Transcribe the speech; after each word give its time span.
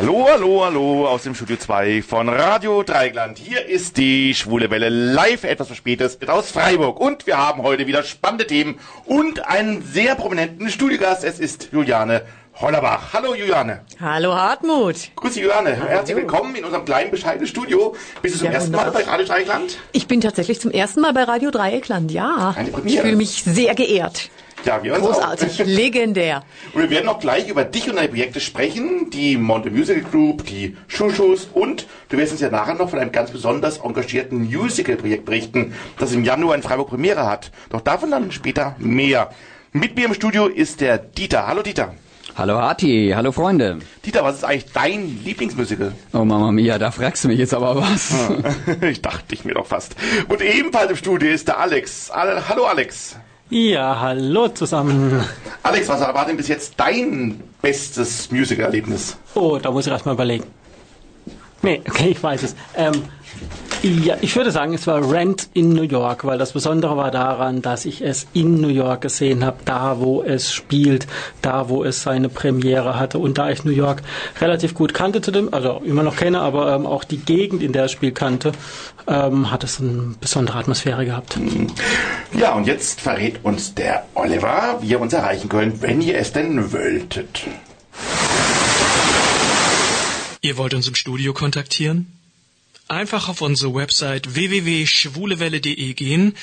Hallo, 0.00 0.28
hallo, 0.30 0.64
hallo 0.64 1.08
aus 1.08 1.24
dem 1.24 1.34
Studio 1.34 1.56
2 1.56 2.02
von 2.02 2.28
Radio 2.28 2.84
Dreigland. 2.84 3.36
Hier 3.36 3.66
ist 3.66 3.96
die 3.96 4.32
Schwule 4.32 4.70
Welle 4.70 4.90
live, 4.90 5.42
etwas 5.42 5.66
verspätet, 5.66 6.16
aus 6.28 6.52
Freiburg. 6.52 7.00
Und 7.00 7.26
wir 7.26 7.36
haben 7.36 7.64
heute 7.64 7.88
wieder 7.88 8.04
spannende 8.04 8.46
Themen 8.46 8.78
und 9.06 9.44
einen 9.48 9.82
sehr 9.82 10.14
prominenten 10.14 10.70
Studiogast. 10.70 11.24
Es 11.24 11.40
ist 11.40 11.70
Juliane 11.72 12.22
Hollerbach. 12.60 13.12
Hallo 13.12 13.34
Juliane. 13.34 13.80
Hallo 14.00 14.36
Hartmut. 14.36 15.10
Grüß 15.16 15.34
dich 15.34 15.42
Juliane. 15.42 15.74
Herzlich 15.74 16.16
willkommen 16.16 16.54
in 16.54 16.64
unserem 16.64 16.84
kleinen 16.84 17.10
bescheidenen 17.10 17.48
Studio. 17.48 17.96
Bist 18.22 18.36
du 18.36 18.38
zum 18.38 18.46
Ja, 18.46 18.52
ersten 18.52 18.70
Mal 18.70 18.92
bei 18.92 19.02
Radio 19.02 19.26
Dreigland? 19.26 19.78
Ich 19.90 20.06
bin 20.06 20.20
tatsächlich 20.20 20.60
zum 20.60 20.70
ersten 20.70 21.00
Mal 21.00 21.12
bei 21.12 21.24
Radio 21.24 21.50
Dreieckland, 21.50 22.12
ja. 22.12 22.54
Eine 22.56 22.70
Premiere. 22.70 22.94
Ich 22.98 23.00
fühle 23.00 23.16
mich 23.16 23.42
sehr 23.42 23.74
geehrt. 23.74 24.30
Ja, 24.64 24.82
wir 24.82 24.94
uns 24.94 25.02
Großartig, 25.02 25.58
legendär. 25.64 26.38
auch. 26.38 26.74
Und 26.74 26.82
wir 26.82 26.90
werden 26.90 27.08
auch 27.08 27.20
gleich 27.20 27.48
über 27.48 27.64
dich 27.64 27.88
und 27.88 27.96
deine 27.96 28.08
Projekte 28.08 28.40
sprechen, 28.40 29.10
die 29.10 29.36
Monte 29.36 29.70
Musical 29.70 30.02
Group, 30.02 30.44
die 30.46 30.76
Schuschus 30.88 31.48
und 31.52 31.86
du 32.08 32.18
wirst 32.18 32.32
uns 32.32 32.40
ja 32.40 32.50
nachher 32.50 32.74
noch 32.74 32.90
von 32.90 32.98
einem 32.98 33.12
ganz 33.12 33.30
besonders 33.30 33.78
engagierten 33.78 34.44
Musical-Projekt 34.44 35.24
berichten, 35.24 35.74
das 35.98 36.12
im 36.12 36.24
Januar 36.24 36.54
in 36.54 36.62
Freiburg 36.62 36.88
Premiere 36.88 37.26
hat. 37.26 37.50
Doch 37.70 37.80
davon 37.80 38.10
dann 38.10 38.32
später 38.32 38.74
mehr. 38.78 39.30
Mit 39.72 39.96
mir 39.96 40.06
im 40.06 40.14
Studio 40.14 40.46
ist 40.46 40.80
der 40.80 40.98
Dieter. 40.98 41.46
Hallo 41.46 41.62
Dieter. 41.62 41.94
Hallo 42.36 42.60
Hati, 42.60 43.12
hallo 43.16 43.32
Freunde. 43.32 43.78
Dieter, 44.04 44.22
was 44.22 44.36
ist 44.36 44.44
eigentlich 44.44 44.72
dein 44.72 45.24
Lieblingsmusical? 45.24 45.92
Oh 46.12 46.24
Mama 46.24 46.52
Mia, 46.52 46.78
da 46.78 46.90
fragst 46.90 47.24
du 47.24 47.28
mich 47.28 47.38
jetzt 47.38 47.52
aber 47.52 47.76
was. 47.76 48.14
ich 48.82 49.02
dachte 49.02 49.34
ich 49.34 49.44
mir 49.44 49.54
doch 49.54 49.66
fast. 49.66 49.96
Und 50.28 50.40
ebenfalls 50.40 50.90
im 50.90 50.96
Studio 50.96 51.30
ist 51.30 51.48
der 51.48 51.58
Alex. 51.58 52.10
Al 52.10 52.48
Hallo 52.48 52.64
Alex. 52.66 53.16
Ja, 53.50 53.98
hallo 53.98 54.48
zusammen. 54.48 55.24
Alex, 55.62 55.88
was 55.88 56.00
war 56.00 56.26
denn 56.26 56.36
bis 56.36 56.48
jetzt 56.48 56.74
dein 56.76 57.42
bestes 57.62 58.30
Musical-Erlebnis? 58.30 59.16
Oh, 59.34 59.58
da 59.58 59.70
muss 59.70 59.86
ich 59.86 59.92
erst 59.92 60.04
mal 60.04 60.12
überlegen. 60.12 60.44
Nee, 61.62 61.80
okay, 61.88 62.08
ich 62.10 62.22
weiß 62.22 62.42
es. 62.42 62.54
Ähm, 62.74 63.04
ja, 63.82 64.16
ich 64.20 64.34
würde 64.34 64.50
sagen, 64.50 64.74
es 64.74 64.86
war 64.86 65.10
Rent 65.10 65.48
in 65.54 65.72
New 65.72 65.82
York, 65.82 66.24
weil 66.24 66.38
das 66.38 66.52
Besondere 66.52 66.96
war 66.96 67.10
daran, 67.10 67.62
dass 67.62 67.84
ich 67.84 68.02
es 68.02 68.26
in 68.32 68.60
New 68.60 68.68
York 68.68 69.02
gesehen 69.02 69.44
habe, 69.44 69.58
da 69.64 70.00
wo 70.00 70.22
es 70.22 70.52
spielt, 70.52 71.06
da 71.42 71.68
wo 71.68 71.84
es 71.84 72.02
seine 72.02 72.28
Premiere 72.28 72.98
hatte. 72.98 73.18
Und 73.18 73.38
da 73.38 73.50
ich 73.50 73.64
New 73.64 73.70
York 73.70 74.02
relativ 74.40 74.74
gut 74.74 74.94
kannte 74.94 75.20
zu 75.20 75.30
dem, 75.30 75.54
also 75.54 75.80
immer 75.84 76.02
noch 76.02 76.16
kenne, 76.16 76.40
aber 76.40 76.74
ähm, 76.74 76.86
auch 76.86 77.04
die 77.04 77.18
Gegend, 77.18 77.62
in 77.62 77.72
der 77.72 77.84
es 77.84 77.92
Spiel 77.92 78.12
kannte, 78.12 78.52
ähm, 79.06 79.50
hat 79.50 79.62
es 79.62 79.80
eine 79.80 80.14
besondere 80.20 80.58
Atmosphäre 80.58 81.04
gehabt. 81.04 81.38
Ja, 82.36 82.54
und 82.54 82.66
jetzt 82.66 83.00
verrät 83.00 83.44
uns 83.44 83.74
der 83.74 84.06
Oliver, 84.14 84.78
wie 84.80 84.88
ihr 84.88 85.00
uns 85.00 85.12
erreichen 85.12 85.48
könnt, 85.48 85.82
wenn 85.82 86.00
ihr 86.00 86.18
es 86.18 86.32
denn 86.32 86.72
wolltet. 86.72 87.44
Ihr 90.40 90.56
wollt 90.56 90.74
uns 90.74 90.88
im 90.88 90.94
Studio 90.94 91.32
kontaktieren? 91.32 92.17
Einfach 92.88 93.28
auf 93.28 93.42
unsere 93.42 93.74
Website 93.74 94.34
www.schwulewelle.de 94.34 95.92
gehen, 95.92 96.34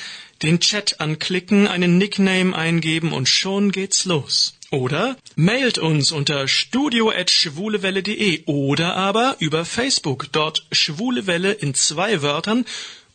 den 0.42 0.60
Chat 0.60 1.00
anklicken, 1.00 1.66
einen 1.66 1.98
Nickname 1.98 2.56
eingeben 2.56 3.12
und 3.12 3.28
schon 3.28 3.72
geht's 3.72 4.04
los. 4.04 4.54
Oder 4.70 5.16
mailt 5.34 5.78
uns 5.78 6.12
unter 6.12 6.46
studio@schwulewelle.de 6.46 8.44
oder 8.46 8.94
aber 8.94 9.34
über 9.40 9.64
Facebook, 9.64 10.28
dort 10.30 10.64
Schwulewelle 10.70 11.52
in 11.52 11.74
zwei 11.74 12.22
Wörtern 12.22 12.64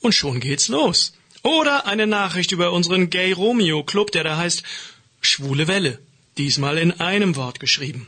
und 0.02 0.14
schon 0.14 0.42
geht's 0.42 0.68
los. 0.68 1.14
Oder 1.42 1.88
eine 1.88 2.08
Nachricht 2.08 2.52
über 2.52 2.74
unseren 2.74 3.10
Gay 3.10 3.32
Romeo 3.32 3.84
Club, 3.84 4.12
der 4.12 4.26
da 4.26 4.36
heißt 4.36 4.64
Schwule 5.22 5.70
Welle. 5.70 6.00
Diesmal 6.38 6.78
in 6.78 7.00
einem 7.00 7.38
Wort 7.38 7.62
geschrieben. 7.62 8.08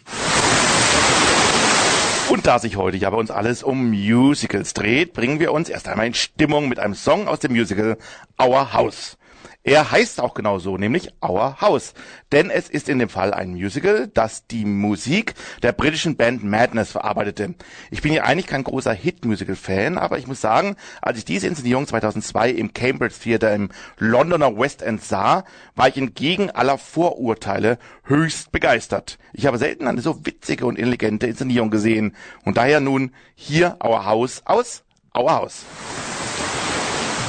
Und 2.29 2.47
da 2.47 2.57
sich 2.57 2.77
heute 2.77 2.97
ja 2.97 3.09
bei 3.09 3.17
uns 3.17 3.31
alles 3.31 3.63
um 3.63 3.89
Musicals 3.89 4.73
dreht, 4.73 5.13
bringen 5.13 5.39
wir 5.39 5.51
uns 5.51 5.69
erst 5.69 5.87
einmal 5.87 6.07
in 6.07 6.13
Stimmung 6.13 6.69
mit 6.69 6.79
einem 6.79 6.95
Song 6.95 7.27
aus 7.27 7.39
dem 7.39 7.51
Musical 7.53 7.97
Our 8.41 8.73
House. 8.73 9.17
Er 9.65 9.91
heißt 9.91 10.19
auch 10.19 10.33
genau 10.33 10.59
so, 10.59 10.77
nämlich 10.77 11.09
Our 11.23 11.61
House. 11.61 11.93
Denn 12.33 12.49
es 12.49 12.69
ist 12.69 12.89
in 12.89 12.99
dem 12.99 13.07
Fall 13.07 13.33
ein 13.33 13.51
Musical, 13.51 14.09
das 14.13 14.45
die 14.45 14.65
Musik 14.65 15.35
der 15.61 15.71
britischen 15.71 16.17
Band 16.17 16.43
Madness 16.43 16.91
verarbeitete. 16.91 17.55
Ich 17.89 18.01
bin 18.01 18.11
ja 18.11 18.23
eigentlich 18.23 18.47
kein 18.47 18.65
großer 18.65 18.91
Hit-Musical-Fan, 18.91 19.97
aber 19.97 20.17
ich 20.17 20.27
muss 20.27 20.41
sagen, 20.41 20.75
als 21.01 21.17
ich 21.17 21.23
diese 21.23 21.47
Inszenierung 21.47 21.87
2002 21.87 22.49
im 22.49 22.73
Cambridge 22.73 23.15
Theatre 23.23 23.55
im 23.55 23.69
Londoner 23.97 24.57
West 24.57 24.81
End 24.81 25.01
sah, 25.01 25.45
war 25.75 25.87
ich 25.87 25.95
entgegen 25.95 26.51
aller 26.51 26.77
Vorurteile 26.77 27.77
höchst 28.03 28.51
begeistert. 28.51 29.17
Ich 29.31 29.45
habe 29.45 29.57
selten 29.57 29.87
eine 29.87 30.01
so 30.01 30.25
witzige 30.25 30.65
und 30.65 30.77
intelligente 30.77 31.27
Inszenierung 31.27 31.69
gesehen. 31.69 32.17
Und 32.43 32.57
daher 32.57 32.81
nun 32.81 33.11
hier 33.33 33.77
Our 33.81 34.05
House 34.05 34.41
aus 34.43 34.83
Our 35.17 35.31
House. 35.31 35.63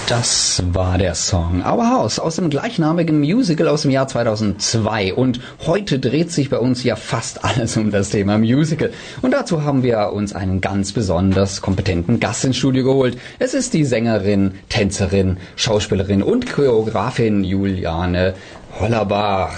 Das 0.07 0.63
war 0.73 0.99
der 0.99 1.15
Song 1.15 1.65
Our 1.65 1.89
House 1.89 2.19
aus 2.19 2.37
dem 2.37 2.51
gleichnamigen 2.51 3.21
Musical 3.21 3.69
aus 3.69 3.83
dem 3.83 3.91
Jahr 3.91 4.07
2002. 4.07 5.15
Und 5.15 5.41
heute 5.65 5.99
dreht 5.99 6.31
sich 6.31 6.51
bei 6.51 6.59
uns 6.59 6.85
ja 6.85 6.95
fast 6.95 7.43
alles 7.43 7.79
um 7.79 7.91
das 7.91 8.11
Thema 8.11 8.37
Musical. 8.37 8.91
Und 9.23 9.31
dazu 9.31 9.63
haben 9.63 9.83
wir 9.83 10.13
uns 10.13 10.35
einen 10.35 10.61
ganz 10.61 10.93
besonders 10.93 11.63
kompetenten 11.63 12.21
Gast 12.21 12.45
ins 12.45 12.59
Studio 12.59 12.85
geholt. 12.85 13.17
Es 13.39 13.55
ist 13.55 13.73
die 13.73 13.87
Sängerin, 13.87 14.53
Tänzerin, 14.69 15.39
Schauspielerin 15.57 16.23
und 16.23 16.53
Choreografin 16.53 17.43
Juliane 17.43 18.35
Hollerbach. 18.79 19.57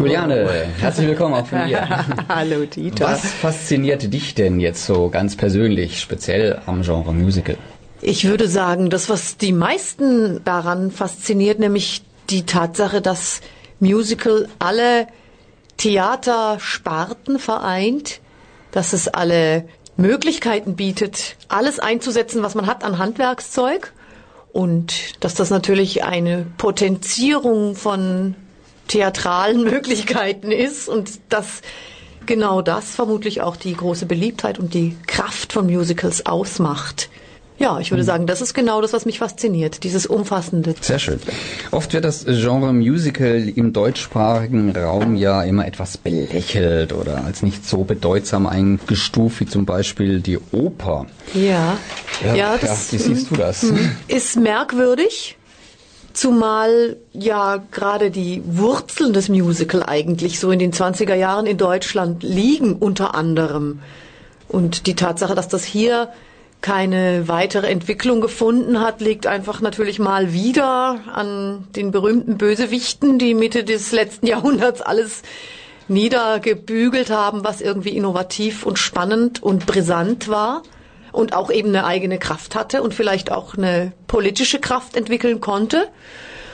Juliane, 0.00 0.48
herzlich 0.80 1.06
willkommen 1.06 1.34
auch 1.34 1.46
von 1.46 1.68
dir. 1.68 1.86
Hallo 2.28 2.64
Dieter. 2.64 3.04
Was 3.04 3.24
fasziniert 3.24 4.12
dich 4.12 4.34
denn 4.34 4.58
jetzt 4.58 4.84
so 4.84 5.10
ganz 5.10 5.36
persönlich, 5.36 6.00
speziell 6.00 6.60
am 6.66 6.82
Genre 6.82 7.14
Musical? 7.14 7.56
Ich 8.02 8.26
würde 8.26 8.48
sagen, 8.48 8.88
das, 8.88 9.10
was 9.10 9.36
die 9.36 9.52
meisten 9.52 10.42
daran 10.44 10.90
fasziniert, 10.90 11.58
nämlich 11.58 12.02
die 12.30 12.46
Tatsache, 12.46 13.02
dass 13.02 13.40
Musical 13.78 14.48
alle 14.58 15.06
Theatersparten 15.76 17.38
vereint, 17.38 18.20
dass 18.70 18.92
es 18.92 19.08
alle 19.08 19.68
Möglichkeiten 19.96 20.76
bietet, 20.76 21.36
alles 21.48 21.78
einzusetzen, 21.78 22.42
was 22.42 22.54
man 22.54 22.66
hat 22.66 22.84
an 22.84 22.98
Handwerkszeug 22.98 23.92
und 24.52 25.22
dass 25.22 25.34
das 25.34 25.50
natürlich 25.50 26.02
eine 26.02 26.46
Potenzierung 26.56 27.74
von 27.74 28.34
theatralen 28.88 29.62
Möglichkeiten 29.64 30.52
ist 30.52 30.88
und 30.88 31.20
dass 31.28 31.60
genau 32.24 32.62
das 32.62 32.94
vermutlich 32.94 33.42
auch 33.42 33.56
die 33.56 33.74
große 33.74 34.06
Beliebtheit 34.06 34.58
und 34.58 34.72
die 34.72 34.96
Kraft 35.06 35.52
von 35.52 35.66
Musicals 35.66 36.24
ausmacht. 36.24 37.10
Ja, 37.60 37.78
ich 37.78 37.90
würde 37.90 38.04
sagen, 38.04 38.26
das 38.26 38.40
ist 38.40 38.54
genau 38.54 38.80
das, 38.80 38.94
was 38.94 39.04
mich 39.04 39.18
fasziniert, 39.18 39.84
dieses 39.84 40.06
Umfassende. 40.06 40.74
Sehr 40.80 40.98
schön. 40.98 41.20
Oft 41.72 41.92
wird 41.92 42.06
das 42.06 42.24
Genre 42.24 42.72
Musical 42.72 43.52
im 43.54 43.74
deutschsprachigen 43.74 44.74
Raum 44.74 45.14
ja 45.14 45.42
immer 45.42 45.66
etwas 45.66 45.98
belächelt 45.98 46.94
oder 46.94 47.22
als 47.22 47.42
nicht 47.42 47.68
so 47.68 47.84
bedeutsam 47.84 48.46
eingestuft 48.46 49.40
wie 49.40 49.46
zum 49.46 49.66
Beispiel 49.66 50.20
die 50.20 50.38
Oper. 50.52 51.04
Ja, 51.34 51.76
ja, 52.24 52.34
ja 52.34 52.56
das 52.58 52.94
wie 52.94 52.96
siehst 52.96 53.30
du 53.30 53.36
das? 53.36 53.66
ist 54.08 54.36
merkwürdig, 54.36 55.36
zumal 56.14 56.96
ja 57.12 57.62
gerade 57.70 58.10
die 58.10 58.42
Wurzeln 58.46 59.12
des 59.12 59.28
Musical 59.28 59.82
eigentlich 59.82 60.40
so 60.40 60.50
in 60.50 60.60
den 60.60 60.72
20er 60.72 61.14
Jahren 61.14 61.44
in 61.44 61.58
Deutschland 61.58 62.22
liegen 62.22 62.76
unter 62.76 63.14
anderem. 63.14 63.80
Und 64.48 64.86
die 64.86 64.94
Tatsache, 64.94 65.34
dass 65.34 65.48
das 65.48 65.62
hier 65.62 66.08
keine 66.60 67.26
weitere 67.28 67.68
Entwicklung 67.68 68.20
gefunden 68.20 68.80
hat, 68.80 69.00
liegt 69.00 69.26
einfach 69.26 69.60
natürlich 69.60 69.98
mal 69.98 70.32
wieder 70.32 71.00
an 71.12 71.66
den 71.74 71.90
berühmten 71.90 72.36
Bösewichten, 72.36 73.18
die 73.18 73.34
Mitte 73.34 73.64
des 73.64 73.92
letzten 73.92 74.26
Jahrhunderts 74.28 74.82
alles 74.82 75.22
niedergebügelt 75.88 77.10
haben, 77.10 77.44
was 77.44 77.60
irgendwie 77.60 77.96
innovativ 77.96 78.64
und 78.64 78.78
spannend 78.78 79.42
und 79.42 79.66
brisant 79.66 80.28
war 80.28 80.62
und 81.12 81.34
auch 81.34 81.50
eben 81.50 81.70
eine 81.70 81.84
eigene 81.84 82.18
Kraft 82.18 82.54
hatte 82.54 82.82
und 82.82 82.94
vielleicht 82.94 83.32
auch 83.32 83.56
eine 83.56 83.92
politische 84.06 84.60
Kraft 84.60 84.96
entwickeln 84.96 85.40
konnte. 85.40 85.88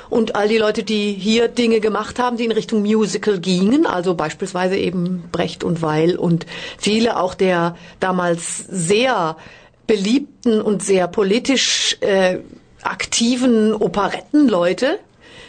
Und 0.09 0.37
all 0.37 0.47
die 0.47 0.59
Leute, 0.59 0.85
die 0.85 1.13
hier 1.13 1.49
Dinge 1.49 1.81
gemacht 1.81 2.21
haben, 2.21 2.37
die 2.37 2.45
in 2.45 2.53
Richtung 2.53 2.83
Musical 2.83 3.41
gingen, 3.41 3.87
also 3.87 4.15
beispielsweise 4.15 4.77
eben 4.77 5.25
Brecht 5.33 5.65
und 5.65 5.83
Weil 5.83 6.17
und 6.17 6.47
viele 6.79 7.19
auch 7.19 7.35
der 7.35 7.77
damals 7.99 8.59
sehr 8.59 9.37
beliebten 9.87 10.61
und 10.61 10.83
sehr 10.83 11.07
politisch 11.09 11.97
äh, 12.01 12.39
aktiven 12.83 13.73
Operettenleute, 13.75 14.99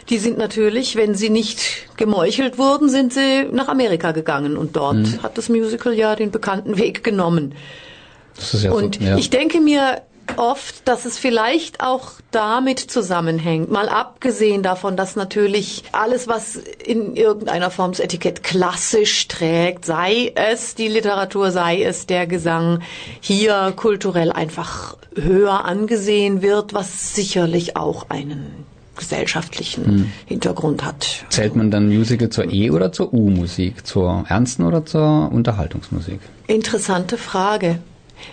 die 0.08 0.18
sind 0.18 0.38
natürlich, 0.38 0.96
wenn 0.96 1.14
sie 1.14 1.28
nicht 1.28 1.60
gemeuchelt 1.96 2.56
wurden, 2.58 2.88
sind 2.88 3.12
sie 3.12 3.44
nach 3.52 3.68
Amerika 3.68 4.12
gegangen 4.12 4.56
und 4.56 4.74
dort 4.76 5.22
hat 5.22 5.36
das 5.36 5.48
Musical 5.48 5.92
ja 5.92 6.16
den 6.16 6.30
bekannten 6.30 6.78
Weg 6.78 7.04
genommen. 7.04 7.54
Das 8.36 8.54
ist 8.54 8.64
ja 8.64 8.72
Und 8.72 8.96
so, 8.96 9.04
ja. 9.04 9.16
ich 9.18 9.30
denke 9.30 9.60
mir, 9.60 10.02
oft, 10.36 10.86
dass 10.86 11.04
es 11.04 11.18
vielleicht 11.18 11.80
auch 11.80 12.12
damit 12.30 12.78
zusammenhängt. 12.78 13.70
Mal 13.70 13.88
abgesehen 13.88 14.62
davon, 14.62 14.96
dass 14.96 15.16
natürlich 15.16 15.84
alles, 15.92 16.28
was 16.28 16.56
in 16.56 17.16
irgendeiner 17.16 17.70
Form 17.70 17.92
das 17.92 18.00
Etikett 18.00 18.42
klassisch 18.42 19.28
trägt, 19.28 19.84
sei 19.84 20.32
es 20.34 20.74
die 20.74 20.88
Literatur, 20.88 21.50
sei 21.50 21.82
es 21.82 22.06
der 22.06 22.26
Gesang, 22.26 22.82
hier 23.20 23.72
kulturell 23.76 24.32
einfach 24.32 24.96
höher 25.14 25.64
angesehen 25.64 26.42
wird, 26.42 26.74
was 26.74 27.14
sicherlich 27.14 27.76
auch 27.76 28.10
einen 28.10 28.66
gesellschaftlichen 28.98 29.86
hm. 29.86 30.12
Hintergrund 30.26 30.84
hat. 30.84 31.24
Zählt 31.30 31.56
man 31.56 31.70
dann 31.70 31.88
Musical 31.88 32.28
zur 32.28 32.52
E- 32.52 32.70
oder 32.70 32.92
zur 32.92 33.14
U-Musik? 33.14 33.86
Zur 33.86 34.24
ernsten 34.28 34.64
oder 34.64 34.84
zur 34.84 35.30
Unterhaltungsmusik? 35.32 36.20
Interessante 36.48 37.16
Frage. 37.16 37.78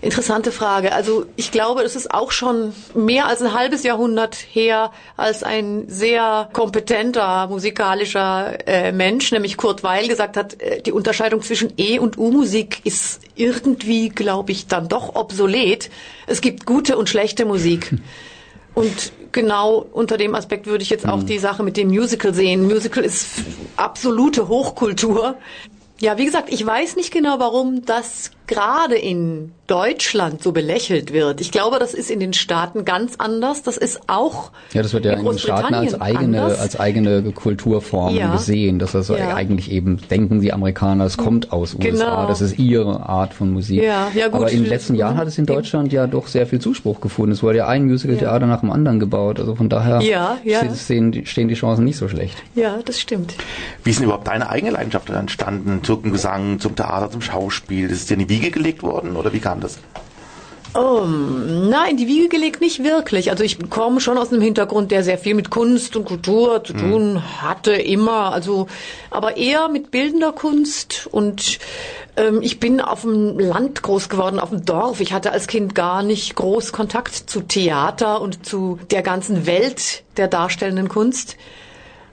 Interessante 0.02 0.52
Frage. 0.52 0.94
Also 0.94 1.26
ich 1.36 1.52
glaube, 1.52 1.82
es 1.82 1.96
ist 1.96 2.14
auch 2.14 2.32
schon 2.32 2.74
mehr 2.94 3.28
als 3.28 3.42
ein 3.42 3.54
halbes 3.54 3.84
Jahrhundert 3.84 4.36
her, 4.36 4.92
als 5.18 5.44
ein 5.44 5.86
sehr 5.88 6.50
kompetenter 6.54 7.48
musikalischer 7.48 8.68
äh, 8.68 8.92
Mensch, 8.92 9.32
nämlich 9.32 9.58
Kurt 9.58 9.84
Weil, 9.84 10.08
gesagt 10.08 10.38
hat, 10.38 10.62
äh, 10.62 10.82
die 10.82 10.92
Unterscheidung 10.92 11.42
zwischen 11.42 11.74
E- 11.78 12.00
und 12.00 12.18
U-Musik 12.18 12.82
ist 12.84 13.22
irgendwie, 13.36 14.10
glaube 14.10 14.52
ich, 14.52 14.68
dann 14.68 14.88
doch 14.88 15.16
obsolet. 15.16 15.90
Es 16.28 16.42
gibt 16.42 16.66
gute 16.66 16.98
und 16.98 17.10
schlechte 17.10 17.46
Musik. 17.46 17.94
Und 18.74 19.14
genau 19.32 19.86
unter 19.94 20.18
dem 20.18 20.36
Aspekt 20.36 20.66
würde 20.68 20.84
ich 20.84 20.90
jetzt 20.90 21.08
auch 21.08 21.22
mhm. 21.22 21.26
die 21.28 21.40
Sache 21.40 21.64
mit 21.64 21.78
dem 21.78 21.88
Musical 21.88 22.34
sehen. 22.34 22.68
Musical 22.68 23.04
ist 23.04 23.28
absolute 23.78 24.48
Hochkultur. 24.48 25.36
Ja, 26.00 26.18
wie 26.18 26.26
gesagt, 26.26 26.52
ich 26.52 26.66
weiß 26.66 26.98
nicht 26.98 27.12
genau, 27.12 27.40
warum 27.40 27.86
das 27.86 28.32
gerade 28.48 28.96
in 28.96 29.52
Deutschland 29.68 30.44
so 30.44 30.52
belächelt 30.52 31.12
wird. 31.12 31.42
Ich 31.42 31.52
glaube, 31.52 31.80
das 31.80 31.96
ist 31.96 32.12
in 32.12 32.20
den 32.20 32.34
Staaten 32.34 32.86
ganz 32.86 33.16
anders. 33.18 33.64
Das 33.64 33.78
ist 33.78 34.02
auch 34.08 34.52
ja, 34.74 34.84
das 34.84 34.94
wird 34.94 35.06
ja 35.06 35.14
in, 35.14 35.20
in 35.20 35.26
den 35.26 35.40
Staaten 35.40 35.74
als 35.74 36.00
eigene 36.00 36.44
anders. 36.44 36.60
als 36.60 36.80
eigene 36.80 37.24
Kulturform 37.32 38.16
ja. 38.16 38.32
gesehen. 38.32 38.78
Dass 38.78 38.92
das 38.92 39.08
ja. 39.08 39.34
eigentlich 39.36 39.72
eben 39.72 40.00
denken 40.10 40.42
die 40.42 40.54
Amerikaner, 40.54 41.06
es 41.06 41.18
kommt 41.18 41.52
aus 41.52 41.76
genau. 41.80 41.94
USA, 41.94 42.28
das 42.28 42.42
ist 42.42 42.60
ihre 42.60 43.10
Art 43.10 43.34
von 43.34 43.52
Musik. 43.52 43.82
Ja, 43.82 44.10
ja, 44.14 44.28
gut. 44.28 44.36
Aber 44.36 44.52
in 44.52 44.62
den 44.62 44.70
letzten 44.70 44.94
Jahren 44.94 45.18
hat 45.18 45.28
es 45.28 45.38
in 45.40 45.48
Deutschland 45.48 45.92
ja 45.92 46.06
doch 46.06 46.28
sehr 46.28 46.46
viel 46.46 46.60
Zuspruch 46.60 47.02
gefunden. 47.02 47.32
Es 47.32 47.42
wurde 47.42 47.60
ja 47.60 47.68
ein 47.68 47.86
Musical-Theater 47.86 48.46
nach 48.46 48.60
dem 48.60 48.72
anderen 48.72 49.00
gebaut. 49.00 49.40
Also 49.40 49.56
von 49.56 49.70
daher 49.70 50.02
ja, 50.02 50.38
ja. 50.44 50.62
Stehen, 50.76 51.26
stehen 51.26 51.48
die 51.48 51.56
Chancen 51.56 51.86
nicht 51.86 51.98
so 51.98 52.08
schlecht. 52.08 52.38
Ja, 52.54 52.80
das 52.86 53.00
stimmt. 53.00 53.34
Wie 53.84 53.90
ist 53.90 53.98
denn 53.98 54.06
überhaupt 54.06 54.28
deine 54.28 54.48
eigene 54.50 54.72
Leidenschaft 54.72 55.10
entstanden 55.10 55.80
zum 55.84 56.12
Gesang, 56.12 56.60
zum 56.60 56.76
Theater, 56.76 57.10
zum 57.10 57.22
Schauspiel? 57.22 57.88
Das 57.88 57.98
ist 57.98 58.10
ja 58.12 58.16
nie 58.16 58.30
Wiege 58.36 58.52
gelegt 58.52 58.84
worden 58.84 59.16
oder 59.16 59.34
wie 59.34 59.40
kam 59.40 59.60
das? 59.62 59.80
Oh, 60.76 61.06
nein, 61.06 61.96
die 61.96 62.08
Wiege 62.08 62.28
gelegt 62.28 62.60
nicht 62.60 62.84
wirklich. 62.84 63.32
Also 63.32 63.46
ich 63.46 63.70
komme 63.70 64.02
schon 64.02 64.18
aus 64.18 64.34
einem 64.34 64.42
Hintergrund, 64.42 64.92
der 64.92 65.06
sehr 65.06 65.18
viel 65.18 65.34
mit 65.34 65.50
Kunst 65.50 65.96
und 65.96 66.04
Kultur 66.04 66.66
zu 66.66 66.74
hm. 66.74 66.80
tun 66.80 67.14
mhm. 67.14 67.42
hatte, 67.42 67.72
immer. 67.72 68.34
Also, 68.34 68.68
aber 69.10 69.38
eher 69.38 69.70
mit 69.70 69.90
bildender 69.90 70.34
Kunst 70.34 71.08
und 71.12 71.60
ähm, 72.18 72.42
ich 72.42 72.60
bin 72.60 72.82
auf 72.82 73.04
dem 73.04 73.40
Land 73.40 73.84
groß 73.84 74.10
geworden, 74.10 74.38
auf 74.38 74.50
dem 74.50 74.66
Dorf. 74.66 75.00
Ich 75.00 75.14
hatte 75.14 75.32
als 75.32 75.48
Kind 75.48 75.76
gar 75.76 76.04
nicht 76.04 76.36
groß 76.36 76.74
Kontakt 76.74 77.16
zu 77.16 77.40
Theater 77.40 78.20
und 78.20 78.46
zu 78.46 78.78
der 78.92 79.02
ganzen 79.02 79.46
Welt 79.46 80.04
der 80.18 80.28
darstellenden 80.28 80.90
Kunst. 80.90 81.38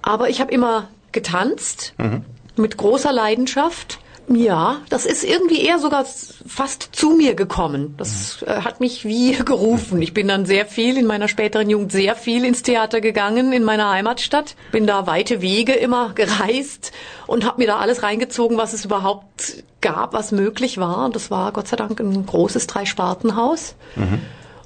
Aber 0.02 0.28
ich 0.28 0.40
habe 0.40 0.52
immer 0.52 0.88
getanzt 1.10 1.94
mhm. 1.98 2.24
mit 2.56 2.76
großer 2.76 3.12
Leidenschaft 3.12 3.98
ja, 4.34 4.80
das 4.88 5.06
ist 5.06 5.24
irgendwie 5.24 5.64
eher 5.64 5.78
sogar 5.78 6.04
fast 6.04 6.90
zu 6.92 7.10
mir 7.10 7.34
gekommen. 7.34 7.94
Das 7.96 8.42
äh, 8.42 8.60
hat 8.62 8.80
mich 8.80 9.04
wie 9.04 9.32
gerufen. 9.44 10.00
Ich 10.02 10.14
bin 10.14 10.28
dann 10.28 10.46
sehr 10.46 10.66
viel 10.66 10.96
in 10.96 11.06
meiner 11.06 11.28
späteren 11.28 11.68
Jugend 11.68 11.92
sehr 11.92 12.14
viel 12.14 12.44
ins 12.44 12.62
Theater 12.62 13.00
gegangen 13.00 13.52
in 13.52 13.64
meiner 13.64 13.90
Heimatstadt. 13.90 14.56
Bin 14.70 14.86
da 14.86 15.06
weite 15.06 15.42
Wege 15.42 15.72
immer 15.72 16.12
gereist 16.14 16.92
und 17.26 17.44
habe 17.44 17.60
mir 17.60 17.66
da 17.66 17.78
alles 17.78 18.02
reingezogen, 18.02 18.56
was 18.56 18.72
es 18.72 18.84
überhaupt 18.84 19.64
gab, 19.80 20.12
was 20.12 20.32
möglich 20.32 20.78
war. 20.78 21.06
Und 21.06 21.16
das 21.16 21.30
war 21.30 21.52
Gott 21.52 21.68
sei 21.68 21.76
Dank 21.76 22.00
ein 22.00 22.26
großes 22.26 22.66
Dreispartenhaus. 22.66 23.74
Mhm. 23.96 24.20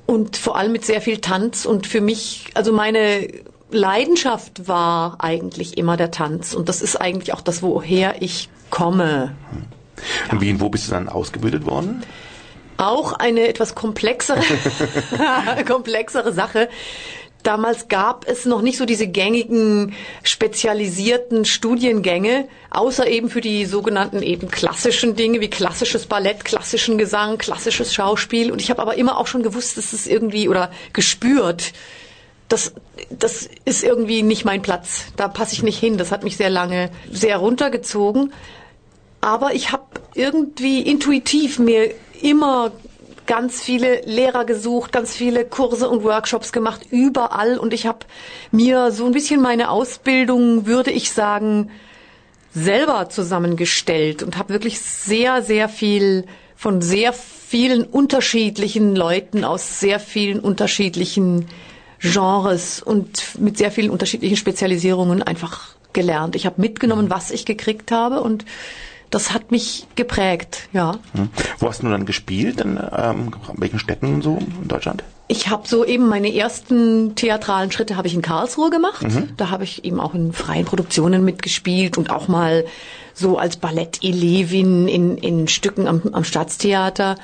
Und 0.07 0.37
vor 0.37 0.57
allem 0.57 0.73
mit 0.73 0.85
sehr 0.85 1.01
viel 1.01 1.19
Tanz 1.19 1.67
und 1.67 1.87
für 1.87 2.01
mich, 2.01 2.51
also 2.55 2.73
meine 2.73 3.29
Leidenschaft 3.71 4.69
war 4.69 5.17
eigentlich 5.19 5.77
immer 5.77 5.97
der 5.97 6.13
Tanz 6.13 6.55
und 6.55 6.69
das 6.69 6.83
ist 6.83 6.97
eigentlich 6.97 7.35
auch 7.35 7.41
das, 7.41 7.63
woher 7.63 8.23
ich 8.23 8.49
komme. 8.71 9.35
Und 10.31 10.41
wie 10.41 10.51
und 10.51 10.61
wo 10.61 10.69
bist 10.69 10.89
du 10.89 10.93
dann 10.93 11.09
ausgebildet 11.09 11.67
worden? 11.67 12.03
Auch 12.77 13.15
eine 13.15 13.49
etwas 13.49 13.75
komplexere, 13.75 14.43
komplexere 15.67 16.33
Sache. 16.33 16.69
Damals 17.43 17.87
gab 17.87 18.27
es 18.27 18.45
noch 18.45 18.61
nicht 18.61 18.77
so 18.77 18.87
diese 18.87 19.07
gängigen 19.07 19.95
spezialisierten 20.25 21.45
Studiengänge, 21.45 22.49
außer 22.71 23.07
eben 23.07 23.31
für 23.31 23.41
die 23.41 23.67
sogenannten 23.67 24.21
eben 24.21 24.51
klassischen 24.51 25.15
Dinge 25.15 25.41
wie 25.41 25.49
klassisches 25.49 26.07
Ballett, 26.07 26.45
klassischen 26.45 26.99
Gesang, 26.99 27.39
klassisches 27.39 27.95
Schauspiel. 27.95 28.51
Und 28.51 28.61
ich 28.61 28.69
habe 28.71 28.83
aber 28.83 28.97
immer 28.97 29.17
auch 29.17 29.29
schon 29.29 29.45
gewusst, 29.45 29.77
dass 29.77 29.93
es 29.93 30.09
irgendwie 30.09 30.49
oder 30.49 30.73
gespürt, 30.93 31.73
das, 32.49 32.73
das 33.11 33.49
ist 33.65 33.83
irgendwie 33.83 34.23
nicht 34.23 34.45
mein 34.45 34.63
Platz. 34.63 35.07
Da 35.17 35.29
passe 35.29 35.55
ich 35.55 35.63
nicht 35.63 35.79
hin. 35.79 35.99
Das 35.99 36.13
hat 36.13 36.23
mich 36.25 36.37
sehr 36.37 36.51
lange 36.51 36.91
sehr 37.11 37.39
runtergezogen. 37.39 38.33
Aber 39.21 39.55
ich 39.55 39.73
habe 39.73 39.85
irgendwie 40.15 40.83
intuitiv 40.83 41.59
mir 41.59 41.93
immer 42.23 42.73
ganz 43.27 43.61
viele 43.61 44.03
Lehrer 44.03 44.45
gesucht, 44.45 44.93
ganz 44.93 45.15
viele 45.15 45.45
Kurse 45.45 45.89
und 45.89 46.05
Workshops 46.05 46.53
gemacht, 46.53 46.83
überall. 46.91 47.59
Und 47.59 47.75
ich 47.75 47.87
habe 47.87 48.01
mir 48.53 48.93
so 48.93 49.05
ein 49.05 49.13
bisschen 49.13 49.41
meine 49.41 49.71
Ausbildung, 49.71 50.67
würde 50.67 50.93
ich 50.93 51.11
sagen, 51.11 51.71
selber 52.55 53.09
zusammengestellt 53.09 54.23
und 54.23 54.39
habe 54.39 54.53
wirklich 54.53 54.81
sehr, 54.81 55.43
sehr 55.43 55.69
viel 55.69 56.25
von 56.55 56.81
sehr 56.81 57.13
vielen 57.13 57.85
unterschiedlichen 57.85 58.97
Leuten 58.97 59.45
aus 59.45 59.79
sehr 59.79 60.01
vielen 60.01 60.41
unterschiedlichen 60.41 61.47
Genres 62.11 62.83
und 62.83 63.39
mit 63.39 63.59
sehr 63.59 63.71
vielen 63.71 63.91
unterschiedlichen 63.91 64.37
Spezialisierungen 64.37 65.23
einfach 65.23 65.77
gelernt. 65.93 66.37
Ich 66.37 66.47
habe 66.47 66.61
mitgenommen, 66.61 67.11
was 67.11 67.31
ich 67.31 67.45
gekriegt 67.45 67.91
habe 67.91 68.21
und 68.21 68.45
das 69.11 69.33
hat 69.33 69.51
mich 69.51 69.87
geprägt, 69.95 70.69
ja. 70.73 70.99
Hm. 71.13 71.29
Wo 71.59 71.69
hast 71.69 71.83
du 71.83 71.89
dann 71.89 72.07
gespielt? 72.07 72.61
In 72.61 72.79
ähm, 72.97 73.33
welchen 73.55 73.79
Städten 73.79 74.21
so 74.21 74.39
in 74.61 74.69
Deutschland? 74.69 75.05
Ich 75.29 75.49
habe 75.49 75.67
so 75.67 75.85
eben 75.85 76.09
meine 76.09 76.33
ersten 76.33 77.15
theatralen 77.15 77.73
Schritte 77.73 77.97
habe 77.97 78.09
ich 78.09 78.15
in 78.15 78.23
Karlsruhe 78.23 78.71
gemacht. 78.71 79.03
Mhm. 79.03 79.31
Da 79.37 79.51
habe 79.51 79.65
ich 79.65 79.85
eben 79.85 80.01
auch 80.01 80.15
in 80.15 80.33
freien 80.33 80.65
Produktionen 80.65 81.25
mitgespielt 81.25 81.99
und 81.99 82.11
auch 82.11 82.29
mal 82.29 82.65
so 83.15 83.39
als 83.39 83.57
Ballett-Elevin 83.57 84.87
in, 84.87 85.19
in 85.19 85.49
Stücken 85.49 85.89
am, 85.89 86.03
am 86.13 86.23
Staatstheater. 86.23 87.17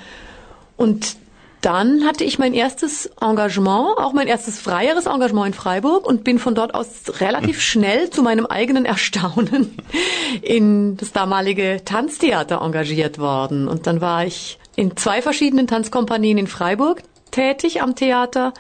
Und 0.77 1.17
dann 1.63 2.05
hatte 2.05 2.25
ich 2.25 2.39
mein 2.39 2.55
erstes 2.55 3.07
Engagement, 3.21 3.97
auch 3.97 4.13
mein 4.13 4.27
erstes 4.27 4.59
freieres 4.59 5.07
Engagement 5.07 5.47
in 5.47 5.55
Freiburg 5.55 6.07
und 6.07 6.25
bin 6.25 6.39
von 6.39 6.55
dort 6.55 6.75
aus 6.75 7.21
relativ 7.21 7.61
schnell 7.63 8.11
zu 8.11 8.23
meinem 8.23 8.47
eigenen 8.47 8.85
Erstaunen 8.85 9.77
in 10.43 10.97
das 10.97 11.13
damalige 11.13 11.81
Tanztheater 11.85 12.61
engagiert 12.61 13.19
worden. 13.19 13.69
Und 13.69 13.87
dann 13.87 14.01
war 14.01 14.27
ich 14.27 14.59
in 14.75 14.97
zwei 14.97 15.23
verschiedenen 15.23 15.69
Tanzkompanien 15.69 16.37
in 16.37 16.47
Freiburg 16.49 17.03
tätig 17.31 17.81
am 17.81 17.95
Theater 17.95 18.53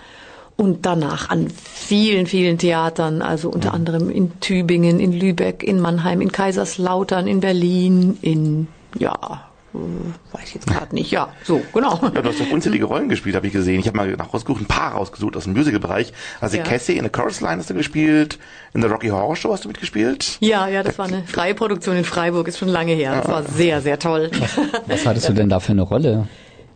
und 0.56 0.86
danach 0.86 1.28
an 1.28 1.48
vielen, 1.50 2.26
vielen 2.26 2.58
Theatern, 2.58 3.20
also 3.20 3.50
unter 3.50 3.74
anderem 3.74 4.10
in 4.10 4.38
Tübingen, 4.38 5.00
in 5.00 5.12
Lübeck, 5.12 5.64
in 5.64 5.80
Mannheim, 5.80 6.20
in 6.20 6.30
Kaiserslautern, 6.30 7.26
in 7.26 7.40
Berlin, 7.40 8.16
in, 8.22 8.68
ja, 8.96 9.48
weiß 9.72 10.44
ich 10.44 10.54
jetzt 10.54 10.66
gerade 10.66 10.94
nicht. 10.94 11.10
Ja, 11.10 11.32
so, 11.44 11.62
genau. 11.72 11.98
Ja, 12.02 12.22
du 12.22 12.28
hast 12.28 12.40
doch 12.40 12.50
unzählige 12.50 12.84
Rollen 12.84 13.08
gespielt, 13.08 13.34
habe 13.34 13.46
ich 13.46 13.52
gesehen. 13.52 13.80
Ich 13.80 13.86
habe 13.86 13.96
mal 13.96 14.10
nach 14.12 14.32
rausgesucht, 14.32 14.62
ein 14.62 14.66
paar 14.66 14.92
rausgesucht 14.92 15.36
aus 15.36 15.44
dem 15.44 15.54
Musical-Bereich. 15.54 16.12
Also 16.40 16.56
ja. 16.58 16.62
Cassie 16.62 16.96
in 16.96 17.04
The 17.04 17.10
Chorus 17.10 17.40
Line 17.40 17.58
hast 17.58 17.70
du 17.70 17.74
gespielt, 17.74 18.38
in 18.74 18.80
der 18.80 18.90
Rocky 18.90 19.08
Horror 19.08 19.36
Show 19.36 19.52
hast 19.52 19.64
du 19.64 19.68
mitgespielt. 19.68 20.38
Ja, 20.40 20.68
ja, 20.68 20.82
das 20.82 20.98
war 20.98 21.06
eine 21.06 21.24
freie 21.24 21.54
Produktion 21.54 21.96
in 21.96 22.04
Freiburg, 22.04 22.48
ist 22.48 22.58
schon 22.58 22.68
lange 22.68 22.92
her. 22.92 23.14
Das 23.16 23.28
war 23.28 23.42
sehr, 23.44 23.80
sehr 23.80 23.98
toll. 23.98 24.30
Was, 24.38 24.58
was 24.86 25.06
hattest 25.06 25.28
du 25.28 25.32
denn 25.32 25.48
da 25.48 25.60
für 25.60 25.72
eine 25.72 25.82
Rolle? 25.82 26.28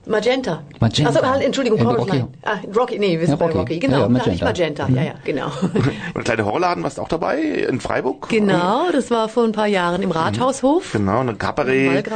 Magenta. 0.07 0.63
Magenta. 0.81 1.11
Also, 1.11 1.29
halt, 1.29 1.43
Entschuldigung, 1.43 1.81
Chorus 1.81 1.99
Rocky. 1.99 2.13
Line. 2.13 2.29
Ah, 2.43 2.59
Rocky, 2.75 2.99
nee, 2.99 3.19
wir 3.19 3.27
sind 3.27 3.41
ja, 3.41 3.45
Rocky. 3.45 3.55
bei 3.55 3.61
Rocky. 3.61 3.79
Genau, 3.81 3.97
ja, 3.97 4.03
ja, 4.03 4.09
Magenta. 4.09 4.45
Magenta. 4.45 4.89
Mhm. 4.89 4.97
Ja, 4.97 5.03
ja, 5.03 5.15
genau. 5.25 5.47
Und 6.15 6.25
kleine 6.25 6.45
Horrorladen 6.45 6.85
warst 6.85 6.99
du 6.99 7.03
auch 7.03 7.09
dabei 7.09 7.41
in 7.41 7.81
Freiburg? 7.81 8.29
Genau, 8.29 8.91
das 8.93 9.11
war 9.11 9.29
vor 9.29 9.45
ein 9.45 9.53
paar 9.53 9.67
Jahren 9.67 10.03
im 10.03 10.13
Rathaushof. 10.13 10.93
Genau, 10.93 11.21
und 11.21 11.39
Cabaret, 11.39 12.07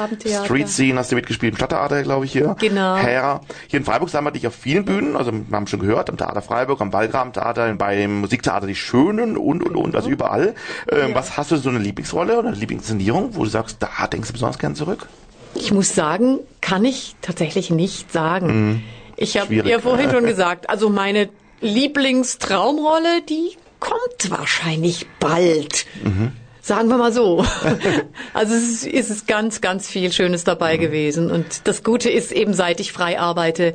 Street 0.44 0.68
Scene 0.68 0.98
hast 0.98 1.10
du 1.10 1.16
mitgespielt, 1.16 1.54
im 1.54 1.56
Stadttheater, 1.56 2.02
glaube 2.02 2.26
ich, 2.26 2.32
hier. 2.32 2.54
Genau. 2.60 2.96
Herr. 2.96 3.40
Hier 3.66 3.80
in 3.80 3.84
Freiburg 3.84 4.08
sahen 4.08 4.24
wir 4.24 4.30
dich 4.30 4.46
auf 4.46 4.54
vielen 4.54 4.84
Bühnen, 4.84 5.16
also 5.16 5.32
wir 5.32 5.56
haben 5.56 5.66
schon 5.66 5.80
gehört, 5.80 6.10
am 6.10 6.16
Theater 6.16 6.42
Freiburg, 6.42 6.80
am 6.80 6.92
Wallgraben-Theater, 6.92 7.74
beim 7.74 8.20
Musiktheater 8.20 8.66
Die 8.66 8.74
Schönen 8.76 9.36
und, 9.36 9.62
und, 9.64 9.74
und, 9.74 9.96
also 9.96 10.08
genau. 10.08 10.24
überall. 10.24 10.54
Ähm, 10.90 11.10
was 11.14 11.36
hast 11.36 11.50
du 11.50 11.56
so 11.56 11.70
eine 11.70 11.78
Lieblingsrolle 11.78 12.38
oder 12.38 12.48
eine 12.48 12.56
Lieblingsinszenierung, 12.56 13.34
wo 13.34 13.44
du 13.44 13.50
sagst, 13.50 13.78
da 13.80 14.06
denkst 14.06 14.28
du 14.28 14.32
besonders 14.32 14.58
gern 14.58 14.74
zurück? 14.74 15.08
Ich 15.54 15.72
muss 15.72 15.94
sagen, 15.94 16.40
kann 16.60 16.84
ich 16.84 17.16
tatsächlich 17.22 17.70
nicht 17.70 18.12
sagen. 18.12 18.46
Mhm. 18.46 18.82
Ich 19.16 19.38
habe 19.38 19.54
ja 19.54 19.78
vorhin 19.80 20.10
schon 20.10 20.24
gesagt, 20.26 20.70
also 20.70 20.88
meine 20.88 21.28
Lieblingstraumrolle, 21.60 23.22
die 23.28 23.56
kommt 23.80 24.30
wahrscheinlich 24.30 25.06
bald. 25.18 25.86
Sagen 26.62 26.88
wir 26.88 26.98
mal 26.98 27.12
so. 27.12 27.44
Also 28.32 28.54
es 28.54 28.84
ist, 28.84 28.86
es 28.86 29.10
ist 29.10 29.26
ganz, 29.26 29.60
ganz 29.60 29.88
viel 29.88 30.12
Schönes 30.12 30.44
dabei 30.44 30.76
gewesen. 30.76 31.30
Und 31.30 31.66
das 31.66 31.82
Gute 31.82 32.10
ist 32.10 32.32
eben, 32.32 32.54
seit 32.54 32.80
ich 32.80 32.92
frei 32.92 33.18
arbeite, 33.18 33.74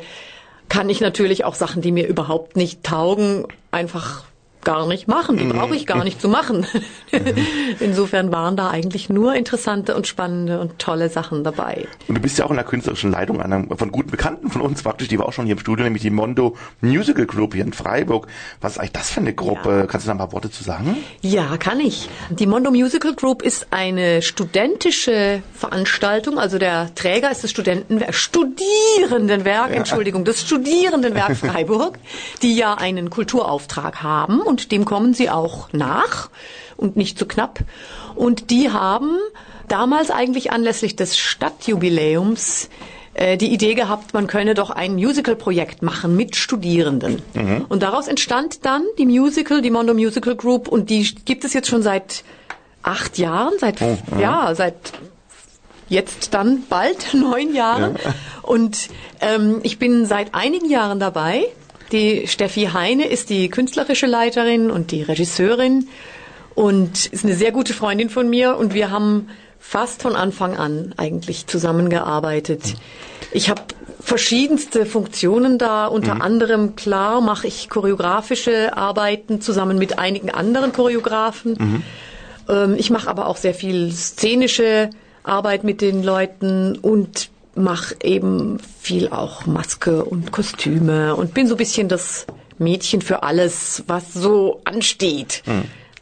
kann 0.70 0.90
ich 0.90 1.02
natürlich 1.02 1.44
auch 1.44 1.56
Sachen, 1.56 1.82
die 1.82 1.92
mir 1.92 2.08
überhaupt 2.08 2.56
nicht 2.56 2.84
taugen, 2.84 3.46
einfach 3.72 4.24
gar 4.66 4.86
nicht 4.88 5.08
machen. 5.08 5.38
Die 5.38 5.46
brauche 5.46 5.76
ich 5.76 5.86
gar 5.86 6.04
nicht 6.04 6.20
zu 6.20 6.28
machen. 6.28 6.66
Insofern 7.80 8.32
waren 8.34 8.58
da 8.58 8.70
eigentlich 8.70 9.10
nur 9.10 9.36
interessante 9.36 9.96
und 9.96 10.08
spannende 10.08 10.60
und 10.60 10.80
tolle 10.80 11.10
Sachen 11.10 11.44
dabei. 11.46 11.88
Und 12.08 12.16
du 12.16 12.22
bist 12.22 12.38
ja 12.38 12.46
auch 12.46 12.50
in 12.50 12.58
der 12.58 12.66
künstlerischen 12.66 13.12
Leitung 13.12 13.42
einer 13.42 13.66
von 13.78 13.92
guten 13.92 14.12
Bekannten 14.12 14.50
von 14.50 14.62
uns 14.62 14.84
praktisch, 14.84 15.08
die 15.08 15.18
war 15.18 15.28
auch 15.28 15.34
schon 15.34 15.46
hier 15.46 15.54
im 15.54 15.60
Studio, 15.60 15.86
nämlich 15.86 16.02
die 16.02 16.10
Mondo 16.10 16.58
Musical 16.82 17.26
Group 17.26 17.54
hier 17.54 17.64
in 17.64 17.72
Freiburg. 17.72 18.28
Was 18.60 18.74
ist 18.74 18.80
eigentlich 18.80 18.92
das 18.92 19.12
für 19.12 19.22
eine 19.22 19.34
Gruppe? 19.34 19.80
Ja. 19.80 19.86
Kannst 19.86 20.06
du 20.06 20.10
da 20.10 20.16
ein 20.16 20.18
paar 20.18 20.34
Worte 20.34 20.50
zu 20.50 20.64
sagen? 20.64 20.98
Ja, 21.22 21.56
kann 21.58 21.80
ich. 21.80 22.10
Die 22.30 22.48
Mondo 22.48 22.72
Musical 22.72 23.14
Group 23.14 23.44
ist 23.44 23.68
eine 23.72 24.22
studentische 24.22 25.44
Veranstaltung. 25.54 26.40
Also 26.40 26.58
der 26.58 26.94
Träger 26.96 27.32
ist 27.32 27.44
das 27.44 27.52
Studentenwerk, 27.52 28.14
Studierendenwerk, 28.16 29.76
Entschuldigung, 29.76 30.26
das 30.26 30.42
Studierendenwerk 30.42 31.36
Freiburg, 31.38 32.00
die 32.42 32.56
ja 32.56 32.74
einen 32.74 33.12
Kulturauftrag 33.12 34.02
haben 34.02 34.42
und 34.42 34.55
dem 34.72 34.86
kommen 34.86 35.14
sie 35.14 35.30
auch 35.30 35.70
nach 35.72 36.30
und 36.78 36.96
nicht 36.96 37.18
zu 37.18 37.26
knapp. 37.26 37.60
Und 38.16 38.50
die 38.50 38.72
haben 38.72 39.18
damals 39.68 40.12
eigentlich 40.12 40.52
anlässlich 40.52 40.96
des 40.96 41.18
Stadtjubiläums 41.18 42.70
äh, 43.16 43.38
die 43.38 43.54
Idee 43.54 43.76
gehabt, 43.76 44.14
man 44.14 44.28
könne 44.28 44.54
doch 44.54 44.70
ein 44.70 44.96
Musical-Projekt 44.96 45.82
machen 45.82 46.16
mit 46.16 46.36
Studierenden. 46.36 47.22
Und 47.70 47.82
daraus 47.82 48.08
entstand 48.08 48.66
dann 48.66 48.84
die 48.98 49.06
Musical, 49.06 49.62
die 49.62 49.72
Mondo 49.72 49.94
Musical 49.94 50.36
Group 50.36 50.68
und 50.68 50.90
die 50.90 51.04
gibt 51.26 51.46
es 51.46 51.54
jetzt 51.54 51.70
schon 51.70 51.82
seit 51.82 52.24
acht 52.84 53.18
Jahren, 53.18 53.54
seit, 53.58 53.80
ja, 54.20 54.54
seit 54.54 54.76
jetzt 55.88 56.34
dann 56.34 56.64
bald 56.70 57.14
neun 57.14 57.54
Jahren. 57.54 57.96
Und 58.42 58.90
ähm, 59.22 59.60
ich 59.64 59.80
bin 59.80 60.06
seit 60.06 60.36
einigen 60.36 60.70
Jahren 60.70 61.00
dabei. 61.00 61.46
Die 61.96 62.28
Steffi 62.28 62.72
Heine 62.74 63.08
ist 63.08 63.30
die 63.30 63.48
künstlerische 63.48 64.06
Leiterin 64.06 64.70
und 64.70 64.92
die 64.92 65.02
Regisseurin 65.02 65.88
und 66.54 67.06
ist 67.06 67.24
eine 67.24 67.36
sehr 67.36 67.54
gute 67.54 67.74
Freundin 67.74 68.10
von 68.10 68.30
mir 68.30 68.58
und 68.58 68.74
wir 68.74 68.92
haben 68.92 69.30
fast 69.60 70.02
von 70.02 70.14
Anfang 70.14 70.58
an 70.58 70.94
eigentlich 70.98 71.48
zusammengearbeitet. 71.48 72.76
Ich 73.32 73.50
habe 73.50 73.62
verschiedenste 74.02 74.86
Funktionen 74.86 75.58
da, 75.58 75.88
unter 75.88 76.22
anderem 76.22 76.76
klar 76.76 77.22
mache 77.22 77.48
ich 77.48 77.70
choreografische 77.70 78.76
Arbeiten 78.76 79.40
zusammen 79.40 79.78
mit 79.78 79.98
einigen 79.98 80.30
anderen 80.30 80.74
Choreografen. 80.74 81.82
Ähm, 82.50 82.76
ich 82.78 82.90
mache 82.90 83.10
aber 83.10 83.28
auch 83.28 83.38
sehr 83.38 83.54
viel 83.54 83.94
szenische 83.94 84.90
Arbeit 85.24 85.64
mit 85.64 85.80
den 85.80 86.04
Leuten 86.04 86.78
und 86.78 87.30
mache 87.56 87.96
eben 88.04 88.58
viel 88.82 89.10
auch 89.10 89.46
Maske 89.46 90.04
und 90.06 90.32
Kostüme 90.32 91.16
und 91.16 91.34
bin 91.34 91.48
so 91.48 91.56
ein 91.56 91.58
bisschen 91.58 91.88
das 91.88 92.28
Mädchen 92.58 93.02
für 93.02 93.24
alles, 93.24 93.84
was 93.88 94.14
so 94.14 94.62
ansteht 94.66 95.44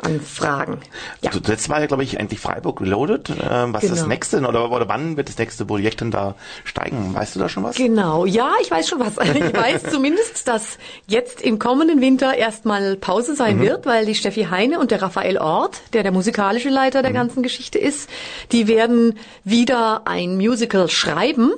an 0.05 0.19
Fragen. 0.21 0.79
Ja. 1.21 1.29
Also 1.29 1.39
das 1.39 1.69
war 1.69 1.79
ja, 1.81 1.87
glaube 1.87 2.03
ich, 2.03 2.19
endlich 2.19 2.39
Freiburg 2.39 2.81
Reloaded. 2.81 3.29
Ähm, 3.29 3.73
was 3.73 3.83
ist 3.83 3.91
das 3.91 3.99
Genau. 3.99 4.09
nächste 4.09 4.39
oder, 4.41 4.71
oder 4.71 4.87
wann 4.87 5.17
wird 5.17 5.29
das 5.29 5.37
nächste 5.37 5.65
Projekt 5.65 6.01
denn 6.01 6.11
da 6.11 6.35
steigen? 6.63 7.13
Weißt 7.13 7.35
du 7.35 7.39
da 7.39 7.49
schon 7.49 7.63
was? 7.63 7.75
Genau, 7.75 8.25
ja, 8.25 8.51
ich 8.61 8.69
weiß 8.71 8.87
schon 8.87 8.99
was. 8.99 9.13
Ich 9.35 9.53
weiß 9.53 9.83
zumindest, 9.91 10.47
dass 10.47 10.77
jetzt 11.07 11.41
im 11.41 11.59
kommenden 11.59 12.01
Winter 12.01 12.35
erstmal 12.35 12.95
Pause 12.95 13.35
sein 13.35 13.59
wird, 13.59 13.85
weil 13.85 14.05
die 14.05 14.15
Steffi 14.15 14.45
Heine 14.49 14.79
und 14.79 14.91
der 14.91 15.01
Raphael 15.01 15.37
Ort, 15.37 15.81
der 15.93 16.03
der 16.03 16.11
musikalische 16.11 16.69
Leiter 16.69 17.01
der 17.01 17.13
ganzen 17.13 17.43
Geschichte 17.43 17.79
ist, 17.79 18.09
die 18.51 18.67
werden 18.67 19.17
wieder 19.43 20.01
ein 20.05 20.37
Musical 20.37 20.89
schreiben. 20.89 21.51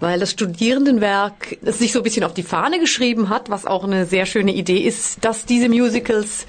Weil 0.00 0.20
das 0.20 0.32
Studierendenwerk 0.32 1.56
es 1.64 1.78
sich 1.78 1.92
so 1.92 2.00
ein 2.00 2.02
bisschen 2.02 2.24
auf 2.24 2.34
die 2.34 2.42
Fahne 2.42 2.78
geschrieben 2.78 3.30
hat, 3.30 3.48
was 3.48 3.64
auch 3.64 3.84
eine 3.84 4.04
sehr 4.04 4.26
schöne 4.26 4.52
Idee 4.52 4.80
ist, 4.80 5.24
dass 5.24 5.46
diese 5.46 5.70
Musicals 5.70 6.46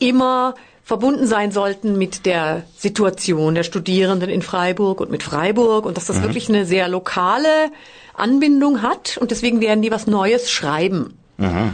immer 0.00 0.54
verbunden 0.82 1.26
sein 1.28 1.52
sollten 1.52 1.96
mit 1.96 2.26
der 2.26 2.64
Situation 2.76 3.54
der 3.54 3.62
Studierenden 3.62 4.28
in 4.28 4.42
Freiburg 4.42 5.00
und 5.00 5.10
mit 5.10 5.22
Freiburg 5.22 5.86
und 5.86 5.96
dass 5.96 6.06
das 6.06 6.20
wirklich 6.22 6.48
eine 6.48 6.66
sehr 6.66 6.88
lokale 6.88 7.70
Anbindung 8.14 8.82
hat 8.82 9.16
und 9.16 9.30
deswegen 9.30 9.60
werden 9.60 9.82
die 9.82 9.92
was 9.92 10.08
Neues 10.08 10.50
schreiben. 10.50 11.16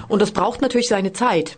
Und 0.09 0.21
das 0.21 0.33
braucht 0.33 0.61
natürlich 0.61 0.89
seine 0.89 1.13
Zeit. 1.15 1.57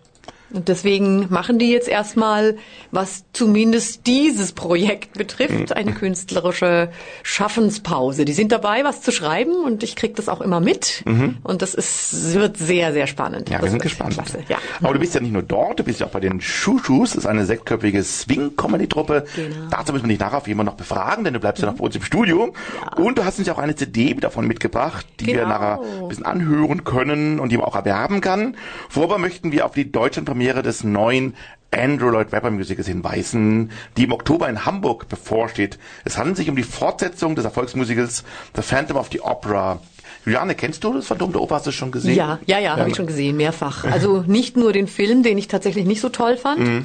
Und 0.50 0.69
deswegen 0.69 1.26
machen 1.31 1.59
die 1.59 1.71
jetzt 1.71 1.88
erstmal, 1.88 2.57
was 2.90 3.25
zumindest 3.33 4.07
dieses 4.07 4.52
Projekt 4.52 5.12
betrifft, 5.12 5.73
eine 5.75 5.93
künstlerische 5.93 6.90
Schaffenspause. 7.23 8.25
Die 8.25 8.33
sind 8.33 8.50
dabei, 8.52 8.83
was 8.85 9.02
zu 9.02 9.12
schreiben 9.12 9.52
und 9.64 9.83
ich 9.83 9.95
krieg 9.97 10.17
das 10.17 10.28
auch 10.28 10.40
immer 10.40 10.61
mit. 10.61 11.05
Und 11.43 11.62
das 11.62 11.75
ist, 11.75 12.35
wird 12.35 12.57
sehr, 12.57 12.93
sehr 12.93 13.07
spannend. 13.07 13.49
Ja, 13.49 13.57
wir 13.57 13.61
das 13.62 13.71
sind 13.71 13.85
wird 13.85 13.90
gespannt. 13.90 14.14
Klasse. 14.14 14.38
Ja. 14.49 14.59
Aber 14.83 14.95
du 14.95 15.00
bist 15.00 15.14
ja 15.14 15.21
nicht 15.21 15.33
nur 15.33 15.43
dort, 15.43 15.78
du 15.81 15.85
bist 15.85 16.00
ja 16.00 16.07
auch 16.07 16.11
bei 16.11 16.21
den 16.21 16.40
Schuschus, 16.40 17.11
das 17.11 17.19
ist 17.19 17.26
eine 17.26 17.45
sechsköpfige 17.47 18.02
Swing-Comedy-Truppe. 18.02 19.25
Genau. 19.37 19.55
Dazu 19.71 19.93
müssen 19.93 20.05
wir 20.07 20.09
dich 20.11 20.19
nachher 20.21 20.38
auf 20.38 20.47
jeden 20.49 20.59
Fall 20.59 20.64
noch 20.67 20.75
befragen, 20.75 21.25
denn 21.25 21.35
du 21.35 21.40
bleibst 21.40 21.62
ja 21.62 21.71
noch 21.71 21.78
bei 21.78 21.85
uns 21.85 21.95
im 21.97 22.02
Studio. 22.02 22.52
Und 22.97 23.19
du 23.19 23.25
hast 23.25 23.38
uns 23.38 23.47
ja 23.47 23.55
auch 23.55 23.59
eine 23.59 23.75
CD 23.76 24.14
davon 24.14 24.47
mitgebracht, 24.47 25.07
die 25.21 25.26
wir 25.26 25.35
Genau. 25.38 25.49
nachher 25.49 25.81
ein 26.02 26.09
bisschen 26.09 26.25
anhören 26.26 26.85
können 26.85 27.38
und 27.38 27.50
die 27.52 27.57
man 27.59 27.67
auch 27.67 27.76
erwerben 27.76 28.21
kann. 28.21 28.57
Vorher 28.88 29.19
möchten 29.19 29.52
wir 29.52 29.64
auf 29.67 29.73
die 29.73 29.90
Deutschlandpremiere 30.38 30.62
des 30.62 30.85
neuen 30.85 31.35
Andrew 31.71 32.09
Lloyd 32.11 32.33
Webber 32.33 32.50
Musicals 32.50 32.87
hinweisen, 32.87 33.71
die 33.97 34.04
im 34.04 34.12
Oktober 34.12 34.49
in 34.49 34.64
Hamburg 34.64 35.09
bevorsteht. 35.09 35.78
Es 36.04 36.16
handelt 36.16 36.37
sich 36.37 36.49
um 36.49 36.57
die 36.57 36.62
Fortsetzung 36.62 37.35
des 37.35 37.45
Erfolgsmusicals 37.45 38.25
The 38.54 38.62
Phantom 38.62 38.97
of 38.97 39.09
the 39.12 39.21
Opera. 39.21 39.80
Juliane, 40.25 40.54
kennst 40.54 40.83
du 40.85 40.95
das 40.95 41.07
Phantom 41.07 41.33
der 41.33 41.42
Oper? 41.42 41.57
Hast 41.57 41.66
du 41.66 41.71
es 41.71 41.76
schon 41.76 41.90
gesehen? 41.90 42.14
Ja, 42.14 42.38
ja, 42.47 42.59
ja, 42.59 42.76
habe 42.76 42.88
ich 42.88 42.97
schon 42.97 43.07
gesehen, 43.07 43.37
mehrfach. 43.37 43.85
Also 43.85 44.23
nicht 44.26 44.57
nur 44.57 44.73
den 44.73 44.87
Film, 44.87 45.23
den 45.23 45.37
ich 45.38 45.49
tatsächlich 45.49 45.85
nicht 45.87 46.00
so 46.00 46.09
toll 46.09 46.37
fand. 46.37 46.85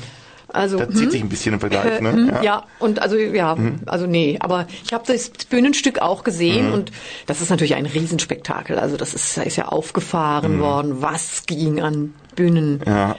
Also 0.50 0.78
Das 0.78 0.94
zieht 0.94 1.12
sich 1.12 1.22
ein 1.24 1.30
bisschen 1.30 1.54
im 1.56 1.60
Vergleich, 1.60 2.00
Äh, 2.00 2.02
ne? 2.02 2.12
hm, 2.12 2.32
ja. 2.44 2.66
und 2.78 3.02
also 3.02 3.16
ja, 3.18 3.58
also 3.88 4.06
nee, 4.06 4.38
aber 4.40 4.68
ich 4.84 4.94
habe 4.94 5.04
das 5.08 5.30
Bühnenstück 5.50 6.00
auch 6.00 6.24
gesehen 6.24 6.68
Mhm. 6.68 6.74
und 6.74 6.92
das 7.26 7.42
ist 7.42 7.50
natürlich 7.50 7.74
ein 7.74 7.88
Riesenspektakel. 7.88 8.78
Also 8.78 8.96
das 8.98 9.16
ist, 9.16 9.38
ist 9.40 9.56
ja 9.56 9.70
aufgefahren 9.70 10.60
worden, 10.60 11.02
was 11.02 11.46
ging 11.48 11.82
an 11.82 12.14
Bühnen. 12.36 12.82
Ja. 12.86 13.16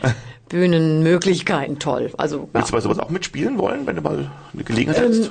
Bühnenmöglichkeiten 0.48 1.78
toll. 1.78 2.12
Also. 2.18 2.48
Willst 2.52 2.68
du 2.68 2.72
bei 2.72 2.80
sowas 2.80 2.98
auch 2.98 3.10
mitspielen 3.10 3.58
wollen, 3.58 3.86
wenn 3.86 3.96
du 3.96 4.02
mal 4.02 4.30
eine 4.52 4.64
Gelegenheit 4.64 5.02
Ähm, 5.02 5.10
hast? 5.10 5.30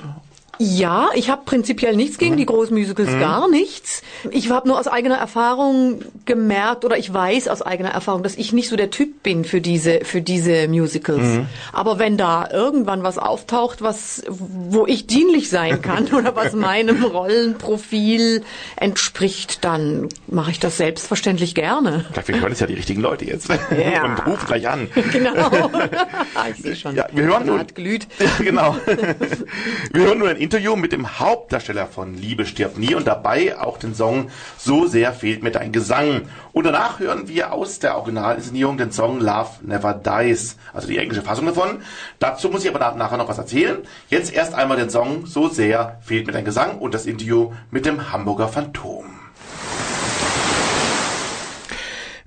Ja, 0.60 1.10
ich 1.16 1.32
habe 1.32 1.42
prinzipiell 1.46 1.96
nichts 1.96 2.20
gegen 2.20 2.38
die 2.38 2.46
Großmusicals, 2.46 3.20
gar 3.20 3.50
nichts. 3.50 4.04
Ich 4.30 4.52
habe 4.52 4.68
nur 4.68 4.80
aus 4.80 4.88
eigener 4.88 5.16
Erfahrung 5.16 6.02
gemerkt 6.26 6.86
oder 6.86 6.96
ich 6.98 7.12
weiß 7.12 7.48
aus 7.48 7.64
eigener 7.64 7.90
Erfahrung, 7.90 8.22
dass 8.22 8.36
ich 8.36 8.54
nicht 8.54 8.70
so 8.70 8.76
der 8.76 8.92
Typ 8.92 9.24
bin 9.24 9.46
für 9.46 9.62
diese 9.62 10.02
für 10.04 10.22
diese 10.22 10.68
Musicals. 10.68 11.40
Aber 11.72 11.98
wenn 11.98 12.18
da 12.18 12.48
irgendwann 12.52 13.02
was 13.02 13.18
auftaucht, 13.18 13.82
was 13.82 14.24
wo 14.30 14.86
ich 14.86 15.08
dienlich 15.08 15.50
sein 15.50 15.82
kann 15.82 16.14
oder 16.14 16.36
was 16.36 16.54
meinem 16.54 17.04
Rollenprofil 17.04 18.44
entspricht, 18.76 19.64
dann 19.64 20.08
mache 20.28 20.52
ich 20.52 20.60
das 20.60 20.78
selbstverständlich 20.78 21.56
gerne. 21.56 22.06
Wir 22.26 22.42
hören 22.42 22.52
es 22.52 22.60
ja 22.60 22.68
die 22.68 22.76
richtigen 22.76 23.02
Leute 23.02 23.26
jetzt. 23.26 23.50
Ja. 23.50 24.04
Und 24.06 24.26
rufen 24.28 24.46
gleich 24.46 24.68
an. 24.68 24.88
Genau. 25.14 25.70
ich 26.50 26.62
sehe 26.64 26.76
schon. 26.76 26.96
Ja, 26.96 27.08
wir 27.12 27.24
hören 27.26 27.46
nun, 27.46 27.60
Hat 27.60 27.76
glüht. 27.76 28.08
Genau. 28.40 28.76
Wir 29.92 30.04
hören 30.06 30.18
nur 30.18 30.30
ein 30.30 30.38
Interview 30.44 30.76
mit 30.76 30.92
dem 30.92 31.20
Hauptdarsteller 31.20 31.88
von 31.88 32.16
Liebe 32.16 32.46
stirbt 32.46 32.78
nie 32.78 32.94
und 32.96 33.08
dabei 33.08 33.58
auch 33.58 33.78
den 33.78 33.96
Song 33.96 34.30
So 34.58 34.86
sehr 34.88 35.14
fehlt 35.14 35.42
mir 35.42 35.52
dein 35.52 35.72
Gesang. 35.72 36.24
Und 36.52 36.66
danach 36.66 37.00
hören 37.00 37.30
wir 37.30 37.54
aus 37.54 37.80
der 37.80 37.96
Originalinszenierung 37.96 38.78
den 38.78 38.92
Song 38.92 39.22
Love 39.22 39.50
Never 39.62 39.94
Dies, 39.94 40.58
also 40.74 40.90
die 40.90 40.98
englische 40.98 41.22
Fassung 41.22 41.46
davon. 41.46 41.82
Dazu 42.20 42.50
muss 42.50 42.66
ich 42.66 42.70
aber 42.70 42.80
nach- 42.80 42.96
nachher 42.96 43.16
noch 43.18 43.30
was 43.30 43.38
erzählen. 43.38 43.78
Jetzt 44.10 44.34
erst 44.34 44.54
einmal 44.54 44.76
den 44.76 44.90
Song 44.90 45.26
So 45.26 45.48
sehr 45.48 46.00
fehlt 46.02 46.28
mir 46.28 46.34
dein 46.34 46.44
Gesang 46.44 46.78
und 46.78 46.94
das 46.94 47.06
Interview 47.06 47.54
mit 47.72 47.86
dem 47.86 48.12
Hamburger 48.12 48.50
Phantom. 48.50 49.06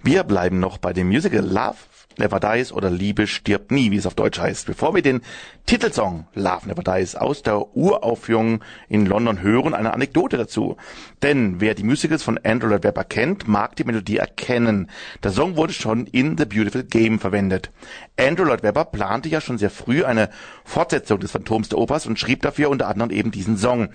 Wir 0.02 0.23
bleiben 0.25 0.58
noch 0.58 0.78
bei 0.78 0.92
dem 0.92 1.08
Musical 1.08 1.44
Love 1.44 1.76
Never 2.18 2.40
Dies 2.40 2.73
oder 2.73 2.90
Liebe 2.90 3.26
stirbt 3.26 3.70
nie, 3.70 3.90
wie 3.90 3.96
es 3.96 4.06
auf 4.06 4.14
Deutsch 4.14 4.38
heißt. 4.38 4.66
Bevor 4.66 4.94
wir 4.94 5.02
den 5.02 5.20
Titelsong 5.66 6.26
Love 6.35 6.68
Never 6.68 6.82
Dies 6.82 7.14
aus 7.14 7.42
der 7.42 7.76
Uraufführung 7.76 8.62
in 8.88 9.06
London 9.06 9.42
hören, 9.42 9.75
eine 9.75 9.92
Anekdote 9.92 10.37
dazu. 10.37 10.76
Denn 11.23 11.61
wer 11.61 11.75
die 11.75 11.82
Musicals 11.82 12.23
von 12.23 12.38
Andrew 12.42 12.68
Lloyd 12.68 12.85
Webber 12.85 13.04
kennt, 13.04 13.49
mag 13.49 13.76
die 13.76 13.85
Melodie 13.85 14.16
erkennen. 14.16 14.90
Der 15.23 15.30
Song 15.30 15.56
wurde 15.56 15.73
schon 15.73 16.06
in 16.06 16.38
The 16.38 16.46
Beautiful 16.46 16.85
Game 16.85 17.18
verwendet. 17.18 17.70
Andrew 18.18 18.44
Lloyd 18.44 18.62
Webber 18.62 18.85
plante 18.85 19.28
ja 19.28 19.40
schon 19.40 19.58
sehr 19.58 19.70
früh 19.70 20.04
eine 20.04 20.30
Fortsetzung 20.64 21.20
des 21.20 21.32
Phantoms 21.32 21.68
der 21.68 21.78
Opers 21.78 22.06
und 22.06 22.18
schrieb 22.18 22.42
dafür 22.42 22.70
unter 22.70 22.88
anderem 22.88 23.11
eben 23.11 23.30
diesen 23.30 23.56
Song. 23.56 23.90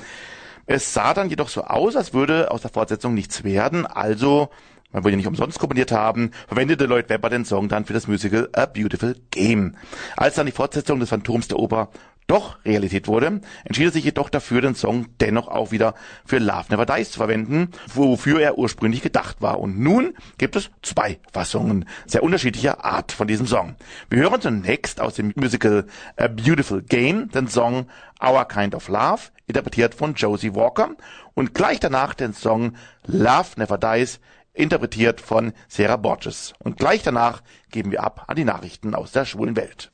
Es 0.68 0.94
sah 0.94 1.14
dann 1.14 1.30
jedoch 1.30 1.50
so 1.50 1.64
aus, 1.64 1.96
als 1.96 2.14
würde 2.14 2.52
aus 2.52 2.62
der 2.62 2.72
Fortsetzung 2.72 3.14
nichts 3.14 3.44
werden, 3.44 3.86
also 3.86 4.50
man 4.92 5.04
will 5.04 5.12
ja 5.12 5.18
nicht 5.18 5.28
umsonst 5.28 5.60
komponiert 5.60 5.92
haben, 5.92 6.32
verwendete 6.48 6.86
Lloyd 6.86 7.10
Webber 7.10 7.30
den 7.30 7.46
Song 7.46 7.70
dann 7.70 7.86
für 7.86 7.94
das 7.94 8.08
Musical 8.08 8.50
A 8.54 8.66
Beautiful 8.66 9.16
Game. 9.32 9.76
Als 10.18 10.36
dann 10.36 10.46
die 10.46 10.52
Fortsetzung 10.52 11.00
des 11.00 11.10
Phantoms 11.10 11.48
der 11.48 11.60
Oper 11.60 11.90
doch 12.28 12.64
Realität 12.64 13.10
wurde, 13.10 13.42
entschied 13.66 13.86
er 13.86 13.92
sich 13.92 14.06
jedoch 14.06 14.30
dafür, 14.30 14.62
den 14.62 14.76
Song 14.76 15.08
dennoch 15.20 15.50
auch 15.50 15.72
wieder 15.72 15.96
für 16.26 16.38
Love 16.38 16.66
Never 16.70 16.86
Dies 16.86 17.12
zu 17.12 17.18
verwenden, 17.18 17.72
wofür 17.94 18.40
er 18.40 18.58
ursprünglich 18.58 19.02
gedacht 19.02 19.42
war. 19.42 19.60
Und 19.60 19.80
nun 19.80 20.14
gibt 20.38 20.56
es 20.56 20.70
zwei 20.82 21.20
Fassungen 21.34 21.86
sehr 22.06 22.24
unterschiedlicher 22.24 22.86
Art 22.86 23.12
von 23.12 23.28
diesem 23.28 23.48
Song. 23.48 23.76
Wir 24.10 24.20
hören 24.20 24.40
zunächst 24.40 25.02
aus 25.02 25.16
dem 25.16 25.34
Musical 25.36 25.86
A 26.16 26.28
Beautiful 26.28 26.82
Game 26.82 27.30
den 27.32 27.50
Song 27.50 27.88
Our 28.24 28.46
Kind 28.46 28.76
of 28.76 28.88
Love, 28.88 29.24
interpretiert 29.48 29.94
von 29.94 30.14
Josie 30.14 30.56
Walker, 30.56 30.92
und 31.34 31.54
gleich 31.54 31.82
danach 31.82 32.14
den 32.14 32.34
Song 32.34 32.78
Love 33.08 33.50
Never 33.58 33.78
Dies, 33.78 34.22
interpretiert 34.54 35.22
von 35.22 35.54
Sarah 35.68 35.98
Borges. 35.98 36.54
Und 36.60 36.78
gleich 36.78 37.04
danach 37.04 37.42
geben 37.70 37.92
wir 37.92 38.04
ab 38.04 38.26
an 38.28 38.36
die 38.36 38.46
Nachrichten 38.46 38.96
aus 38.96 39.12
der 39.12 39.26
schwulen 39.26 39.56
Welt. 39.56 39.92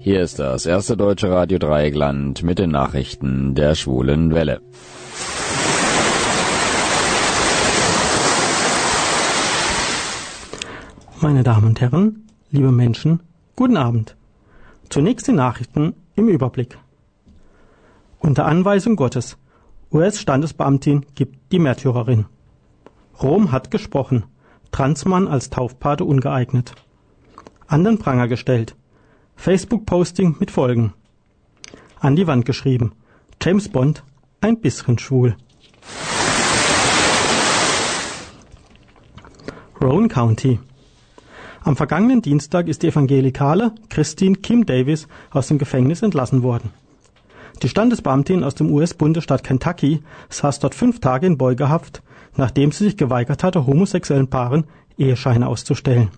Hier 0.00 0.22
ist 0.22 0.38
das 0.38 0.64
erste 0.64 0.96
deutsche 0.96 1.30
Radio 1.30 1.58
Dreieckland 1.58 2.42
mit 2.42 2.58
den 2.58 2.70
Nachrichten 2.70 3.54
der 3.54 3.74
schwulen 3.74 4.34
Welle. 4.34 4.60
Meine 11.20 11.42
Damen 11.42 11.66
und 11.66 11.80
Herren, 11.80 12.28
liebe 12.50 12.70
Menschen, 12.70 13.20
guten 13.56 13.76
Abend. 13.76 14.16
Zunächst 14.88 15.26
die 15.26 15.32
Nachrichten 15.32 15.94
im 16.14 16.28
Überblick. 16.28 16.78
Unter 18.20 18.46
Anweisung 18.46 18.96
Gottes. 18.96 19.36
US-Standesbeamtin 19.92 21.06
gibt 21.14 21.52
die 21.52 21.58
Märtyrerin. 21.58 22.26
Rom 23.22 23.52
hat 23.52 23.70
gesprochen. 23.70 24.24
Transmann 24.72 25.28
als 25.28 25.50
Taufpate 25.50 26.04
ungeeignet. 26.04 26.74
An 27.66 27.98
Pranger 27.98 28.28
gestellt. 28.28 28.76
Facebook-Posting 29.36 30.36
mit 30.40 30.50
Folgen. 30.50 30.92
An 32.00 32.16
die 32.16 32.26
Wand 32.26 32.44
geschrieben. 32.44 32.92
James 33.40 33.68
Bond, 33.68 34.02
ein 34.40 34.60
bisschen 34.60 34.98
schwul. 34.98 35.36
Rowan 39.80 40.08
County. 40.08 40.58
Am 41.62 41.76
vergangenen 41.76 42.20
Dienstag 42.20 42.66
ist 42.66 42.82
die 42.82 42.88
evangelikale 42.88 43.72
Christine 43.88 44.36
Kim 44.36 44.66
Davis 44.66 45.06
aus 45.30 45.48
dem 45.48 45.58
Gefängnis 45.58 46.02
entlassen 46.02 46.42
worden. 46.42 46.72
Die 47.62 47.68
Standesbeamtin 47.68 48.44
aus 48.44 48.54
dem 48.54 48.70
US-Bundesstaat 48.70 49.42
Kentucky 49.42 50.02
saß 50.28 50.60
dort 50.60 50.76
fünf 50.76 51.00
Tage 51.00 51.26
in 51.26 51.38
Beugehaft, 51.38 52.02
nachdem 52.36 52.70
sie 52.70 52.84
sich 52.84 52.96
geweigert 52.96 53.42
hatte, 53.42 53.66
homosexuellen 53.66 54.28
Paaren 54.28 54.64
Ehescheine 54.96 55.48
auszustellen. 55.48 56.10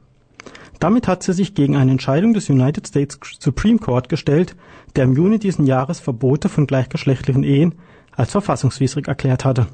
Damit 0.80 1.08
hat 1.08 1.22
sie 1.22 1.32
sich 1.32 1.54
gegen 1.54 1.76
eine 1.76 1.90
Entscheidung 1.90 2.34
des 2.34 2.50
United 2.50 2.86
States 2.86 3.18
Supreme 3.38 3.78
Court 3.78 4.08
gestellt, 4.08 4.56
der 4.96 5.04
im 5.04 5.14
Juni 5.14 5.38
diesen 5.38 5.66
Jahres 5.66 6.00
Verbote 6.00 6.48
von 6.48 6.66
gleichgeschlechtlichen 6.66 7.42
Ehen 7.42 7.74
als 8.12 8.32
verfassungswidrig 8.32 9.08
erklärt 9.08 9.44
hatte. 9.44 9.68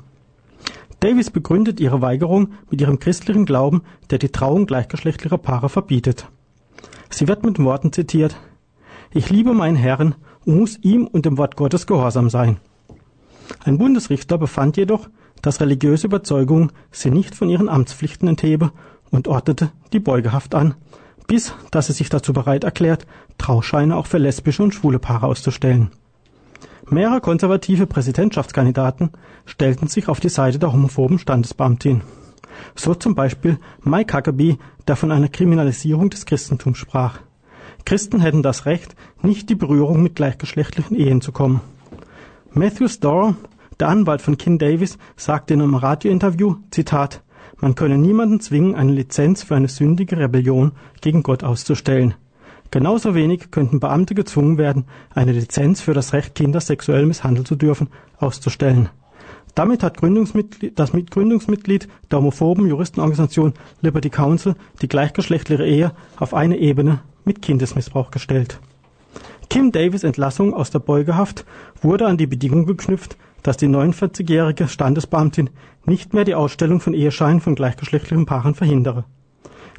Davis 1.01 1.31
begründet 1.31 1.79
ihre 1.81 2.01
Weigerung 2.01 2.53
mit 2.71 2.81
ihrem 2.81 2.99
christlichen 2.99 3.45
Glauben, 3.45 3.83
der 4.11 4.19
die 4.19 4.31
Trauung 4.31 4.67
gleichgeschlechtlicher 4.67 5.39
Paare 5.39 5.69
verbietet. 5.69 6.29
Sie 7.11 7.29
wird 7.29 7.45
mit 7.45 7.59
Worten 7.59 7.93
zitiert 7.93 8.37
Ich 9.13 9.31
liebe 9.31 9.53
meinen 9.53 9.77
Herrn 9.77 10.17
und 10.47 10.59
muss 10.59 10.79
ihm 10.81 11.07
und 11.07 11.27
dem 11.27 11.37
Wort 11.37 11.57
Gottes 11.57 11.87
gehorsam 11.87 12.31
sein. 12.31 12.59
Ein 13.65 13.79
Bundesrichter 13.79 14.39
befand 14.39 14.77
jedoch, 14.77 15.09
dass 15.43 15.61
religiöse 15.61 16.07
Überzeugung 16.07 16.73
sie 16.91 17.11
nicht 17.11 17.35
von 17.35 17.51
ihren 17.51 17.69
Amtspflichten 17.69 18.29
enthebe 18.29 18.73
und 19.11 19.29
ordnete 19.29 19.71
die 19.93 20.01
Beugehaft 20.01 20.55
an, 20.55 20.75
bis 21.27 21.55
dass 21.71 21.89
sie 21.89 21.93
sich 21.93 22.09
dazu 22.09 22.33
bereit 22.33 22.65
erklärt, 22.65 23.07
Trauscheine 23.39 23.97
auch 23.97 24.07
für 24.07 24.19
lesbische 24.19 24.63
und 24.63 24.75
schwule 24.75 24.99
Paare 24.99 25.27
auszustellen. 25.27 25.91
Mehrere 26.89 27.21
konservative 27.21 27.87
Präsidentschaftskandidaten 27.87 29.11
stellten 29.45 29.89
sich 29.89 30.09
auf 30.09 30.21
die 30.21 30.29
Seite 30.29 30.59
der 30.59 30.73
homophoben 30.73 31.19
Standesbeamtin. 31.19 32.03
So 32.77 32.95
zum 32.95 33.15
Beispiel 33.15 33.59
Mike 33.83 34.17
Huckabee, 34.17 34.59
der 34.87 34.97
von 34.97 35.11
einer 35.11 35.29
Kriminalisierung 35.29 36.11
des 36.11 36.27
Christentums 36.27 36.79
sprach. 36.79 37.19
Christen 37.87 38.21
hätten 38.21 38.43
das 38.43 38.67
Recht, 38.67 38.97
nicht 39.23 39.49
die 39.49 39.55
Berührung 39.55 40.03
mit 40.03 40.17
gleichgeschlechtlichen 40.17 40.97
Ehen 40.97 41.21
zu 41.21 41.31
kommen. 41.31 41.61
Matthew 42.53 42.89
Storr, 42.89 43.37
der 43.79 43.89
Anwalt 43.89 44.21
von 44.21 44.37
Kin 44.37 44.59
Davis, 44.59 44.99
sagte 45.17 45.55
in 45.55 45.63
einem 45.63 45.77
Radiointerview, 45.77 46.57
Zitat, 46.73 47.23
man 47.59 47.77
könne 47.77 47.97
niemanden 47.97 48.41
zwingen, 48.41 48.75
eine 48.75 48.93
Lizenz 48.93 49.45
für 49.45 49.55
eine 49.55 49.69
sündige 49.69 50.19
Rebellion 50.19 50.73
gegen 51.01 51.23
Gott 51.23 51.45
auszustellen. 51.45 52.15
Genauso 52.73 53.15
wenig 53.15 53.53
könnten 53.53 53.79
Beamte 53.79 54.17
gezwungen 54.17 54.59
werden, 54.59 54.87
eine 55.15 55.33
Lizenz 55.33 55.81
für 55.81 55.95
das 55.95 56.13
Recht, 56.13 56.35
Kinder 56.35 56.61
sexuell 56.61 57.07
misshandeln 57.07 57.47
zu 57.47 57.55
dürfen, 57.55 57.89
auszustellen. 58.19 58.89
Damit 59.57 59.83
hat 59.83 59.97
Gründungsmitglied, 59.97 60.79
das 60.79 60.93
Gründungsmitglied 60.93 61.89
der 62.11 62.19
homophoben 62.19 62.69
Juristenorganisation 62.69 63.55
Liberty 63.81 64.11
Council 64.11 64.55
die 64.83 64.87
gleichgeschlechtliche 64.87 65.65
Ehe 65.65 65.93
auf 66.19 66.35
eine 66.35 66.59
Ebene 66.59 67.01
mit 67.25 67.41
Kindesmissbrauch 67.41 68.11
gestellt. 68.11 68.61
Kim 69.49 69.73
Davis 69.73 70.05
Entlassung 70.05 70.53
aus 70.53 70.71
der 70.71 70.81
Beugehaft 70.81 71.47
wurde 71.81 72.07
an 72.07 72.19
die 72.19 72.27
Bedingung 72.27 72.67
geknüpft, 72.67 73.17
dass 73.43 73.57
die 73.57 73.67
49-jährige 73.67 74.69
Standesbeamtin 74.69 75.49
nicht 75.87 76.13
mehr 76.13 76.25
die 76.25 76.35
Ausstellung 76.35 76.81
von 76.81 76.93
Ehescheinen 76.93 77.41
von 77.41 77.55
gleichgeschlechtlichen 77.55 78.27
Paaren 78.27 78.55
verhindere. 78.55 79.05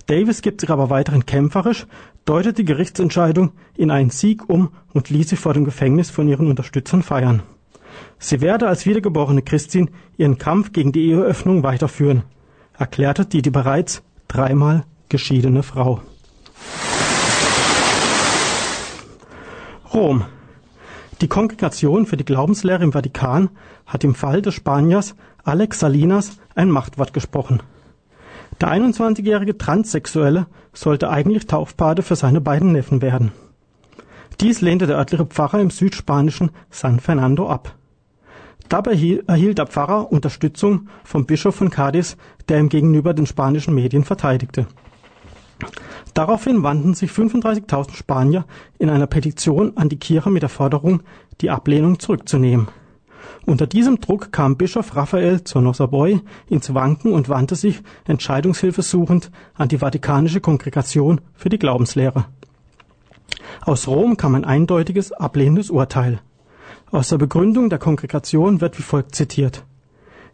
Davis 0.07 0.41
gibt 0.41 0.61
sich 0.61 0.71
aber 0.71 0.89
weiterhin 0.89 1.27
kämpferisch, 1.27 1.85
deutet 2.25 2.57
die 2.57 2.65
Gerichtsentscheidung 2.65 3.51
in 3.75 3.91
einen 3.91 4.09
Sieg 4.09 4.49
um 4.49 4.69
und 4.91 5.11
ließ 5.11 5.29
sie 5.29 5.35
vor 5.35 5.53
dem 5.53 5.65
Gefängnis 5.65 6.09
von 6.09 6.27
ihren 6.27 6.47
Unterstützern 6.47 7.03
feiern. 7.03 7.43
Sie 8.19 8.41
werde 8.41 8.67
als 8.67 8.85
wiedergeborene 8.85 9.41
Christin 9.41 9.89
ihren 10.17 10.37
Kampf 10.37 10.71
gegen 10.71 10.91
die 10.91 11.09
Eheöffnung 11.09 11.63
weiterführen, 11.63 12.23
erklärte 12.77 13.25
die, 13.25 13.41
die 13.41 13.51
bereits 13.51 14.03
dreimal 14.27 14.83
geschiedene 15.09 15.63
Frau. 15.63 16.01
Rom. 19.93 20.25
Die 21.21 21.27
Kongregation 21.27 22.05
für 22.05 22.17
die 22.17 22.25
Glaubenslehre 22.25 22.83
im 22.83 22.91
Vatikan 22.91 23.49
hat 23.85 24.03
im 24.03 24.13
Fall 24.13 24.41
des 24.41 24.53
Spaniers 24.53 25.15
Alex 25.43 25.79
Salinas 25.79 26.37
ein 26.53 26.69
Machtwort 26.69 27.13
gesprochen. 27.13 27.63
Der 28.61 28.69
21-jährige 28.69 29.57
Transsexuelle 29.57 30.47
sollte 30.73 31.09
eigentlich 31.09 31.47
Taufpate 31.47 32.01
für 32.01 32.15
seine 32.15 32.41
beiden 32.41 32.71
Neffen 32.71 33.01
werden. 33.01 33.31
Dies 34.41 34.61
lehnte 34.61 34.85
der 34.85 34.97
örtliche 34.97 35.25
Pfarrer 35.25 35.59
im 35.59 35.71
südspanischen 35.71 36.51
San 36.69 36.99
Fernando 36.99 37.49
ab. 37.49 37.73
Dabei 38.69 39.21
erhielt 39.27 39.57
der 39.57 39.67
Pfarrer 39.67 40.11
Unterstützung 40.11 40.89
vom 41.03 41.25
Bischof 41.25 41.55
von 41.55 41.69
Cadiz, 41.69 42.17
der 42.49 42.59
ihm 42.59 42.69
gegenüber 42.69 43.13
den 43.13 43.25
spanischen 43.25 43.73
Medien 43.73 44.03
verteidigte. 44.03 44.67
Daraufhin 46.13 46.63
wandten 46.63 46.93
sich 46.93 47.11
35.000 47.11 47.95
Spanier 47.95 48.45
in 48.79 48.89
einer 48.89 49.07
Petition 49.07 49.77
an 49.77 49.89
die 49.89 49.99
Kirche 49.99 50.29
mit 50.29 50.41
der 50.41 50.49
Forderung, 50.49 51.03
die 51.41 51.49
Ablehnung 51.49 51.99
zurückzunehmen. 51.99 52.67
Unter 53.45 53.67
diesem 53.67 54.01
Druck 54.01 54.31
kam 54.31 54.57
Bischof 54.57 54.95
Raphael 54.95 55.43
Zornosaboy 55.43 56.19
ins 56.49 56.73
Wanken 56.73 57.13
und 57.13 57.29
wandte 57.29 57.55
sich 57.55 57.81
Entscheidungshilfe 58.05 58.81
suchend 58.81 59.31
an 59.55 59.69
die 59.69 59.77
Vatikanische 59.77 60.41
Kongregation 60.41 61.21
für 61.33 61.49
die 61.49 61.59
Glaubenslehre. 61.59 62.25
Aus 63.61 63.87
Rom 63.87 64.17
kam 64.17 64.35
ein 64.35 64.45
eindeutiges 64.45 65.11
ablehnendes 65.11 65.69
Urteil. 65.69 66.19
Aus 66.89 67.09
der 67.09 67.17
Begründung 67.17 67.69
der 67.69 67.79
Kongregation 67.79 68.61
wird 68.61 68.79
wie 68.79 68.83
folgt 68.83 69.13
zitiert. 69.13 69.65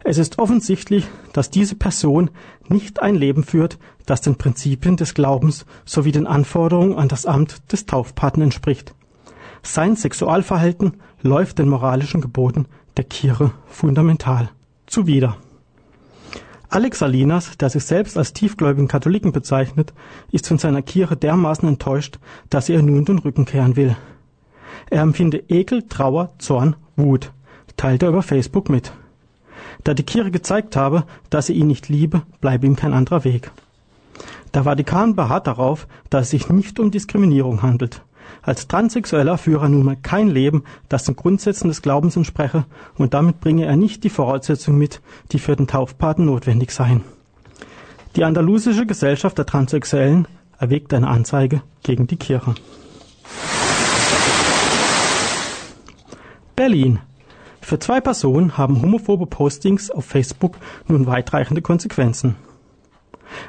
Es 0.03 0.19
ist 0.19 0.37
offensichtlich, 0.37 1.07
dass 1.31 1.49
diese 1.49 1.75
Person 1.75 2.29
nicht 2.67 3.01
ein 3.01 3.15
Leben 3.15 3.43
führt, 3.43 3.79
das 4.05 4.21
den 4.21 4.35
Prinzipien 4.35 4.95
des 4.95 5.15
Glaubens 5.15 5.65
sowie 5.85 6.11
den 6.11 6.27
Anforderungen 6.27 6.95
an 6.95 7.07
das 7.07 7.25
Amt 7.25 7.71
des 7.71 7.87
Taufpaten 7.87 8.41
entspricht. 8.41 8.93
Sein 9.63 9.95
Sexualverhalten 9.95 10.97
läuft 11.21 11.57
den 11.57 11.69
moralischen 11.69 12.21
Geboten 12.21 12.67
der 12.97 13.05
Kirche 13.05 13.51
fundamental 13.65 14.51
zuwider. 14.85 15.37
Alex 16.69 16.99
Salinas, 16.99 17.57
der 17.57 17.69
sich 17.69 17.83
selbst 17.83 18.17
als 18.17 18.33
tiefgläubigen 18.33 18.87
Katholiken 18.87 19.31
bezeichnet, 19.31 19.93
ist 20.31 20.47
von 20.47 20.57
seiner 20.59 20.81
Kirche 20.81 21.15
dermaßen 21.15 21.67
enttäuscht, 21.67 22.19
dass 22.49 22.69
er 22.69 22.81
nun 22.83 23.05
den 23.05 23.19
Rücken 23.19 23.45
kehren 23.45 23.75
will. 23.75 23.95
Er 24.89 25.01
empfinde 25.01 25.43
Ekel, 25.49 25.83
Trauer, 25.83 26.33
Zorn, 26.37 26.75
Wut, 26.95 27.31
teilt 27.77 28.03
er 28.03 28.09
über 28.09 28.21
Facebook 28.21 28.69
mit. 28.69 28.91
Da 29.83 29.93
die 29.93 30.03
Kirche 30.03 30.31
gezeigt 30.31 30.75
habe, 30.75 31.03
dass 31.29 31.47
sie 31.47 31.53
ihn 31.53 31.67
nicht 31.67 31.89
liebe, 31.89 32.21
bleibe 32.41 32.65
ihm 32.65 32.75
kein 32.75 32.93
anderer 32.93 33.23
Weg. 33.23 33.51
Der 34.53 34.63
Vatikan 34.63 35.15
beharrt 35.15 35.47
darauf, 35.47 35.87
dass 36.09 36.25
es 36.25 36.29
sich 36.29 36.49
nicht 36.49 36.79
um 36.79 36.91
Diskriminierung 36.91 37.61
handelt. 37.61 38.01
Als 38.41 38.67
Transsexueller 38.67 39.37
führe 39.37 39.65
er 39.65 39.69
nunmehr 39.69 39.95
kein 39.95 40.29
Leben, 40.29 40.63
das 40.89 41.05
den 41.05 41.15
Grundsätzen 41.15 41.69
des 41.69 41.81
Glaubens 41.81 42.15
entspreche, 42.15 42.65
und 42.97 43.13
damit 43.13 43.41
bringe 43.41 43.65
er 43.65 43.75
nicht 43.75 44.03
die 44.03 44.09
Voraussetzungen 44.09 44.77
mit, 44.77 45.01
die 45.31 45.39
für 45.39 45.55
den 45.55 45.67
Taufpaten 45.67 46.25
notwendig 46.25 46.71
seien. 46.71 47.01
Die 48.15 48.23
andalusische 48.23 48.85
Gesellschaft 48.85 49.37
der 49.37 49.45
Transsexuellen 49.45 50.27
erwägt 50.59 50.93
eine 50.93 51.07
Anzeige 51.07 51.61
gegen 51.81 52.05
die 52.07 52.17
Kirche. 52.17 52.53
Berlin. 56.63 56.99
Für 57.59 57.77
zwei 57.77 57.99
Personen 57.99 58.57
haben 58.57 58.81
homophobe 58.81 59.25
Postings 59.25 59.91
auf 59.91 60.05
Facebook 60.05 60.55
nun 60.87 61.05
weitreichende 61.07 61.61
Konsequenzen. 61.61 62.35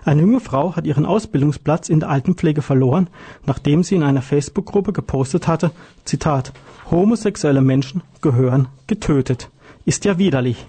Eine 0.05 0.23
junge 0.23 0.41
Frau 0.41 0.75
hat 0.75 0.85
ihren 0.85 1.07
Ausbildungsplatz 1.07 1.89
in 1.89 2.01
der 2.01 2.11
Altenpflege 2.11 2.61
verloren, 2.61 3.07
nachdem 3.47 3.85
sie 3.85 3.95
in 3.95 4.03
einer 4.03 4.21
Facebook-Gruppe 4.21 4.93
gepostet 4.93 5.47
hatte, 5.47 5.71
Zitat, 6.05 6.53
homosexuelle 6.91 7.61
Menschen 7.61 8.03
gehören 8.21 8.67
getötet. 8.89 9.49
Ist 9.85 10.05
ja 10.05 10.19
widerlich. 10.19 10.67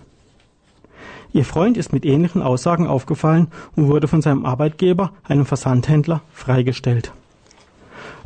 Ihr 1.34 1.46
Freund 1.46 1.78
ist 1.78 1.94
mit 1.94 2.06
ähnlichen 2.06 2.44
Aussagen 2.44 2.86
aufgefallen 2.86 3.48
und 3.76 3.88
wurde 3.88 4.08
von 4.08 4.22
seinem 4.22 4.46
Arbeitgeber, 4.46 5.14
einem 5.24 5.48
Versandhändler, 5.48 6.22
freigestellt. 6.32 7.12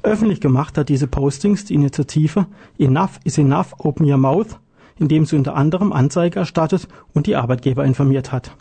Öffentlich 0.03 0.39
gemacht 0.39 0.77
hat 0.77 0.89
diese 0.89 1.07
Postings 1.07 1.65
die 1.65 1.73
Initiative 1.73 2.45
Enough 2.77 3.19
is 3.23 3.37
Enough 3.37 3.73
Open 3.79 4.09
Your 4.09 4.17
Mouth, 4.17 4.59
indem 4.97 5.25
sie 5.25 5.35
unter 5.35 5.55
anderem 5.55 5.91
Anzeige 5.91 6.39
erstattet 6.39 6.87
und 7.13 7.27
die 7.27 7.35
Arbeitgeber 7.35 7.83
informiert 7.85 8.31
hat. 8.31 8.51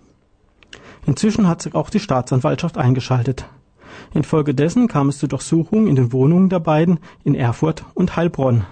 Inzwischen 1.06 1.46
hat 1.46 1.62
sich 1.62 1.74
auch 1.74 1.90
die 1.90 2.00
Staatsanwaltschaft 2.00 2.76
eingeschaltet. 2.76 3.46
Infolgedessen 4.14 4.88
kam 4.88 5.08
es 5.08 5.18
zu 5.18 5.26
Durchsuchungen 5.26 5.86
in 5.86 5.96
den 5.96 6.12
Wohnungen 6.12 6.48
der 6.48 6.60
beiden 6.60 6.98
in 7.24 7.34
Erfurt 7.34 7.84
und 7.94 8.16
Heilbronn. 8.16 8.64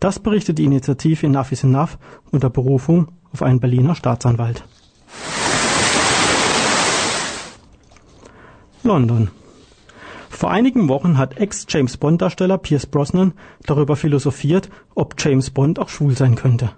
Das 0.00 0.18
berichtet 0.18 0.58
die 0.58 0.64
Initiative 0.64 1.26
Enough 1.26 1.52
is 1.52 1.64
Enough 1.64 1.98
unter 2.30 2.50
Berufung 2.50 3.08
auf 3.32 3.42
einen 3.42 3.60
Berliner 3.60 3.94
Staatsanwalt. 3.94 4.64
London. 8.82 9.30
Vor 10.38 10.52
einigen 10.52 10.88
Wochen 10.88 11.18
hat 11.18 11.36
Ex-James 11.36 11.96
Bond-Darsteller 11.96 12.58
Pierce 12.58 12.86
Brosnan 12.86 13.32
darüber 13.66 13.96
philosophiert, 13.96 14.70
ob 14.94 15.16
James 15.18 15.50
Bond 15.50 15.80
auch 15.80 15.88
schwul 15.88 16.16
sein 16.16 16.36
könnte. 16.36 16.70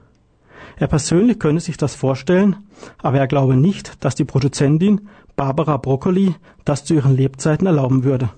Er 0.79 0.87
persönlich 0.87 1.39
könne 1.39 1.61
sich 1.61 1.77
das 1.77 1.95
vorstellen, 1.95 2.57
aber 3.03 3.19
er 3.19 3.27
glaube 3.27 3.57
nicht, 3.57 4.03
dass 4.03 4.15
die 4.15 4.25
Produzentin 4.25 5.11
Barbara 5.37 5.77
Broccoli 5.77 6.37
das 6.65 6.87
zu 6.87 6.95
ihren 6.95 7.15
Lebzeiten 7.15 7.67
erlauben 7.67 8.03
würde. 8.03 8.31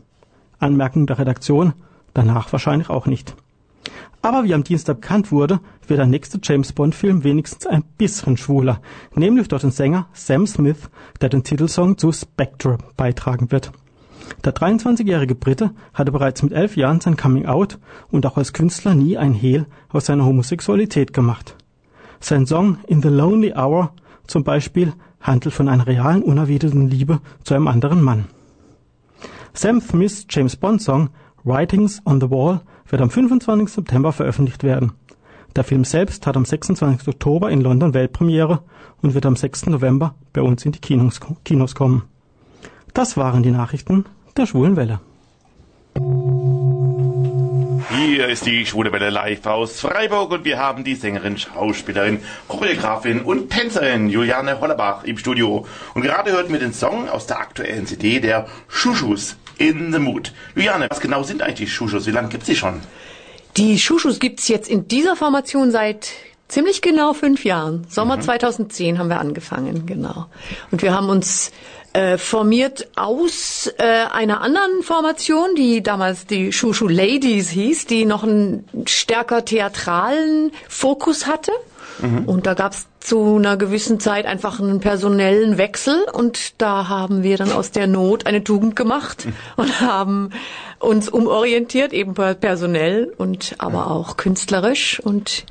Anmerkung 0.58 1.06
der 1.06 1.20
Redaktion, 1.20 1.74
danach 2.14 2.50
wahrscheinlich 2.50 2.90
auch 2.90 3.06
nicht. 3.06 3.36
Aber 4.22 4.42
wie 4.42 4.54
am 4.54 4.64
Dienstag 4.64 5.02
bekannt 5.02 5.30
wurde, 5.30 5.60
wird 5.86 6.00
der 6.00 6.06
nächste 6.06 6.40
James 6.42 6.72
Bond-Film 6.72 7.22
wenigstens 7.22 7.68
ein 7.68 7.84
bisschen 7.96 8.36
schwuler, 8.36 8.80
nämlich 9.14 9.46
durch 9.46 9.62
den 9.62 9.70
Sänger 9.70 10.08
Sam 10.14 10.48
Smith, 10.48 10.90
der 11.20 11.28
den 11.28 11.44
Titelsong 11.44 11.96
zu 11.96 12.10
Spectre 12.10 12.78
beitragen 12.96 13.52
wird. 13.52 13.70
Der 14.44 14.54
23-jährige 14.54 15.34
Brite 15.34 15.70
hatte 15.94 16.12
bereits 16.12 16.42
mit 16.42 16.52
elf 16.52 16.76
Jahren 16.76 17.00
sein 17.00 17.16
Coming 17.16 17.46
Out 17.46 17.78
und 18.10 18.26
auch 18.26 18.36
als 18.36 18.52
Künstler 18.52 18.94
nie 18.94 19.16
ein 19.16 19.34
Hehl 19.34 19.66
aus 19.88 20.06
seiner 20.06 20.24
Homosexualität 20.24 21.12
gemacht. 21.12 21.56
Sein 22.20 22.46
Song 22.46 22.78
In 22.86 23.02
the 23.02 23.08
Lonely 23.08 23.52
Hour 23.54 23.92
zum 24.26 24.44
Beispiel 24.44 24.92
handelt 25.20 25.54
von 25.54 25.68
einer 25.68 25.86
realen, 25.86 26.22
unerwiderten 26.22 26.88
Liebe 26.88 27.20
zu 27.44 27.54
einem 27.54 27.68
anderen 27.68 28.02
Mann. 28.02 28.26
Sam 29.54 29.80
Smiths 29.80 30.26
James 30.28 30.56
Bond 30.56 30.82
Song 30.82 31.10
Writings 31.44 32.00
on 32.04 32.20
the 32.20 32.30
Wall 32.30 32.60
wird 32.88 33.02
am 33.02 33.10
25. 33.10 33.68
September 33.68 34.12
veröffentlicht 34.12 34.62
werden. 34.62 34.92
Der 35.54 35.64
Film 35.64 35.84
selbst 35.84 36.26
hat 36.26 36.36
am 36.36 36.44
26. 36.44 37.08
Oktober 37.08 37.50
in 37.50 37.60
London 37.60 37.92
Weltpremiere 37.92 38.60
und 39.02 39.14
wird 39.14 39.26
am 39.26 39.36
6. 39.36 39.66
November 39.66 40.14
bei 40.32 40.40
uns 40.40 40.64
in 40.64 40.72
die 40.72 40.78
Kinos, 40.78 41.20
Kinos 41.44 41.74
kommen. 41.74 42.04
Das 42.94 43.16
waren 43.16 43.42
die 43.42 43.50
Nachrichten 43.50 44.04
der 44.36 44.44
Schwulen 44.46 44.76
Welle. 44.76 45.00
Hier 47.90 48.28
ist 48.28 48.44
die 48.44 48.66
Schwule 48.66 48.92
Welle 48.92 49.08
live 49.08 49.46
aus 49.46 49.80
Freiburg 49.80 50.30
und 50.30 50.44
wir 50.44 50.58
haben 50.58 50.84
die 50.84 50.94
Sängerin, 50.94 51.38
Schauspielerin, 51.38 52.20
Choreografin 52.48 53.22
und 53.22 53.50
Tänzerin 53.50 54.10
Juliane 54.10 54.60
Hollerbach 54.60 55.04
im 55.04 55.16
Studio. 55.16 55.66
Und 55.94 56.02
gerade 56.02 56.32
hörten 56.32 56.52
wir 56.52 56.60
den 56.60 56.74
Song 56.74 57.08
aus 57.08 57.26
der 57.26 57.38
aktuellen 57.38 57.86
CD 57.86 58.20
der 58.20 58.46
Schuschus 58.68 59.36
in 59.56 59.92
the 59.92 59.98
Mood. 59.98 60.32
Juliane, 60.54 60.86
was 60.90 61.00
genau 61.00 61.22
sind 61.22 61.40
eigentlich 61.40 61.60
die 61.60 61.66
Schuschus? 61.68 62.06
Wie 62.06 62.10
lange 62.10 62.28
gibt's 62.28 62.46
die 62.46 62.56
schon? 62.56 62.80
Die 63.56 63.78
Schuschus 63.78 64.18
gibt's 64.18 64.48
jetzt 64.48 64.68
in 64.68 64.86
dieser 64.86 65.16
Formation 65.16 65.70
seit 65.70 66.10
ziemlich 66.48 66.82
genau 66.82 67.14
fünf 67.14 67.44
Jahren. 67.44 67.86
Sommer 67.88 68.18
mhm. 68.18 68.22
2010 68.22 68.98
haben 68.98 69.08
wir 69.08 69.18
angefangen, 69.18 69.86
genau. 69.86 70.26
Und 70.70 70.82
wir 70.82 70.94
haben 70.94 71.08
uns 71.08 71.50
äh, 71.92 72.18
formiert 72.18 72.88
aus 72.96 73.70
äh, 73.78 73.82
einer 73.82 74.40
anderen 74.40 74.82
Formation, 74.82 75.54
die 75.54 75.82
damals 75.82 76.26
die 76.26 76.52
Shushu 76.52 76.88
Ladies 76.88 77.50
hieß, 77.50 77.86
die 77.86 78.04
noch 78.04 78.22
einen 78.22 78.64
stärker 78.86 79.44
theatralen 79.44 80.52
Fokus 80.68 81.26
hatte. 81.26 81.52
Mhm. 82.00 82.24
Und 82.24 82.46
da 82.46 82.54
gab's 82.54 82.86
zu 83.02 83.36
einer 83.36 83.56
gewissen 83.56 84.00
Zeit 84.00 84.26
einfach 84.26 84.60
einen 84.60 84.80
personellen 84.80 85.58
Wechsel 85.58 86.06
und 86.12 86.60
da 86.60 86.88
haben 86.88 87.22
wir 87.22 87.36
dann 87.36 87.52
aus 87.52 87.70
der 87.70 87.86
Not 87.86 88.26
eine 88.26 88.44
Tugend 88.44 88.76
gemacht 88.76 89.26
und 89.56 89.80
haben 89.80 90.30
uns 90.78 91.08
umorientiert, 91.08 91.92
eben 91.92 92.14
personell 92.14 93.12
und 93.16 93.54
aber 93.58 93.90
auch 93.90 94.16
künstlerisch 94.16 95.00
und 95.00 95.44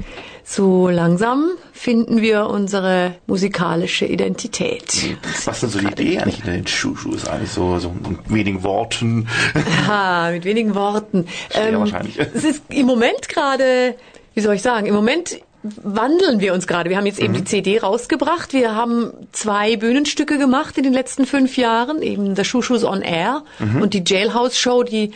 so 0.43 0.89
langsam 0.89 1.51
finden 1.71 2.21
wir 2.21 2.47
unsere 2.47 3.15
musikalische 3.27 4.05
Identität. 4.05 5.17
Was 5.45 5.47
ist 5.47 5.63
denn 5.63 5.69
so 5.69 5.79
die 5.79 5.87
Idee 5.87 6.19
eigentlich 6.19 6.45
in 6.45 6.51
den 6.51 6.67
Schuhschuhs? 6.67 7.27
Eigentlich 7.27 7.51
so, 7.51 7.79
so 7.79 7.89
mit 8.07 8.29
wenigen 8.29 8.63
Worten. 8.63 9.27
Ja, 9.87 10.29
mit 10.31 10.45
wenigen 10.45 10.75
Worten. 10.75 11.27
Ähm, 11.53 11.79
wahrscheinlich. 11.79 12.17
Es 12.17 12.43
ist 12.43 12.63
im 12.69 12.85
Moment 12.85 13.27
gerade, 13.29 13.95
wie 14.33 14.41
soll 14.41 14.55
ich 14.55 14.61
sagen, 14.61 14.85
im 14.85 14.93
Moment 14.93 15.41
wandeln 15.63 16.39
wir 16.39 16.53
uns 16.53 16.67
gerade. 16.67 16.89
Wir 16.89 16.97
haben 16.97 17.05
jetzt 17.05 17.19
eben 17.19 17.33
mhm. 17.33 17.37
die 17.37 17.43
CD 17.43 17.79
rausgebracht. 17.79 18.53
Wir 18.53 18.75
haben 18.75 19.11
zwei 19.31 19.75
Bühnenstücke 19.77 20.37
gemacht 20.37 20.77
in 20.77 20.83
den 20.83 20.93
letzten 20.93 21.25
fünf 21.25 21.57
Jahren, 21.57 22.01
eben 22.01 22.35
The 22.35 22.43
Schuschus 22.43 22.83
on 22.83 23.01
Air 23.01 23.43
mhm. 23.59 23.81
und 23.81 23.93
die 23.93 24.03
Jailhouse 24.05 24.57
Show, 24.57 24.83
die 24.83 25.11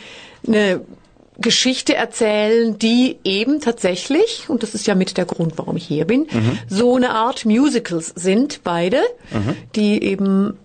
eine 0.47 0.81
Geschichte 1.37 1.95
erzählen, 1.95 2.77
die 2.79 3.17
eben 3.23 3.59
tatsächlich, 3.59 4.45
und 4.47 4.63
das 4.63 4.73
ist 4.73 4.87
ja 4.87 4.95
mit 4.95 5.17
der 5.17 5.25
Grund, 5.25 5.57
warum 5.57 5.75
ich 5.75 5.85
hier 5.85 6.05
bin, 6.05 6.27
mhm. 6.31 6.59
so 6.69 6.95
eine 6.95 7.09
Art 7.11 7.45
Musicals 7.45 8.13
sind, 8.15 8.61
beide, 8.63 9.01
mhm. 9.31 9.55
die 9.75 10.01
eben 10.01 10.57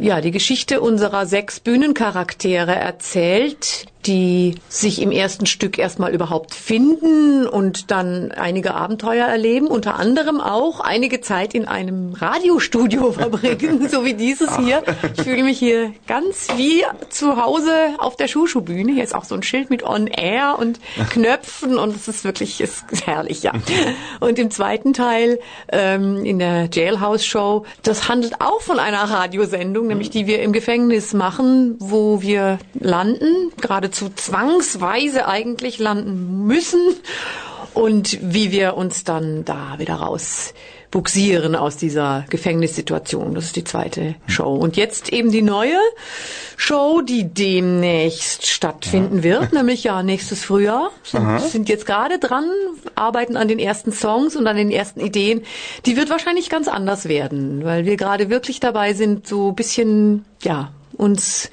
ja 0.00 0.20
die 0.20 0.32
Geschichte 0.32 0.80
unserer 0.80 1.26
sechs 1.26 1.60
Bühnencharaktere 1.60 2.74
erzählt, 2.74 3.86
die 4.06 4.54
sich 4.68 5.02
im 5.02 5.10
ersten 5.10 5.46
Stück 5.46 5.78
erstmal 5.78 6.14
überhaupt 6.14 6.54
finden 6.54 7.46
und 7.46 7.90
dann 7.90 8.30
einige 8.32 8.74
Abenteuer 8.74 9.26
erleben, 9.26 9.66
unter 9.66 9.96
anderem 9.96 10.40
auch 10.40 10.80
einige 10.80 11.20
Zeit 11.20 11.54
in 11.54 11.66
einem 11.66 12.12
Radiostudio 12.14 13.12
verbringen, 13.12 13.88
so 13.90 14.04
wie 14.04 14.14
dieses 14.14 14.48
Ach. 14.48 14.58
hier. 14.58 14.82
Ich 15.16 15.22
fühle 15.22 15.42
mich 15.42 15.58
hier 15.58 15.92
ganz 16.06 16.48
wie 16.56 16.84
zu 17.08 17.36
Hause 17.42 17.72
auf 17.98 18.16
der 18.16 18.28
Schuschu-Bühne. 18.28 18.92
Hier 18.92 19.04
ist 19.04 19.14
auch 19.14 19.24
so 19.24 19.34
ein 19.34 19.42
Schild 19.42 19.70
mit 19.70 19.82
On 19.82 20.06
Air 20.06 20.56
und 20.58 20.80
Knöpfen 21.10 21.78
und 21.78 21.94
es 21.94 22.08
ist 22.08 22.24
wirklich 22.24 22.60
ist 22.60 22.84
herrlich, 23.04 23.42
ja. 23.42 23.52
Und 24.20 24.38
im 24.38 24.50
zweiten 24.50 24.92
Teil, 24.92 25.38
ähm, 25.72 26.24
in 26.24 26.38
der 26.38 26.68
Jailhouse 26.72 27.24
Show, 27.24 27.64
das 27.82 28.08
handelt 28.08 28.40
auch 28.40 28.60
von 28.60 28.78
einer 28.78 29.02
Radiosendung, 29.02 29.88
nämlich 29.88 30.10
die 30.10 30.26
wir 30.26 30.42
im 30.42 30.52
Gefängnis 30.52 31.12
machen, 31.12 31.76
wo 31.78 32.22
wir 32.22 32.58
landen, 32.74 33.50
gerade 33.60 33.90
geradezu 33.96 34.10
zwangsweise 34.10 35.26
eigentlich 35.26 35.78
landen 35.78 36.46
müssen 36.46 36.80
und 37.74 38.18
wie 38.22 38.50
wir 38.50 38.76
uns 38.76 39.04
dann 39.04 39.44
da 39.44 39.78
wieder 39.78 39.94
raus 39.94 40.54
buxieren 40.90 41.56
aus 41.56 41.76
dieser 41.76 42.24
Gefängnissituation. 42.30 43.34
Das 43.34 43.46
ist 43.46 43.56
die 43.56 43.64
zweite 43.64 44.14
Show. 44.28 44.54
Und 44.54 44.76
jetzt 44.76 45.12
eben 45.12 45.30
die 45.30 45.42
neue 45.42 45.76
Show, 46.56 47.02
die 47.02 47.24
demnächst 47.24 48.46
stattfinden 48.46 49.22
wird, 49.22 49.52
nämlich 49.52 49.84
ja 49.84 50.02
nächstes 50.02 50.44
Frühjahr. 50.44 50.90
Sind, 51.02 51.40
sind 51.40 51.68
jetzt 51.68 51.86
gerade 51.86 52.18
dran, 52.18 52.48
arbeiten 52.94 53.36
an 53.36 53.48
den 53.48 53.58
ersten 53.58 53.92
Songs 53.92 54.36
und 54.36 54.46
an 54.46 54.56
den 54.56 54.70
ersten 54.70 55.00
Ideen. 55.00 55.42
Die 55.84 55.96
wird 55.96 56.08
wahrscheinlich 56.08 56.48
ganz 56.48 56.68
anders 56.68 57.08
werden, 57.08 57.64
weil 57.64 57.84
wir 57.84 57.96
gerade 57.96 58.30
wirklich 58.30 58.60
dabei 58.60 58.94
sind, 58.94 59.26
so 59.26 59.52
bisschen, 59.52 60.24
ja, 60.42 60.72
uns, 60.96 61.50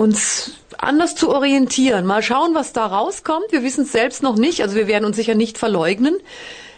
uns 0.00 0.52
anders 0.78 1.14
zu 1.14 1.28
orientieren. 1.28 2.06
Mal 2.06 2.22
schauen, 2.22 2.54
was 2.54 2.72
da 2.72 2.86
rauskommt. 2.86 3.44
Wir 3.52 3.62
wissen 3.62 3.84
es 3.84 3.92
selbst 3.92 4.22
noch 4.22 4.36
nicht. 4.36 4.62
Also 4.62 4.74
wir 4.74 4.86
werden 4.86 5.04
uns 5.04 5.16
sicher 5.16 5.34
nicht 5.34 5.58
verleugnen. 5.58 6.16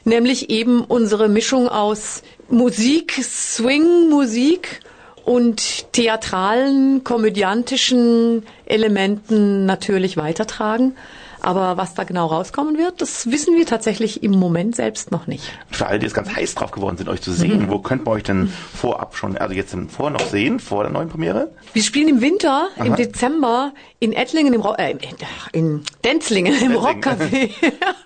Nämlich 0.05 0.51
eben 0.51 0.83
unsere 0.83 1.29
Mischung 1.29 1.69
aus 1.69 2.23
Musik, 2.49 3.13
Swing-Musik 3.23 4.81
und 5.25 5.93
theatralen, 5.93 7.05
komödiantischen 7.05 8.45
Elementen 8.67 9.67
natürlich 9.67 10.17
weitertragen. 10.17 10.97
Aber 11.43 11.77
was 11.77 11.95
da 11.95 12.05
genau 12.05 12.27
rauskommen 12.27 12.79
wird, 12.79 13.03
das 13.03 13.31
wissen 13.31 13.57
wir 13.57 13.67
tatsächlich 13.67 14.23
im 14.23 14.31
Moment 14.31 14.77
selbst 14.77 15.11
noch 15.11 15.27
nicht. 15.27 15.53
Für 15.73 15.87
alle, 15.87 15.99
die 15.99 16.07
jetzt 16.07 16.15
ganz 16.15 16.35
heiß 16.35 16.55
drauf 16.55 16.71
geworden 16.71 16.97
sind, 16.97 17.09
euch 17.09 17.21
zu 17.21 17.33
sehen, 17.33 17.67
mhm. 17.67 17.71
wo 17.71 17.81
könnt 17.81 18.05
man 18.05 18.15
euch 18.15 18.23
denn 18.23 18.49
vorab 18.49 19.17
schon, 19.17 19.37
also 19.37 19.53
jetzt 19.53 19.77
vor 19.89 20.11
noch 20.11 20.21
sehen, 20.21 20.61
vor 20.61 20.85
der 20.85 20.93
neuen 20.93 21.09
Premiere? 21.09 21.51
Wir 21.73 21.83
spielen 21.83 22.09
im 22.09 22.21
Winter, 22.21 22.69
Aha. 22.77 22.85
im 22.85 22.95
Dezember 22.95 23.73
in 23.99 24.13
Ettlingen, 24.13 24.55
im 24.55 24.61
Ro 24.61 24.75
äh, 24.75 24.97
in 25.53 25.83
Denzlingen, 26.05 26.55
im 26.61 26.73
Rockcafé. 26.73 27.51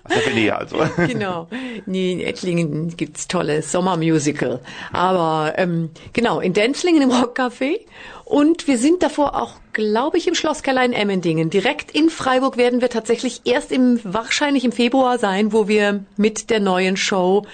Aus 0.03 0.23
der 0.25 0.33
Nähe 0.33 0.55
also. 0.55 0.77
genau. 0.97 1.47
Nee, 1.85 2.13
in 2.13 2.19
Ettlingen 2.21 2.95
gibt's 2.97 3.27
tolles 3.27 3.71
Sommermusical. 3.71 4.61
Aber 4.91 5.53
ähm, 5.57 5.89
genau, 6.13 6.39
in 6.39 6.53
Denzlingen 6.53 7.03
im 7.03 7.11
Rockcafé. 7.11 7.79
Und 8.25 8.67
wir 8.67 8.77
sind 8.77 9.03
davor 9.03 9.41
auch, 9.41 9.53
glaube 9.77 10.17
ich, 10.17 10.27
im 10.27 10.33
Schlosskeller 10.33 10.83
in 10.83 10.91
Emmendingen. 10.91 11.51
Direkt 11.51 11.91
in 11.91 12.09
Freiburg 12.09 12.57
werden 12.57 12.81
wir 12.81 12.89
tatsächlich 12.89 13.41
erst 13.45 13.71
im, 13.71 13.99
wahrscheinlich 14.03 14.65
im 14.65 14.71
Februar 14.71 15.19
sein, 15.19 15.53
wo 15.53 15.67
wir 15.67 16.03
mit 16.17 16.49
der 16.49 16.59
neuen 16.59 16.97
Show 16.97 17.45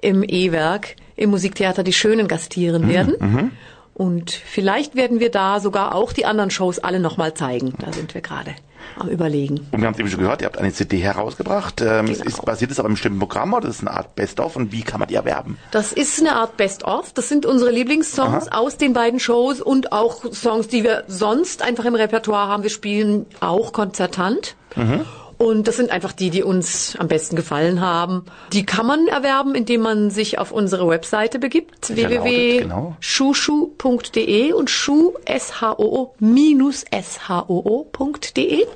im 0.00 0.22
E-Werk 0.22 0.94
im 1.16 1.30
Musiktheater 1.30 1.82
Die 1.82 1.92
Schönen 1.92 2.28
gastieren 2.28 2.82
mhm, 2.82 2.88
werden. 2.88 3.14
Mhm. 3.18 3.50
Und 3.92 4.30
vielleicht 4.30 4.94
werden 4.94 5.18
wir 5.18 5.32
da 5.32 5.58
sogar 5.58 5.96
auch 5.96 6.12
die 6.12 6.26
anderen 6.26 6.50
Shows 6.50 6.78
alle 6.78 7.00
nochmal 7.00 7.34
zeigen. 7.34 7.74
Da 7.80 7.92
sind 7.92 8.14
wir 8.14 8.20
gerade 8.20 8.54
am 8.98 9.08
Überlegen. 9.08 9.66
Und 9.70 9.80
wir 9.80 9.86
haben 9.86 9.94
es 9.94 10.00
eben 10.00 10.08
schon 10.10 10.20
gehört, 10.20 10.42
ihr 10.42 10.46
habt 10.46 10.58
eine 10.58 10.72
CD 10.72 10.98
herausgebracht. 10.98 11.80
Ähm, 11.80 12.06
genau. 12.06 12.24
ist, 12.24 12.44
basiert 12.44 12.70
es 12.70 12.78
auf 12.78 12.86
einem 12.86 12.94
bestimmten 12.94 13.18
Programm 13.18 13.52
oder 13.54 13.68
ist 13.68 13.76
es 13.76 13.80
eine 13.80 13.90
Art 13.92 14.14
Best-of 14.14 14.56
und 14.56 14.72
wie 14.72 14.82
kann 14.82 15.00
man 15.00 15.08
die 15.08 15.14
erwerben? 15.14 15.58
Das 15.70 15.92
ist 15.92 16.20
eine 16.20 16.36
Art 16.36 16.56
Best-of. 16.56 17.12
Das 17.12 17.28
sind 17.28 17.46
unsere 17.46 17.70
Lieblingssongs 17.70 18.48
Aha. 18.48 18.58
aus 18.58 18.76
den 18.76 18.92
beiden 18.92 19.20
Shows 19.20 19.60
und 19.60 19.92
auch 19.92 20.32
Songs, 20.32 20.68
die 20.68 20.84
wir 20.84 21.04
sonst 21.08 21.62
einfach 21.62 21.84
im 21.84 21.94
Repertoire 21.94 22.48
haben. 22.48 22.62
Wir 22.62 22.70
spielen 22.70 23.26
auch 23.40 23.72
konzertant. 23.72 24.56
Mhm. 24.76 25.04
Und 25.44 25.68
das 25.68 25.76
sind 25.76 25.90
einfach 25.90 26.12
die, 26.12 26.30
die 26.30 26.42
uns 26.42 26.96
am 26.98 27.06
besten 27.06 27.36
gefallen 27.36 27.82
haben. 27.82 28.24
Die 28.54 28.64
kann 28.64 28.86
man 28.86 29.06
erwerben, 29.08 29.54
indem 29.54 29.82
man 29.82 30.08
sich 30.08 30.38
auf 30.38 30.52
unsere 30.52 30.88
Webseite 30.88 31.38
begibt, 31.38 31.94
www.shushu.de 31.94 34.54
und 34.54 34.70
shu, 34.70 35.12
S-H-O-O, 35.26 36.14
minus 36.18 36.86
S-H-O-O.de. 36.90 38.66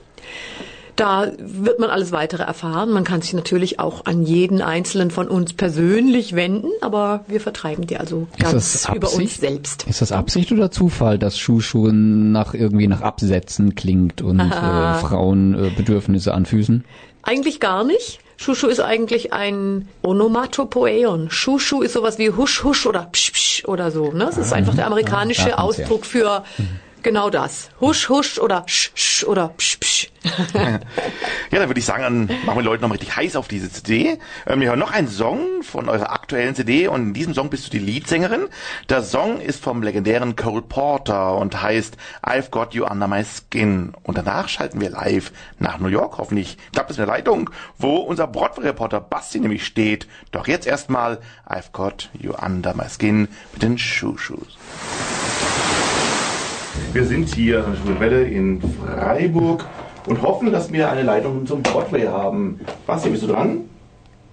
Da 0.98 1.30
wird 1.38 1.78
man 1.78 1.90
alles 1.90 2.10
weitere 2.10 2.42
erfahren. 2.42 2.90
Man 2.90 3.04
kann 3.04 3.22
sich 3.22 3.32
natürlich 3.32 3.78
auch 3.78 4.06
an 4.06 4.24
jeden 4.24 4.60
einzelnen 4.60 5.12
von 5.12 5.28
uns 5.28 5.52
persönlich 5.52 6.34
wenden, 6.34 6.70
aber 6.80 7.24
wir 7.28 7.40
vertreiben 7.40 7.86
die 7.86 7.98
also 7.98 8.26
ganz 8.36 8.88
über 8.92 9.12
uns 9.12 9.36
selbst. 9.36 9.84
Ist 9.84 10.02
das 10.02 10.10
Absicht 10.10 10.50
oder 10.50 10.72
Zufall, 10.72 11.16
dass 11.16 11.38
Schuhschuhe 11.38 11.92
nach 11.92 12.52
irgendwie 12.52 12.88
nach 12.88 13.02
Absätzen 13.02 13.76
klingt 13.76 14.22
und 14.22 14.40
äh, 14.40 14.94
Frauenbedürfnisse 14.94 16.30
äh, 16.30 16.32
anfüßen? 16.32 16.84
Eigentlich 17.22 17.60
gar 17.60 17.84
nicht. 17.84 18.18
Schuschu 18.36 18.66
ist 18.66 18.80
eigentlich 18.80 19.32
ein 19.32 19.88
Onomatopoeon. 20.02 21.30
Schuschu 21.30 21.82
ist 21.82 21.92
sowas 21.92 22.18
wie 22.18 22.30
husch 22.30 22.64
husch 22.64 22.86
oder 22.86 23.08
psch 23.12 23.32
psch 23.32 23.64
oder 23.66 23.92
so. 23.92 24.10
Ne? 24.10 24.26
Das 24.26 24.36
ist 24.38 24.52
ah, 24.52 24.56
einfach 24.56 24.74
der 24.74 24.86
amerikanische 24.86 25.50
ja, 25.50 25.58
Ausdruck 25.58 26.04
für 26.04 26.42
mhm. 26.58 26.80
Genau 27.02 27.30
das. 27.30 27.70
Husch, 27.80 28.08
husch 28.08 28.38
oder 28.38 28.64
sch, 28.66 28.90
sch 28.94 29.24
oder 29.24 29.48
psch, 29.56 29.78
psch. 29.78 30.10
ja, 30.54 30.80
dann 31.50 31.68
würde 31.68 31.78
ich 31.78 31.84
sagen, 31.84 32.02
dann 32.02 32.26
machen 32.44 32.58
wir 32.58 32.62
Leute 32.62 32.82
noch 32.82 32.92
richtig 32.92 33.14
heiß 33.14 33.36
auf 33.36 33.46
diese 33.46 33.70
CD. 33.70 34.18
Ähm, 34.46 34.60
wir 34.60 34.68
hören 34.68 34.78
noch 34.78 34.90
einen 34.90 35.08
Song 35.08 35.62
von 35.62 35.88
eurer 35.88 36.10
aktuellen 36.12 36.56
CD 36.56 36.88
und 36.88 37.08
in 37.08 37.14
diesem 37.14 37.34
Song 37.34 37.50
bist 37.50 37.66
du 37.66 37.70
die 37.70 37.78
Leadsängerin. 37.78 38.48
Der 38.88 39.02
Song 39.02 39.40
ist 39.40 39.62
vom 39.62 39.82
legendären 39.82 40.34
Cole 40.34 40.62
Porter 40.62 41.36
und 41.36 41.62
heißt 41.62 41.96
I've 42.22 42.50
Got 42.50 42.74
You 42.74 42.84
Under 42.84 43.06
My 43.06 43.24
Skin. 43.24 43.92
Und 44.02 44.18
danach 44.18 44.48
schalten 44.48 44.80
wir 44.80 44.90
live 44.90 45.32
nach 45.58 45.78
New 45.78 45.88
York, 45.88 46.18
hoffentlich 46.18 46.58
klappt 46.72 46.90
es 46.90 46.98
in 46.98 47.06
der 47.06 47.14
Leitung, 47.14 47.50
wo 47.78 47.96
unser 47.96 48.26
Broadway-Reporter 48.26 49.00
Basti 49.00 49.38
nämlich 49.38 49.64
steht. 49.64 50.08
Doch 50.32 50.48
jetzt 50.48 50.66
erstmal 50.66 51.20
I've 51.48 51.70
Got 51.72 52.10
You 52.12 52.32
Under 52.34 52.74
My 52.74 52.86
Skin 52.88 53.28
mit 53.52 53.62
den 53.62 53.78
Shoe-Shoes. 53.78 54.58
Wir 56.92 57.04
sind 57.04 57.34
hier 57.34 57.64
an 57.64 57.72
der 57.72 57.80
Schulwelle 57.80 58.24
in 58.24 58.62
Freiburg 58.62 59.66
und 60.06 60.22
hoffen, 60.22 60.50
dass 60.50 60.72
wir 60.72 60.90
eine 60.90 61.02
Leitung 61.02 61.46
zum 61.46 61.62
Broadway 61.62 62.06
haben. 62.06 62.60
Basti, 62.86 63.10
bist 63.10 63.24
du 63.24 63.26
dran? 63.26 63.68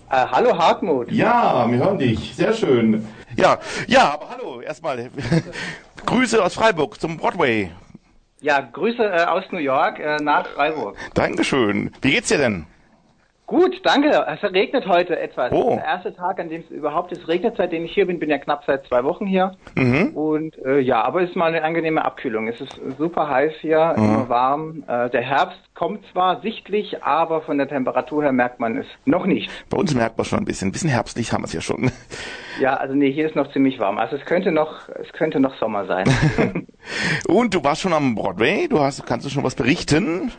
Äh, 0.09 0.25
hallo 0.31 0.57
Hartmut. 0.57 1.11
Ja, 1.11 1.69
wir 1.69 1.77
hören 1.77 1.97
dich. 1.97 2.33
Sehr 2.35 2.53
schön. 2.53 3.05
Ja, 3.35 3.59
ja, 3.87 4.13
aber 4.13 4.29
hallo, 4.29 4.61
erstmal. 4.61 5.09
Grüße 6.05 6.41
aus 6.41 6.53
Freiburg 6.53 6.99
zum 6.99 7.17
Broadway. 7.17 7.71
Ja, 8.39 8.61
Grüße 8.61 9.03
äh, 9.03 9.25
aus 9.25 9.43
New 9.51 9.57
York 9.57 9.99
äh, 9.99 10.17
nach 10.21 10.47
Freiburg. 10.47 10.95
Dankeschön. 11.13 11.91
Wie 12.01 12.11
geht's 12.11 12.29
dir 12.29 12.37
denn? 12.37 12.65
Gut, 13.47 13.79
danke. 13.83 14.25
Es 14.27 14.41
regnet 14.51 14.87
heute 14.87 15.19
etwas. 15.19 15.51
Oh. 15.51 15.55
Das 15.55 15.69
ist 15.69 15.75
der 15.75 15.85
erste 15.85 16.15
Tag, 16.15 16.39
an 16.39 16.49
dem 16.49 16.61
es 16.61 16.71
überhaupt 16.71 17.11
ist 17.11 17.27
regnet, 17.27 17.55
seitdem 17.57 17.85
ich 17.85 17.93
hier 17.93 18.07
bin. 18.07 18.17
Bin 18.17 18.29
ja 18.29 18.39
knapp 18.39 18.63
seit 18.65 18.87
zwei 18.87 19.03
Wochen 19.03 19.27
hier. 19.27 19.51
Mhm. 19.75 20.15
Und 20.15 20.57
äh, 20.65 20.79
ja, 20.79 21.03
aber 21.03 21.21
es 21.21 21.29
ist 21.29 21.35
mal 21.35 21.47
eine 21.47 21.63
angenehme 21.63 22.03
Abkühlung. 22.03 22.47
Es 22.47 22.59
ist 22.59 22.79
super 22.97 23.29
heiß 23.29 23.53
hier, 23.61 23.93
mhm. 23.95 24.03
immer 24.03 24.29
warm. 24.29 24.83
Äh, 24.87 25.11
der 25.11 25.21
Herbst 25.21 25.59
kommt 25.75 26.03
zwar 26.11 26.41
sichtlich, 26.41 27.03
aber 27.03 27.41
von 27.41 27.59
der 27.59 27.67
Temperatur 27.67 28.23
her 28.23 28.31
merkt 28.31 28.59
man 28.59 28.77
es 28.77 28.87
noch 29.05 29.27
nicht. 29.27 29.51
Bei 29.69 29.77
uns 29.77 29.93
merkt 29.93 30.17
man 30.17 30.25
schon 30.25 30.39
ein 30.39 30.45
bisschen. 30.45 30.69
Ein 30.69 30.71
bisschen 30.71 30.89
herbstlich 30.89 31.31
haben 31.31 31.43
wir 31.43 31.47
es 31.47 31.53
ja 31.53 31.61
schon. 31.61 31.91
Ja, 32.57 32.75
also 32.75 32.95
nee, 32.95 33.11
hier 33.11 33.27
ist 33.27 33.35
noch 33.35 33.51
ziemlich 33.51 33.79
warm. 33.79 33.97
Also 33.97 34.15
es 34.15 34.23
könnte 34.23 34.49
noch, 34.49 34.87
es 34.87 35.11
könnte 35.11 35.41
noch 35.41 35.57
Sommer 35.59 35.87
sein. 35.87 36.05
Und 37.27 37.53
du 37.53 37.61
warst 37.65 37.81
schon 37.81 37.91
am 37.91 38.15
Broadway. 38.15 38.69
Du 38.69 38.79
hast, 38.79 39.05
kannst 39.05 39.25
du 39.25 39.29
schon 39.29 39.43
was 39.43 39.55
berichten? 39.55 40.31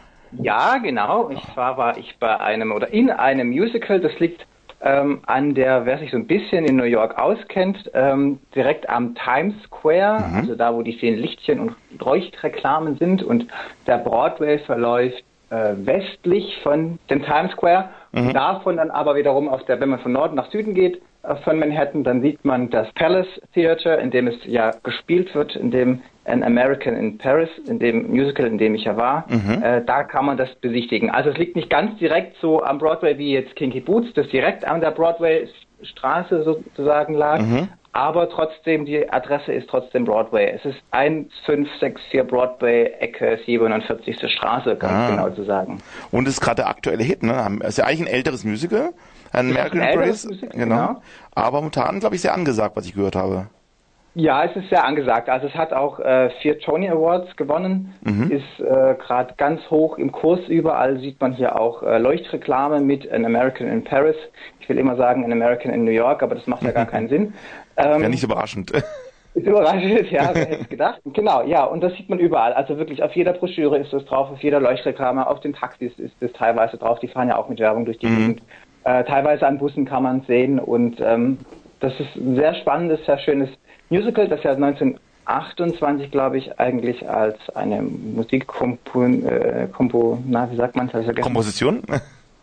Ja, 0.43 0.79
genau. 0.79 1.31
Ich 1.31 1.43
zwar 1.55 1.77
war 1.77 1.97
ich 1.99 2.17
bei 2.19 2.39
einem 2.39 2.73
oder 2.73 2.93
in 2.93 3.11
einem 3.11 3.51
Musical, 3.51 4.01
das 4.01 4.19
liegt 4.19 4.47
ähm, 4.81 5.21
an 5.27 5.55
der, 5.55 5.87
wer 5.87 5.99
sich 5.99 6.11
so 6.11 6.17
ein 6.17 6.27
bisschen 6.27 6.65
in 6.65 6.77
New 6.77 6.85
York 6.85 7.19
auskennt, 7.19 7.91
ähm, 7.95 8.39
direkt 8.55 8.89
am 8.89 9.15
Times 9.15 9.55
Square, 9.65 10.25
mhm. 10.29 10.37
also 10.37 10.55
da, 10.55 10.75
wo 10.75 10.83
die 10.83 10.93
vielen 10.93 11.19
Lichtchen 11.19 11.61
und 11.61 11.75
Leuchtreklamen 11.99 12.97
sind 12.99 13.23
und 13.23 13.47
der 13.87 13.99
Broadway 13.99 14.59
verläuft 14.59 15.25
äh, 15.51 15.75
westlich 15.77 16.59
von 16.63 16.99
dem 17.09 17.23
Times 17.23 17.53
Square. 17.53 17.89
Mhm. 18.17 18.33
Davon 18.33 18.79
dann 18.79 18.91
aber 18.91 19.15
wiederum 19.15 19.49
auf 19.49 19.65
der, 19.67 19.79
wenn 19.79 19.91
man 19.91 19.99
von 20.01 20.13
Norden 20.13 20.37
nach 20.37 20.51
Süden 20.51 20.73
geht, 20.73 21.03
äh, 21.23 21.37
von 21.45 21.59
Manhattan, 21.59 22.03
dann 22.03 22.23
sieht 22.23 22.45
man 22.45 22.71
das 22.71 22.91
Palace 22.95 23.29
Theater, 23.53 23.99
in 23.99 24.11
dem 24.11 24.27
es 24.27 24.37
ja 24.47 24.71
gespielt 24.83 25.35
wird, 25.35 25.55
in 25.55 25.71
dem 25.71 26.01
An 26.25 26.43
American 26.43 26.97
in 26.97 27.19
Paris, 27.19 27.51
in 27.69 27.79
dem 27.79 28.09
Musical, 28.11 28.47
in 28.47 28.57
dem 28.57 28.75
ich 28.75 28.85
ja 28.85 28.97
war. 28.97 29.27
Mhm. 29.29 29.63
Äh, 29.63 29.85
da 29.85 30.03
kann 30.03 30.25
man 30.25 30.39
das 30.39 30.55
besichtigen. 30.57 31.11
Also 31.11 31.31
es 31.31 31.37
liegt 31.37 31.57
nicht 31.57 31.69
ganz 31.69 31.99
direkt 31.99 32.37
so 32.41 32.63
am 32.63 32.79
Broadway 32.79 33.19
wie 33.19 33.33
jetzt 33.35 33.55
Kinky 33.55 33.81
Boots, 33.81 34.13
das 34.15 34.29
direkt 34.29 34.67
an 34.67 34.81
der 34.81 34.93
Broadway-Straße 34.93 36.43
sozusagen 36.43 37.15
lag. 37.15 37.41
Mhm. 37.41 37.69
Aber 37.97 38.29
trotzdem, 38.29 38.85
die 38.85 39.11
Adresse 39.11 39.55
ist 39.55 39.71
trotzdem 39.71 40.05
Broadway. 40.05 40.53
Es 40.55 40.63
ist 40.67 40.77
1564 40.91 42.27
Broadway, 42.29 42.93
Ecke 42.99 43.39
47. 43.47 44.31
Straße, 44.31 44.77
ganz 44.77 44.93
ah. 44.93 45.11
genau 45.11 45.31
zu 45.31 45.45
sagen. 45.45 45.79
Und 46.11 46.29
es 46.29 46.35
ist 46.35 46.43
gerade 46.43 46.57
der 46.57 46.69
aktuelle 46.69 47.03
Hit, 47.03 47.23
ne? 47.23 47.59
Es 47.63 47.71
ist 47.71 47.79
ja 47.79 47.87
eigentlich 47.87 48.03
ein 48.03 48.15
älteres 48.15 48.45
Musical. 48.45 48.93
Ein 49.33 49.51
American. 49.51 50.09
Musical, 50.09 50.49
genau. 50.51 50.89
genau. 50.89 51.03
Aber 51.35 51.57
momentan, 51.57 51.99
glaube 52.01 52.17
ich, 52.17 52.21
sehr 52.21 52.35
angesagt, 52.35 52.77
was 52.77 52.85
ich 52.85 52.93
gehört 52.93 53.17
habe. 53.17 53.47
Ja, 54.19 54.45
es 54.45 54.55
ist 54.57 54.69
sehr 54.69 54.85
angesagt. 54.85 55.31
Also 55.31 55.47
es 55.47 55.55
hat 55.55 55.73
auch 55.73 55.99
äh, 55.99 56.31
vier 56.43 56.59
Tony 56.59 56.91
Awards 56.91 57.35
gewonnen, 57.37 57.95
mhm. 58.03 58.31
ist 58.31 58.61
äh, 58.61 58.95
gerade 58.95 59.35
ganz 59.39 59.61
hoch 59.71 59.97
im 59.97 60.13
Kurs. 60.13 60.41
Überall 60.49 60.99
sieht 61.01 61.21
man 61.21 61.33
hier 61.33 61.59
auch 61.59 61.83
äh, 61.83 61.99
Leuchtreklame 61.99 62.81
mit 62.81 63.11
An 63.11 63.25
American 63.25 63.69
in 63.69 63.85
Paris. 63.85 64.17
Ich 64.61 64.69
will 64.71 64.79
immer 64.79 64.97
sagen 64.97 65.25
An 65.25 65.33
American 65.33 65.71
in 65.71 65.85
New 65.85 65.91
York, 65.91 66.23
aber 66.23 66.35
das 66.35 66.47
macht 66.47 66.63
ja 66.63 66.73
gar 66.73 66.87
keinen 66.91 67.09
Sinn. 67.09 67.35
Ähm, 67.77 68.03
ja, 68.03 68.09
nicht 68.09 68.23
überraschend. 68.23 68.73
Ist 69.35 69.47
überraschend, 69.47 70.11
ja, 70.11 70.31
wer 70.33 70.47
hätte 70.47 70.65
gedacht. 70.65 71.01
Genau, 71.13 71.43
ja, 71.43 71.65
und 71.65 71.83
das 71.83 71.93
sieht 71.95 72.09
man 72.09 72.19
überall. 72.19 72.55
Also 72.55 72.79
wirklich 72.79 73.03
auf 73.03 73.15
jeder 73.15 73.35
Broschüre 73.35 73.77
ist 73.77 73.93
das 73.93 74.03
drauf, 74.07 74.31
auf 74.31 74.43
jeder 74.43 74.61
Leuchtreklame, 74.61 75.27
auf 75.27 75.41
den 75.41 75.53
Taxis 75.53 75.93
ist 75.99 76.15
das 76.21 76.33
teilweise 76.33 76.79
drauf. 76.79 77.01
Die 77.01 77.09
fahren 77.09 77.29
ja 77.29 77.37
auch 77.37 77.51
mit 77.51 77.59
Werbung 77.59 77.85
durch 77.85 77.99
die 77.99 78.07
mhm. 78.07 78.17
Gegend. 78.17 78.43
Äh, 78.85 79.05
teilweise 79.05 79.47
an 79.47 79.59
Bussen 79.59 79.85
kann 79.85 80.05
man 80.05 80.23
sehen 80.23 80.59
und 80.59 81.01
ähm, 81.01 81.37
das 81.81 81.93
ist 82.01 82.17
ein 82.17 82.37
sehr 82.37 82.55
spannendes, 82.55 83.05
sehr 83.05 83.19
schönes 83.19 83.51
Musical, 83.91 84.27
das 84.27 84.43
ja 84.43 84.53
1928, 84.53 86.11
glaube 86.11 86.39
ich, 86.39 86.59
eigentlich 86.59 87.09
als 87.09 87.37
eine 87.55 87.83
Musikkompo, 87.83 89.05
äh, 89.05 89.69
Kompo, 89.71 90.19
na, 90.27 90.51
wie 90.51 90.57
sagt 90.57 90.77
man 90.77 90.89
das? 90.89 91.05
Komposition? 91.21 91.83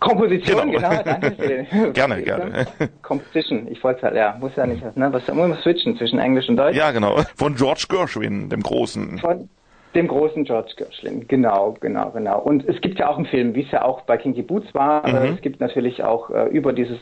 Komposition, 0.03 0.71
genau, 0.71 0.89
genau 0.89 1.91
gerne, 1.93 2.21
gerne. 2.21 2.67
Composition, 3.01 3.67
ich 3.69 3.83
wollte 3.83 4.03
halt, 4.03 4.15
ja, 4.15 4.35
muss 4.39 4.55
ja 4.55 4.65
nicht, 4.65 4.83
ne, 4.97 5.13
was, 5.13 5.27
muss 5.27 5.47
man 5.47 5.57
switchen 5.59 5.97
zwischen 5.97 6.19
Englisch 6.19 6.49
und 6.49 6.57
Deutsch. 6.57 6.75
Ja, 6.75 6.91
genau, 6.91 7.21
von 7.35 7.55
George 7.55 7.85
Gershwin, 7.87 8.49
dem 8.49 8.61
Großen. 8.61 9.19
Von 9.19 9.49
dem 9.95 10.07
großen 10.07 10.43
George 10.43 10.73
Gershwin, 10.75 11.25
genau, 11.27 11.77
genau, 11.79 12.11
genau. 12.11 12.39
Und 12.39 12.67
es 12.67 12.81
gibt 12.81 12.99
ja 12.99 13.09
auch 13.09 13.17
einen 13.17 13.27
Film, 13.27 13.55
wie 13.55 13.61
es 13.61 13.71
ja 13.71 13.83
auch 13.83 14.01
bei 14.01 14.17
Kinky 14.17 14.41
Boots 14.41 14.73
war, 14.73 15.07
mhm. 15.07 15.35
es 15.35 15.41
gibt 15.41 15.61
natürlich 15.61 16.03
auch 16.03 16.29
äh, 16.29 16.47
über 16.49 16.73
dieses 16.73 16.97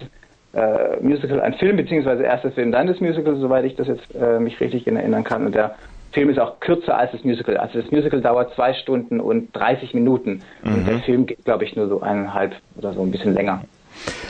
äh, 0.54 0.98
Musical 1.02 1.42
ein 1.42 1.54
Film, 1.56 1.78
beziehungsweise 1.78 2.24
erster 2.24 2.52
Film, 2.52 2.72
dann 2.72 2.88
das 2.88 3.00
Musical, 3.00 3.36
soweit 3.38 3.66
ich 3.66 3.76
das 3.76 3.88
jetzt 3.88 4.14
äh, 4.14 4.40
mich 4.40 4.60
richtig 4.60 4.86
erinnern 4.86 5.24
kann. 5.24 5.46
Und 5.46 5.56
der 5.56 5.76
Film 6.12 6.30
ist 6.30 6.40
auch 6.40 6.60
kürzer 6.60 6.98
als 6.98 7.12
das 7.12 7.24
Musical. 7.24 7.58
Also 7.58 7.82
das 7.82 7.92
Musical 7.92 8.22
dauert 8.22 8.54
zwei 8.56 8.74
Stunden 8.74 9.20
und 9.20 9.56
30 9.56 9.94
Minuten. 9.94 10.42
Und 10.64 10.86
der 10.88 11.00
Film 11.00 11.26
geht, 11.26 11.44
glaube 11.46 11.64
ich, 11.64 11.76
nur 11.76 11.88
so 11.88 12.02
eineinhalb 12.02 12.56
oder 12.78 12.94
so 12.94 13.02
ein 13.02 13.12
bisschen 13.12 13.34
länger. 13.34 13.64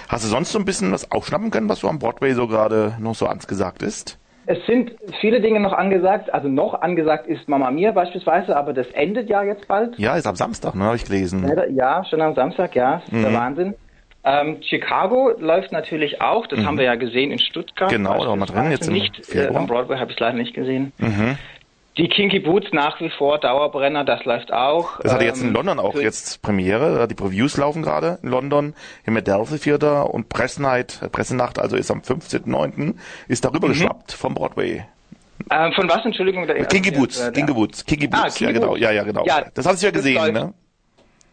Hast 0.08 0.24
du 0.26 0.30
sonst 0.30 0.52
so 0.52 0.60
ein 0.60 0.66
bisschen 0.66 0.92
was 0.92 1.12
aufschnappen 1.12 1.52
können, 1.52 1.70
was 1.70 1.80
so 1.80 1.88
am 1.88 2.00
Broadway 2.00 2.34
so 2.34 2.48
gerade 2.48 2.94
noch 3.00 3.16
so 3.16 3.26
angesagt 3.28 3.82
ist? 3.82 4.18
Es 4.48 4.58
sind 4.66 4.92
viele 5.22 5.40
Dinge 5.40 5.60
noch 5.60 5.74
angesagt. 5.74 6.34
Also 6.34 6.48
noch 6.50 6.82
angesagt 6.82 7.28
ist 7.28 7.48
Mama 7.48 7.72
Mia 7.72 7.92
beispielsweise, 7.92 8.56
aber 8.58 8.74
das 8.74 8.88
endet 8.88 9.30
ja 9.30 9.44
jetzt 9.44 9.68
bald. 9.68 9.98
Ja, 9.98 10.16
ist 10.18 10.26
am 10.28 10.36
Samstag, 10.36 10.76
ne, 10.76 10.84
habe 10.86 10.96
ich 10.96 11.06
gelesen. 11.06 11.50
Ja, 11.74 12.04
schon 12.06 12.22
am 12.22 12.34
Samstag, 12.36 12.76
ja, 12.76 12.96
das 12.96 13.04
ist 13.06 13.14
Mhm. 13.14 13.22
der 13.22 13.34
Wahnsinn. 13.34 13.74
Ähm, 14.24 14.58
Chicago 14.62 15.32
läuft 15.40 15.72
natürlich 15.72 16.22
auch, 16.22 16.46
das 16.46 16.60
haben 16.64 16.78
wir 16.78 16.86
ja 16.86 16.96
gesehen 16.96 17.32
in 17.32 17.40
Stuttgart. 17.40 17.90
Mhm. 17.92 17.96
Genau, 17.96 18.24
da 18.24 18.36
wir 18.36 18.46
drin, 18.46 18.70
jetzt 18.72 18.88
im 18.88 18.94
nicht, 18.94 19.34
äh, 19.34 19.48
am 19.48 19.66
Broadway 19.66 19.98
habe 19.98 20.12
ich 20.12 20.20
leider 20.20 20.38
nicht 20.38 20.54
gesehen. 20.54 20.92
Mhm. 21.00 21.38
Die 21.98 22.08
Kinky 22.08 22.40
Boots 22.40 22.68
nach 22.72 23.02
wie 23.02 23.10
vor 23.10 23.38
Dauerbrenner, 23.38 24.06
das 24.06 24.24
läuft 24.24 24.54
auch. 24.54 24.98
Das 25.02 25.14
hatte 25.14 25.26
jetzt 25.26 25.42
in 25.42 25.50
Ähm, 25.50 25.54
London 25.54 25.80
auch 25.80 25.96
jetzt 25.96 26.42
Premiere. 26.42 27.06
Die 27.10 27.16
Previews 27.16 27.58
laufen 27.58 27.82
gerade 27.82 28.18
in 28.24 28.30
London 28.30 28.74
im 29.06 29.18
Adelphi 29.18 29.60
Theater 29.60 30.14
und 30.14 30.30
Pressnight, 30.30 31.02
äh, 31.02 31.10
Pressenacht, 31.10 31.60
also 31.60 31.76
ist 31.76 31.92
am 31.92 32.00
15.09. 32.02 32.96
ist 33.28 33.44
darüber 33.44 33.68
Mhm. 33.68 33.74
geschwappt 33.74 34.14
vom 34.14 34.34
Broadway. 34.36 34.86
Ähm, 35.50 35.74
von 35.74 35.90
was, 35.90 36.06
Entschuldigung? 36.06 36.48
Kinky 36.70 36.92
Boots, 36.92 37.18
der- 37.20 37.32
Kinky 37.34 37.54
Boots, 37.54 37.86
Kinky 37.86 38.08
Ah, 38.12 38.22
Boots, 38.24 38.40
ja 38.40 38.48
Kinky 38.48 38.60
genau, 38.60 38.72
Boots. 38.72 38.82
ja, 38.82 38.92
ja, 38.92 39.04
genau. 39.04 39.26
Ja, 39.26 39.46
das 39.54 39.66
hast 39.66 39.82
du 39.82 39.88
ja 39.88 39.92
gesehen, 39.92 40.16
läuft. 40.16 40.34
ne? 40.34 40.54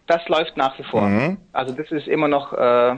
Das 0.08 0.26
läuft 0.28 0.56
nach 0.56 0.76
wie 0.78 0.82
vor. 0.84 1.02
Mhm. 1.02 1.36
Also 1.52 1.72
das 1.74 1.88
ist 1.92 2.08
immer 2.08 2.26
noch 2.26 2.52
äh, 2.52 2.96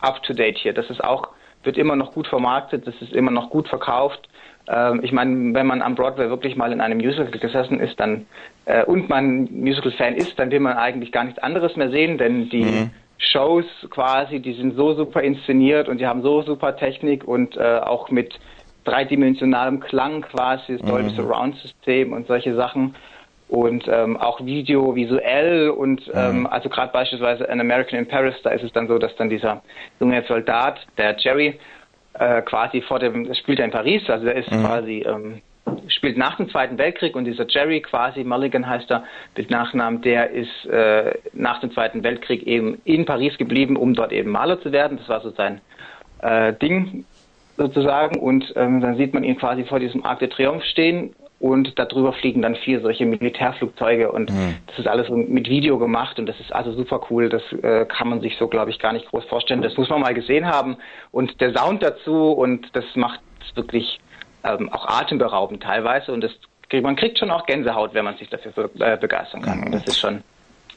up 0.00 0.22
to 0.22 0.32
date 0.32 0.58
hier. 0.58 0.74
Das 0.74 0.88
ist 0.90 1.02
auch, 1.02 1.28
wird 1.68 1.76
immer 1.76 1.96
noch 1.96 2.14
gut 2.14 2.26
vermarktet, 2.26 2.86
das 2.86 2.94
ist 3.02 3.12
immer 3.12 3.30
noch 3.30 3.50
gut 3.50 3.68
verkauft. 3.68 4.26
Ähm, 4.68 5.00
ich 5.02 5.12
meine, 5.12 5.52
wenn 5.52 5.66
man 5.66 5.82
am 5.82 5.94
Broadway 5.94 6.30
wirklich 6.30 6.56
mal 6.56 6.72
in 6.72 6.80
einem 6.80 6.96
Musical 6.96 7.30
gesessen 7.30 7.78
ist, 7.78 8.00
dann 8.00 8.24
äh, 8.64 8.84
und 8.84 9.10
man 9.10 9.48
Musical-Fan 9.52 10.14
ist, 10.14 10.38
dann 10.38 10.50
will 10.50 10.60
man 10.60 10.78
eigentlich 10.78 11.12
gar 11.12 11.24
nichts 11.24 11.38
anderes 11.40 11.76
mehr 11.76 11.90
sehen, 11.90 12.16
denn 12.16 12.48
die 12.48 12.64
Mhm. 12.64 12.90
Shows 13.18 13.66
quasi, 13.90 14.40
die 14.40 14.54
sind 14.54 14.76
so 14.76 14.94
super 14.94 15.20
inszeniert 15.20 15.88
und 15.90 15.98
die 15.98 16.06
haben 16.06 16.22
so 16.22 16.40
super 16.40 16.74
Technik 16.76 17.28
und 17.28 17.56
äh, 17.58 17.80
auch 17.80 18.10
mit 18.10 18.38
dreidimensionalem 18.84 19.80
Klang 19.80 20.22
quasi, 20.22 20.78
das 20.78 20.86
Dolby 20.86 21.10
Surround 21.10 21.56
System 21.56 22.14
und 22.14 22.26
solche 22.28 22.54
Sachen 22.54 22.94
und 23.48 23.88
ähm, 23.88 24.16
auch 24.16 24.44
Video 24.44 24.94
visuell 24.94 25.70
und 25.70 26.02
ähm, 26.14 26.46
also 26.46 26.68
gerade 26.68 26.92
beispielsweise 26.92 27.48
An 27.48 27.60
American 27.60 27.98
in 27.98 28.06
Paris, 28.06 28.34
da 28.42 28.50
ist 28.50 28.62
es 28.62 28.72
dann 28.72 28.88
so, 28.88 28.98
dass 28.98 29.14
dann 29.16 29.30
dieser 29.30 29.62
junge 30.00 30.22
Soldat, 30.28 30.78
der 30.98 31.16
Jerry, 31.18 31.58
äh, 32.14 32.42
quasi 32.42 32.82
vor 32.82 32.98
dem, 32.98 33.32
spielt 33.34 33.58
er 33.58 33.64
in 33.64 33.70
Paris, 33.70 34.08
also 34.10 34.26
er 34.26 34.36
ist 34.36 34.50
quasi 34.50 35.04
ähm, 35.06 35.40
spielt 35.88 36.16
nach 36.16 36.36
dem 36.36 36.48
Zweiten 36.50 36.78
Weltkrieg 36.78 37.16
und 37.16 37.24
dieser 37.24 37.46
Jerry 37.48 37.80
quasi, 37.80 38.24
Mulligan 38.24 38.68
heißt 38.68 38.90
er, 38.90 39.04
mit 39.36 39.50
Nachnamen, 39.50 40.02
der 40.02 40.30
ist 40.30 40.66
äh, 40.66 41.14
nach 41.32 41.60
dem 41.60 41.72
Zweiten 41.72 42.02
Weltkrieg 42.02 42.42
eben 42.46 42.80
in 42.84 43.04
Paris 43.04 43.36
geblieben, 43.38 43.76
um 43.76 43.94
dort 43.94 44.12
eben 44.12 44.30
Maler 44.30 44.60
zu 44.60 44.72
werden. 44.72 44.98
Das 44.98 45.08
war 45.08 45.20
so 45.20 45.30
sein 45.30 45.60
äh, 46.20 46.52
Ding 46.54 47.04
sozusagen. 47.56 48.18
Und 48.18 48.52
ähm, 48.56 48.80
dann 48.80 48.96
sieht 48.96 49.14
man 49.14 49.24
ihn 49.24 49.36
quasi 49.36 49.64
vor 49.64 49.80
diesem 49.80 50.04
Arc 50.04 50.20
de 50.20 50.28
Triomphe 50.28 50.66
stehen 50.66 51.14
und 51.40 51.78
darüber 51.78 52.12
fliegen 52.12 52.42
dann 52.42 52.56
vier 52.56 52.80
solche 52.80 53.06
Militärflugzeuge 53.06 54.10
und 54.10 54.30
das 54.66 54.78
ist 54.78 54.88
alles 54.88 55.08
mit 55.08 55.48
Video 55.48 55.78
gemacht 55.78 56.18
und 56.18 56.26
das 56.26 56.38
ist 56.40 56.52
also 56.52 56.72
super 56.72 57.00
cool. 57.10 57.28
Das 57.28 57.42
äh, 57.62 57.86
kann 57.86 58.08
man 58.08 58.20
sich 58.20 58.36
so, 58.38 58.48
glaube 58.48 58.70
ich, 58.70 58.78
gar 58.78 58.92
nicht 58.92 59.06
groß 59.06 59.24
vorstellen. 59.26 59.62
Das 59.62 59.76
muss 59.76 59.88
man 59.88 60.00
mal 60.00 60.14
gesehen 60.14 60.46
haben 60.46 60.76
und 61.12 61.40
der 61.40 61.56
Sound 61.56 61.82
dazu 61.82 62.32
und 62.32 62.66
das 62.74 62.84
macht 62.94 63.20
es 63.40 63.56
wirklich 63.56 64.00
ähm, 64.42 64.72
auch 64.72 64.88
atemberaubend 64.88 65.62
teilweise 65.62 66.12
und 66.12 66.22
das 66.22 66.32
man 66.82 66.96
kriegt 66.96 67.18
schon 67.18 67.30
auch 67.30 67.46
Gänsehaut, 67.46 67.94
wenn 67.94 68.04
man 68.04 68.18
sich 68.18 68.28
dafür 68.28 68.70
äh, 68.78 68.98
begeistern 68.98 69.40
kann. 69.40 69.62
Und 69.62 69.72
das 69.72 69.84
ist 69.86 70.00
schon 70.00 70.22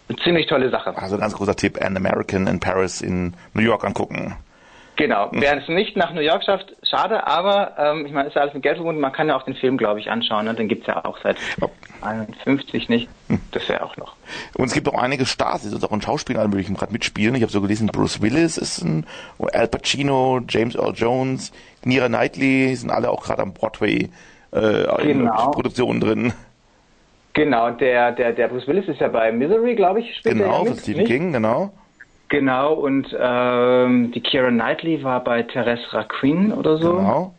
eine 0.07 0.17
ziemlich 0.23 0.47
tolle 0.47 0.69
Sache. 0.69 0.97
Also 0.97 1.17
ganz 1.17 1.33
großer 1.33 1.55
Tipp, 1.55 1.83
An 1.83 1.97
American 1.97 2.47
in 2.47 2.59
Paris 2.59 3.01
in 3.01 3.33
New 3.53 3.61
York 3.61 3.83
angucken. 3.83 4.37
Genau. 4.97 5.29
Wer 5.31 5.57
es 5.57 5.67
nicht 5.67 5.95
nach 5.95 6.13
New 6.13 6.21
York 6.21 6.43
schafft, 6.43 6.75
schade, 6.83 7.25
aber 7.25 7.73
ähm, 7.77 8.05
ich 8.05 8.11
meine, 8.11 8.27
ist 8.27 8.35
ja 8.35 8.41
alles 8.41 8.53
mit 8.53 8.61
Geld 8.61 8.75
verbunden. 8.75 9.01
Man 9.01 9.11
kann 9.13 9.27
ja 9.27 9.35
auch 9.37 9.43
den 9.43 9.55
Film, 9.55 9.77
glaube 9.77 9.99
ich, 9.99 10.11
anschauen. 10.11 10.45
Ne? 10.45 10.53
Den 10.53 10.67
gibt's 10.67 10.85
ja 10.85 11.03
auch 11.05 11.17
seit 11.23 11.37
51 12.01 12.89
nicht. 12.89 13.09
Das 13.51 13.67
wäre 13.69 13.83
auch 13.83 13.95
noch. 13.97 14.15
Und 14.57 14.65
es 14.65 14.73
gibt 14.73 14.87
auch 14.87 15.01
einige 15.01 15.25
Stars, 15.25 15.61
die 15.63 15.69
sonst 15.69 15.83
auch 15.85 15.91
in 15.91 16.01
Schauspielern 16.01 16.41
alle 16.41 16.49
möglichen 16.49 16.75
gerade 16.75 16.91
mitspielen. 16.91 17.33
Ich 17.35 17.41
habe 17.41 17.51
so 17.51 17.61
gelesen, 17.61 17.87
Bruce 17.87 18.21
Willis 18.21 18.57
ist 18.57 18.81
ein, 18.83 19.05
Al 19.53 19.67
Pacino, 19.67 20.41
James 20.47 20.75
Earl 20.75 20.93
Jones, 20.93 21.51
Nira 21.83 22.07
Knightley, 22.07 22.75
sind 22.75 22.91
alle 22.91 23.09
auch 23.09 23.23
gerade 23.23 23.41
am 23.41 23.53
Broadway 23.53 24.09
äh, 24.53 25.01
in 25.09 25.19
Genau. 25.19 25.51
Produktionen 25.51 26.01
drin. 26.01 26.33
Genau, 27.33 27.71
der, 27.71 28.11
der, 28.11 28.33
der 28.33 28.49
Bruce 28.49 28.67
Willis 28.67 28.87
ist 28.89 28.99
ja 28.99 29.07
bei 29.07 29.31
Misery, 29.31 29.75
glaube 29.75 30.01
ich, 30.01 30.15
spielt 30.17 30.35
er 30.35 30.43
Genau, 30.43 30.65
von 30.65 30.77
Stephen? 30.77 31.05
King, 31.05 31.31
genau. 31.31 31.71
Genau, 32.31 32.73
und 32.75 33.13
ähm, 33.19 34.13
die 34.13 34.21
Keira 34.21 34.47
Knightley 34.49 35.03
war 35.03 35.21
bei 35.21 35.43
Teresa 35.43 36.03
Queen 36.05 36.53
oder 36.53 36.77
so. 36.77 36.93
Genau. 36.93 37.33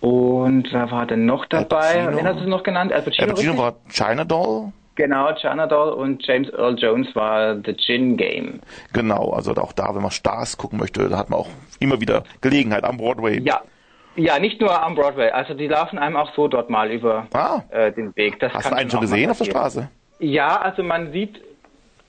Und 0.00 0.72
wer 0.72 0.90
war 0.90 1.04
denn 1.04 1.26
noch 1.26 1.44
dabei? 1.44 2.08
Wen 2.10 2.26
hast 2.26 2.40
du 2.40 2.48
noch 2.48 2.62
genannt? 2.62 2.94
Al 2.94 3.02
Pacino, 3.02 3.28
Al 3.28 3.34
Pacino 3.34 3.58
war 3.58 3.74
China 3.90 4.24
Doll. 4.24 4.72
Genau, 4.94 5.34
China 5.34 5.66
Doll 5.66 5.90
und 5.92 6.26
James 6.26 6.48
Earl 6.48 6.76
Jones 6.78 7.14
war 7.14 7.56
The 7.62 7.74
Gin 7.76 8.16
Game. 8.16 8.60
Genau, 8.94 9.32
also 9.32 9.52
auch 9.56 9.72
da, 9.72 9.94
wenn 9.94 10.00
man 10.00 10.10
Stars 10.10 10.56
gucken 10.56 10.78
möchte, 10.78 11.06
da 11.10 11.18
hat 11.18 11.28
man 11.28 11.40
auch 11.40 11.48
immer 11.78 12.00
wieder 12.00 12.24
Gelegenheit 12.40 12.84
am 12.84 12.96
Broadway. 12.96 13.38
Ja. 13.44 13.60
Ja, 14.16 14.38
nicht 14.38 14.60
nur 14.62 14.82
am 14.82 14.94
Broadway, 14.94 15.30
also 15.30 15.52
die 15.54 15.66
laufen 15.68 15.98
einem 15.98 16.16
auch 16.16 16.34
so 16.34 16.48
dort 16.48 16.68
mal 16.70 16.90
über 16.90 17.26
Ah. 17.34 17.60
äh, 17.68 17.92
den 17.92 18.16
Weg. 18.16 18.40
Das 18.40 18.52
Hast 18.54 18.70
du 18.70 18.74
einen 18.74 18.90
schon 18.90 19.00
gesehen 19.02 19.30
auf 19.30 19.36
der. 19.38 19.44
Straße? 19.44 19.88
Ja, 20.18 20.58
also 20.60 20.82
man 20.82 21.12
sieht, 21.12 21.40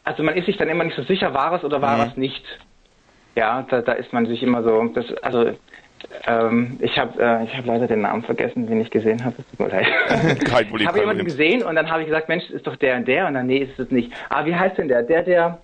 also 0.04 0.24
man 0.24 0.36
ist 0.36 0.46
sich 0.46 0.58
dann 0.58 0.70
immer 0.70 0.84
nicht 0.84 0.96
so 0.96 1.04
sicher, 1.04 1.34
war 1.34 1.54
es 1.54 1.64
oder 1.64 1.82
war 1.82 1.98
Mhm. 1.98 2.04
es 2.12 2.18
nicht. 2.18 2.44
Ja, 3.36 3.66
da, 3.70 3.82
da 3.82 3.94
ist 3.94 4.12
man 4.14 4.26
sich 4.26 4.44
immer 4.44 4.62
so, 4.64 4.84
das, 4.94 5.06
also 5.22 5.52
ähm, 6.26 6.78
ich 6.82 6.98
habe 6.98 7.22
äh, 7.24 7.44
ich 7.46 7.56
hab 7.56 7.66
leider 7.66 7.88
den 7.88 8.02
Namen 8.02 8.24
vergessen, 8.24 8.68
den 8.68 8.82
ich 8.82 8.90
gesehen 8.90 9.24
habe. 9.24 9.36
Tut 9.38 9.60
mir 9.60 9.68
leid. 9.70 9.88
Kein 10.46 10.68
Problem, 10.68 10.82
Ich 10.82 10.88
habe 10.88 11.00
jemanden 11.00 11.26
gesehen 11.26 11.64
und 11.64 11.76
dann 11.76 11.90
habe 11.90 12.02
ich 12.02 12.08
gesagt, 12.08 12.28
Mensch, 12.28 12.50
ist 12.50 12.66
doch 12.68 12.76
der 12.76 12.98
und 12.98 13.08
der 13.08 13.28
und 13.28 13.36
dann 13.36 13.46
nee, 13.48 13.60
ist 13.60 13.80
es 13.80 13.90
nicht. 13.92 14.12
Ah, 14.30 14.44
wie 14.46 14.56
heißt 14.56 14.78
denn 14.78 14.88
der? 14.88 15.04
Der, 15.04 15.22
der, 15.24 15.60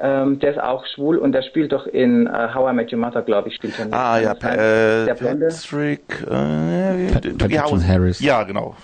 ähm, 0.00 0.38
der 0.40 0.50
ist 0.52 0.60
auch 0.60 0.84
schwul 0.94 1.16
und 1.18 1.32
der 1.32 1.42
spielt 1.42 1.72
doch 1.72 1.86
in 1.86 2.26
äh, 2.26 2.48
How 2.54 2.70
I 2.72 2.74
Met 2.74 2.92
Your 2.92 2.98
Mother, 2.98 3.22
glaube 3.22 3.48
ich, 3.48 3.54
spielt 3.54 3.78
er. 3.78 3.84
mit. 3.86 3.94
Ah 3.94 4.18
ja, 4.18 4.34
pa 4.34 4.50
äh, 4.54 5.04
der 5.06 5.14
Blonde. 5.14 5.46
Patrick, 5.48 6.02
äh, 6.22 7.12
Pat- 7.12 7.38
Patrick. 7.38 7.88
Harris. 7.88 8.20
Ja, 8.20 8.42
genau. 8.42 8.76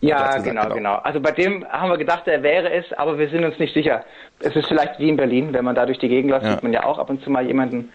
Ja, 0.00 0.26
gesagt, 0.26 0.44
genau, 0.44 0.62
genau. 0.62 0.74
genau. 0.74 0.94
Also 0.96 1.20
bei 1.20 1.32
dem 1.32 1.64
haben 1.68 1.90
wir 1.90 1.98
gedacht, 1.98 2.26
er 2.26 2.42
wäre 2.42 2.70
es, 2.72 2.92
aber 2.94 3.18
wir 3.18 3.28
sind 3.30 3.44
uns 3.44 3.58
nicht 3.58 3.74
sicher. 3.74 4.04
Es 4.40 4.54
ist 4.54 4.66
vielleicht 4.68 4.98
wie 4.98 5.08
in 5.08 5.16
Berlin, 5.16 5.52
wenn 5.52 5.64
man 5.64 5.74
da 5.74 5.86
durch 5.86 5.98
die 5.98 6.08
Gegend 6.08 6.30
läuft, 6.30 6.44
Ja. 6.44 6.52
sieht 6.52 6.62
man 6.62 6.72
ja 6.72 6.84
auch 6.84 6.98
ab 6.98 7.10
und 7.10 7.22
zu 7.22 7.30
mal 7.30 7.46
jemanden. 7.46 7.90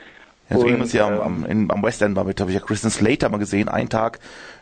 Ja, 0.50 0.58
so 0.58 0.64
Und, 0.64 0.70
irgendwas 0.72 0.92
hier 0.92 1.06
am, 1.06 1.46
ähm, 1.46 1.70
am, 1.70 1.72
am 1.72 1.84
West 1.84 2.02
End 2.02 2.18
war 2.18 2.26
mit, 2.26 2.42
habe 2.42 2.52
ich 2.52 2.58
ja 2.58 2.62
Kristen 2.62 2.90
Slater 2.90 3.30
mal 3.30 3.38
gesehen, 3.38 3.70
einen 3.70 3.88
Tag, 3.88 4.20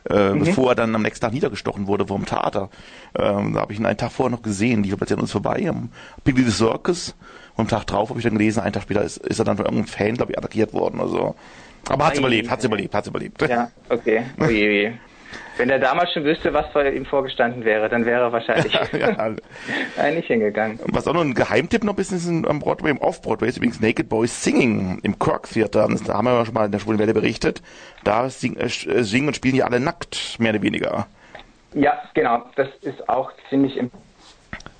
äh, 0.09 0.29
Mhm. 0.29 0.39
bevor 0.39 0.69
er 0.71 0.75
dann 0.75 0.93
am 0.93 1.01
nächsten 1.01 1.25
Tag 1.25 1.33
niedergestochen 1.33 1.87
wurde 1.87 2.05
vom 2.05 2.25
Theater. 2.25 2.69
Ähm, 3.17 3.53
da 3.53 3.61
habe 3.61 3.73
ich 3.73 3.79
ihn 3.79 3.85
einen 3.87 3.97
Tag 3.97 4.11
vorher 4.11 4.29
noch 4.29 4.43
gesehen, 4.43 4.83
die 4.83 4.91
war 4.91 4.99
an 5.11 5.19
uns 5.19 5.31
vorbei, 5.31 5.65
am 5.67 5.89
Piccadilly 6.23 6.51
Circus. 6.51 7.15
Und 7.55 7.63
am 7.63 7.67
Tag 7.67 7.87
drauf 7.87 8.09
habe 8.09 8.19
ich 8.19 8.23
dann 8.23 8.37
gelesen, 8.37 8.59
einen 8.61 8.73
Tag 8.73 8.83
später 8.83 9.01
ist, 9.01 9.17
ist 9.17 9.39
er 9.39 9.45
dann 9.45 9.57
von 9.57 9.65
irgendeinem 9.65 9.87
Fan, 9.87 10.15
glaube 10.15 10.31
ich, 10.33 10.37
attackiert 10.37 10.71
worden 10.73 10.99
oder 10.99 11.09
so. 11.09 11.35
Aber 11.89 12.05
hat's 12.05 12.19
überlebt, 12.19 12.49
hat's 12.49 12.63
überlebt, 12.63 12.93
hat's 12.93 13.07
überlebt. 13.07 13.41
Ja, 13.49 13.71
okay. 13.89 14.23
Oje, 14.39 14.47
oje. 14.69 14.93
Wenn 15.61 15.69
er 15.69 15.77
damals 15.77 16.11
schon 16.11 16.23
wüsste, 16.23 16.51
was 16.55 16.65
vor 16.71 16.83
ihm 16.83 17.05
vorgestanden 17.05 17.63
wäre, 17.63 17.87
dann 17.87 18.03
wäre 18.03 18.21
er 18.23 18.31
wahrscheinlich 18.31 18.73
ja. 18.99 19.29
äh, 19.99 20.11
nicht 20.15 20.25
hingegangen. 20.25 20.79
Was 20.87 21.07
auch 21.07 21.13
noch 21.13 21.21
ein 21.21 21.35
Geheimtipp 21.35 21.83
noch 21.83 21.93
ein 21.93 21.97
bisschen 21.97 22.47
am 22.47 22.57
Broadway, 22.57 22.89
im 22.89 22.97
Off-Broadway 22.97 23.47
ist 23.47 23.57
übrigens 23.57 23.79
Naked 23.79 24.09
Boys 24.09 24.43
Singing 24.43 24.97
im 25.03 25.19
Kirk 25.19 25.47
Theater. 25.51 25.87
Das- 25.87 26.01
Da 26.01 26.15
haben 26.15 26.25
wir 26.25 26.33
ja 26.33 26.45
schon 26.45 26.55
mal 26.55 26.65
in 26.65 26.71
der 26.71 26.79
Schwulen 26.79 26.97
Welle 26.97 27.13
berichtet. 27.13 27.61
Da 28.03 28.27
sing, 28.31 28.55
äh, 28.57 28.63
äh, 28.65 29.03
singen 29.03 29.27
und 29.27 29.35
spielen 29.35 29.53
die 29.53 29.61
alle 29.61 29.79
nackt, 29.79 30.39
mehr 30.39 30.51
oder 30.53 30.63
weniger. 30.63 31.05
Ja, 31.75 31.93
genau. 32.15 32.41
Das 32.55 32.67
ist 32.81 33.07
auch 33.07 33.31
ziemlich 33.49 33.79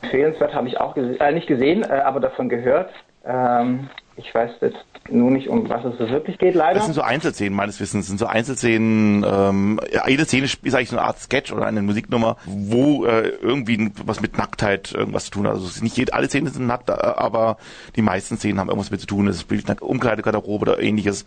empfehlenswert, 0.01 0.55
habe 0.55 0.67
ich 0.67 0.79
auch 0.79 0.95
gese 0.95 1.19
äh, 1.19 1.31
nicht 1.31 1.45
gesehen, 1.45 1.83
äh, 1.83 1.93
aber 1.93 2.19
davon 2.19 2.49
gehört. 2.49 2.89
Ähm, 3.23 3.87
ich 4.23 4.33
weiß 4.33 4.51
jetzt 4.61 4.77
nur 5.09 5.31
nicht, 5.31 5.49
um 5.49 5.67
was 5.67 5.83
es 5.83 5.97
so 5.97 6.09
wirklich 6.09 6.37
geht, 6.37 6.55
leider. 6.55 6.75
Das 6.75 6.85
sind 6.85 6.93
so 6.93 7.01
Einzelszenen 7.01 7.53
meines 7.55 7.79
Wissens. 7.79 8.05
Das 8.05 8.07
sind 8.09 8.19
so 8.19 8.27
Einzelszenen, 8.27 9.25
ähm, 9.27 9.79
jede 10.07 10.25
Szene 10.25 10.45
ist 10.45 10.57
eigentlich 10.63 10.89
so 10.89 10.97
eine 10.97 11.05
Art 11.05 11.19
Sketch 11.19 11.51
oder 11.51 11.65
eine 11.65 11.81
Musiknummer, 11.81 12.37
wo 12.45 13.05
äh, 13.05 13.29
irgendwie 13.41 13.91
was 14.05 14.21
mit 14.21 14.37
Nacktheit 14.37 14.93
irgendwas 14.93 15.25
zu 15.25 15.31
tun 15.31 15.47
hat. 15.47 15.53
Also 15.53 15.67
ist 15.67 15.83
nicht 15.83 15.97
jede, 15.97 16.13
alle 16.13 16.27
Szenen 16.27 16.47
sind 16.47 16.67
nackt, 16.67 16.89
äh, 16.89 16.93
aber 16.93 17.57
die 17.95 18.01
meisten 18.01 18.37
Szenen 18.37 18.59
haben 18.59 18.69
irgendwas 18.69 18.91
mit 18.91 19.01
zu 19.01 19.07
tun. 19.07 19.27
Es 19.27 19.41
spielt 19.41 19.69
eine 19.69 19.79
Umkleidegarderobe 19.79 20.63
oder 20.63 20.79
ähnliches. 20.79 21.25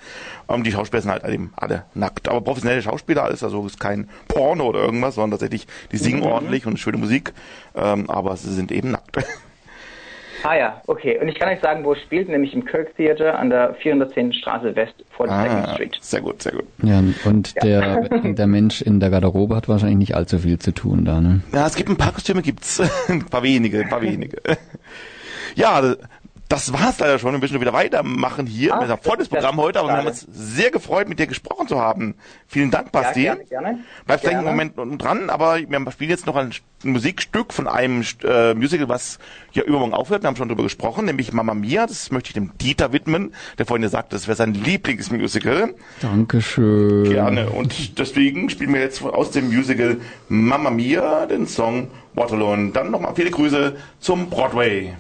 Ähm, 0.49 0.63
die 0.63 0.73
Schauspieler 0.73 1.03
sind 1.03 1.11
halt 1.11 1.25
eben 1.25 1.53
alle 1.57 1.85
nackt. 1.95 2.29
Aber 2.29 2.41
professionelle 2.41 2.83
Schauspieler 2.83 3.25
alles, 3.25 3.43
also 3.43 3.61
es 3.67 3.73
ist 3.73 3.81
kein 3.81 4.09
Porno 4.29 4.67
oder 4.67 4.81
irgendwas, 4.81 5.17
sondern 5.17 5.33
tatsächlich, 5.33 5.67
die 5.93 5.99
singen 5.99 6.23
ordentlich 6.23 6.67
und 6.67 6.79
schöne 6.79 6.99
Musik, 6.99 7.33
ähm, 7.75 8.09
aber 8.09 8.37
sie 8.37 8.53
sind 8.53 8.73
eben 8.73 8.93
nackt. 8.93 9.19
Ah 10.47 10.55
ja, 10.57 10.83
okay. 10.87 11.19
Und 11.19 11.29
ich 11.29 11.37
kann 11.37 11.49
euch 11.49 11.61
sagen, 11.61 11.85
wo 11.85 11.95
es 11.95 12.01
spielt, 12.03 12.29
nämlich 12.29 12.53
im 12.53 12.67
Kirk 12.67 12.95
Theater 12.97 13.39
an 13.39 13.49
der 13.49 13.75
410. 13.77 14.35
Straße 14.35 14.77
West 14.77 14.95
vor 15.17 15.27
der 15.27 15.43
Second 15.43 15.67
Ah, 15.69 15.73
Street. 15.75 15.97
sehr 16.01 16.21
gut, 16.21 16.43
sehr 16.43 16.53
gut. 16.53 16.67
Ja, 16.83 17.03
und 17.25 17.63
der, 17.63 18.01
der 18.09 18.47
Mensch 18.47 18.83
in 18.83 19.01
der 19.01 19.09
Garderobe 19.09 19.57
hat 19.57 19.69
wahrscheinlich 19.69 19.97
nicht 19.99 20.15
allzu 20.15 20.39
viel 20.39 20.59
zu 20.59 20.73
tun 20.73 21.07
da, 21.07 21.21
ne? 21.23 21.41
Ja, 21.53 21.67
es 21.67 21.77
gibt 21.77 21.89
ein 21.89 21.97
paar 21.97 22.13
Kostüme, 22.13 22.43
gibt's. 22.43 22.79
ein 23.09 23.25
paar 23.25 23.43
wenige, 23.43 23.81
ein 23.81 23.89
paar 23.89 24.03
wenige. 24.03 24.37
Ja, 25.57 25.95
das 26.49 26.73
war's 26.73 26.99
leider 26.99 27.19
schon. 27.19 27.33
Wir 27.33 27.39
müssen 27.39 27.53
schon 27.53 27.61
wieder 27.61 27.73
weitermachen 27.73 28.47
hier. 28.47 28.75
Ah, 28.75 28.81
wir 28.81 28.89
haben 28.89 28.99
ein 28.99 29.03
volles 29.03 29.29
Programm 29.29 29.57
heute, 29.57 29.79
aber 29.79 29.89
wir 29.89 29.97
haben 29.97 30.07
uns 30.07 30.27
sehr 30.31 30.71
gefreut, 30.71 31.09
mit 31.09 31.19
dir 31.19 31.27
gesprochen 31.27 31.69
zu 31.69 31.81
haben. 31.81 32.17
Vielen 32.49 32.71
Dank, 32.71 32.93
Basti. 32.93 33.25
Ja, 33.25 33.35
gerne, 33.35 33.49
gerne. 33.49 33.79
Bleibst 34.05 34.25
gleich 34.25 34.37
einen. 34.37 34.45
Moment 34.45 34.77
unten 34.79 34.99
dran, 34.99 35.31
aber 35.31 35.59
wir 35.59 35.91
spielen 35.93 36.11
jetzt 36.11 36.27
noch 36.27 36.37
ein 36.37 36.51
Musikstück 36.83 37.53
von 37.53 37.67
einem 37.67 38.05
äh, 38.25 38.53
Musical, 38.55 38.89
was 38.89 39.19
ja 39.57 39.65
übermorgen 39.65 39.95
aufhört. 39.95 40.23
Wir 40.23 40.29
haben 40.29 40.37
schon 40.37 40.49
drüber 40.49 40.63
gesprochen, 40.63 41.05
nämlich 41.07 41.33
Mamma 41.33 41.55
Mia. 41.55 41.87
Das 41.87 42.11
möchte 42.11 42.29
ich 42.29 42.35
dem 42.35 42.57
Dieter 42.59 42.93
widmen, 42.93 43.35
der 43.59 43.67
vorhin 43.67 43.83
gesagt 43.83 44.07
hat, 44.07 44.13
das 44.13 44.27
wäre 44.27 44.37
sein 44.37 44.55
Lieblingsmusical. 44.55 45.75
Dankeschön. 46.01 47.05
Gerne. 47.05 47.51
Und 47.51 47.99
deswegen 47.99 48.51
spielen 48.51 48.73
wir 48.73 48.81
jetzt 48.81 49.03
aus 49.03 49.31
dem 49.31 49.49
Musical 49.49 49.99
Mamma 50.29 50.71
Mia 50.71 51.27
den 51.27 51.47
Song 51.47 51.89
Waterloo. 52.15 52.53
Und 52.53 52.73
dann 52.73 52.91
nochmal 52.91 53.13
viele 53.15 53.31
Grüße 53.31 53.77
zum 54.01 54.31
Broadway. 54.31 54.95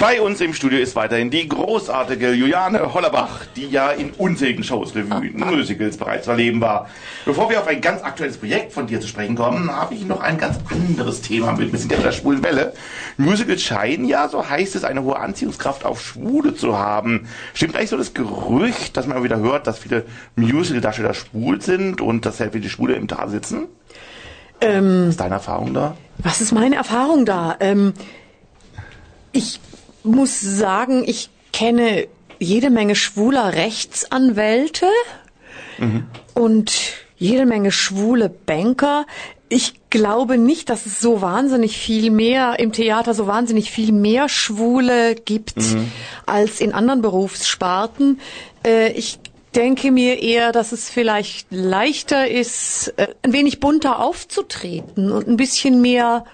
Bei 0.00 0.20
uns 0.20 0.40
im 0.40 0.54
Studio 0.54 0.78
ist 0.78 0.94
weiterhin 0.96 1.30
die 1.30 1.48
großartige 1.48 2.32
Juliane 2.32 2.94
Hollerbach, 2.94 3.46
die 3.56 3.66
ja 3.66 3.90
in 3.90 4.10
unzähligen 4.10 4.62
Shows, 4.64 4.94
Revuen, 4.94 5.38
Musicals 5.38 5.96
bereits 5.96 6.24
zu 6.24 6.30
erleben 6.30 6.60
war. 6.60 6.88
Bevor 7.24 7.50
wir 7.50 7.60
auf 7.60 7.66
ein 7.66 7.80
ganz 7.80 8.02
aktuelles 8.02 8.36
Projekt 8.36 8.72
von 8.72 8.86
dir 8.86 9.00
zu 9.00 9.08
sprechen 9.08 9.34
kommen, 9.34 9.70
habe 9.70 9.94
ich 9.94 10.06
noch 10.06 10.20
ein 10.20 10.38
ganz 10.38 10.58
anderes 10.70 11.20
Thema 11.20 11.52
mit. 11.52 11.72
Wir 11.72 11.78
sind 11.78 11.90
ja 11.90 11.98
bei 11.98 12.04
der 12.04 12.12
schwulen 12.12 12.42
Welle. 12.42 12.72
Musicals 13.16 13.62
scheinen 13.92 14.06
ja, 14.06 14.28
so 14.28 14.48
heißt 14.48 14.74
es, 14.76 14.84
eine 14.84 15.02
hohe 15.02 15.18
Anziehungskraft 15.18 15.84
auf 15.84 16.02
Schwule 16.02 16.54
zu 16.54 16.78
haben. 16.78 17.28
Stimmt 17.54 17.76
eigentlich 17.76 17.90
so 17.90 17.96
das 17.96 18.14
Gerücht, 18.14 18.96
dass 18.96 19.06
man 19.06 19.16
immer 19.16 19.24
wieder 19.24 19.38
hört, 19.38 19.66
dass 19.66 19.78
viele 19.78 20.04
Musical-Darsteller 20.36 21.14
schwul 21.14 21.60
sind 21.60 22.00
und 22.00 22.24
dass 22.26 22.38
sehr 22.38 22.52
viele 22.52 22.68
Schwule 22.68 22.94
im 22.94 23.08
Tal 23.08 23.28
sitzen? 23.28 23.66
Ähm, 24.60 25.02
Was 25.04 25.08
ist 25.10 25.20
deine 25.20 25.34
Erfahrung 25.34 25.74
da? 25.74 25.96
Was 26.18 26.40
ist 26.40 26.52
meine 26.52 26.76
Erfahrung 26.76 27.24
da? 27.24 27.56
Ähm, 27.60 27.92
ich 29.32 29.60
muss 30.04 30.40
sagen, 30.40 31.04
ich 31.06 31.30
kenne 31.52 32.06
jede 32.38 32.70
Menge 32.70 32.96
schwuler 32.96 33.54
Rechtsanwälte 33.54 34.86
und 36.34 36.72
jede 37.16 37.46
Menge 37.46 37.72
schwule 37.72 38.28
Banker. 38.28 39.06
Ich 39.48 39.74
glaube 39.92 40.38
nicht, 40.38 40.70
dass 40.70 40.86
es 40.86 40.98
so 40.98 41.20
wahnsinnig 41.20 41.76
viel 41.76 42.10
mehr 42.10 42.58
im 42.58 42.72
Theater 42.72 43.14
so 43.14 43.28
wahnsinnig 43.28 43.70
viel 43.70 43.92
mehr 43.92 44.28
Schwule 44.28 45.14
gibt 45.14 45.54
als 46.26 46.60
in 46.60 46.72
anderen 46.72 47.02
Berufssparten. 47.02 48.18
Äh, 48.66 48.92
ich 48.92 49.20
denke 49.54 49.92
mir 49.92 50.20
eher, 50.20 50.50
dass 50.50 50.72
es 50.72 50.90
vielleicht 50.90 51.46
leichter 51.50 52.28
ist, 52.28 52.94
äh, 52.96 53.08
ein 53.22 53.32
wenig 53.32 53.60
bunter 53.60 54.00
aufzutreten 54.00 55.12
und 55.12 55.28
ein 55.28 55.36
bisschen 55.36 55.80
mehr 55.80 56.24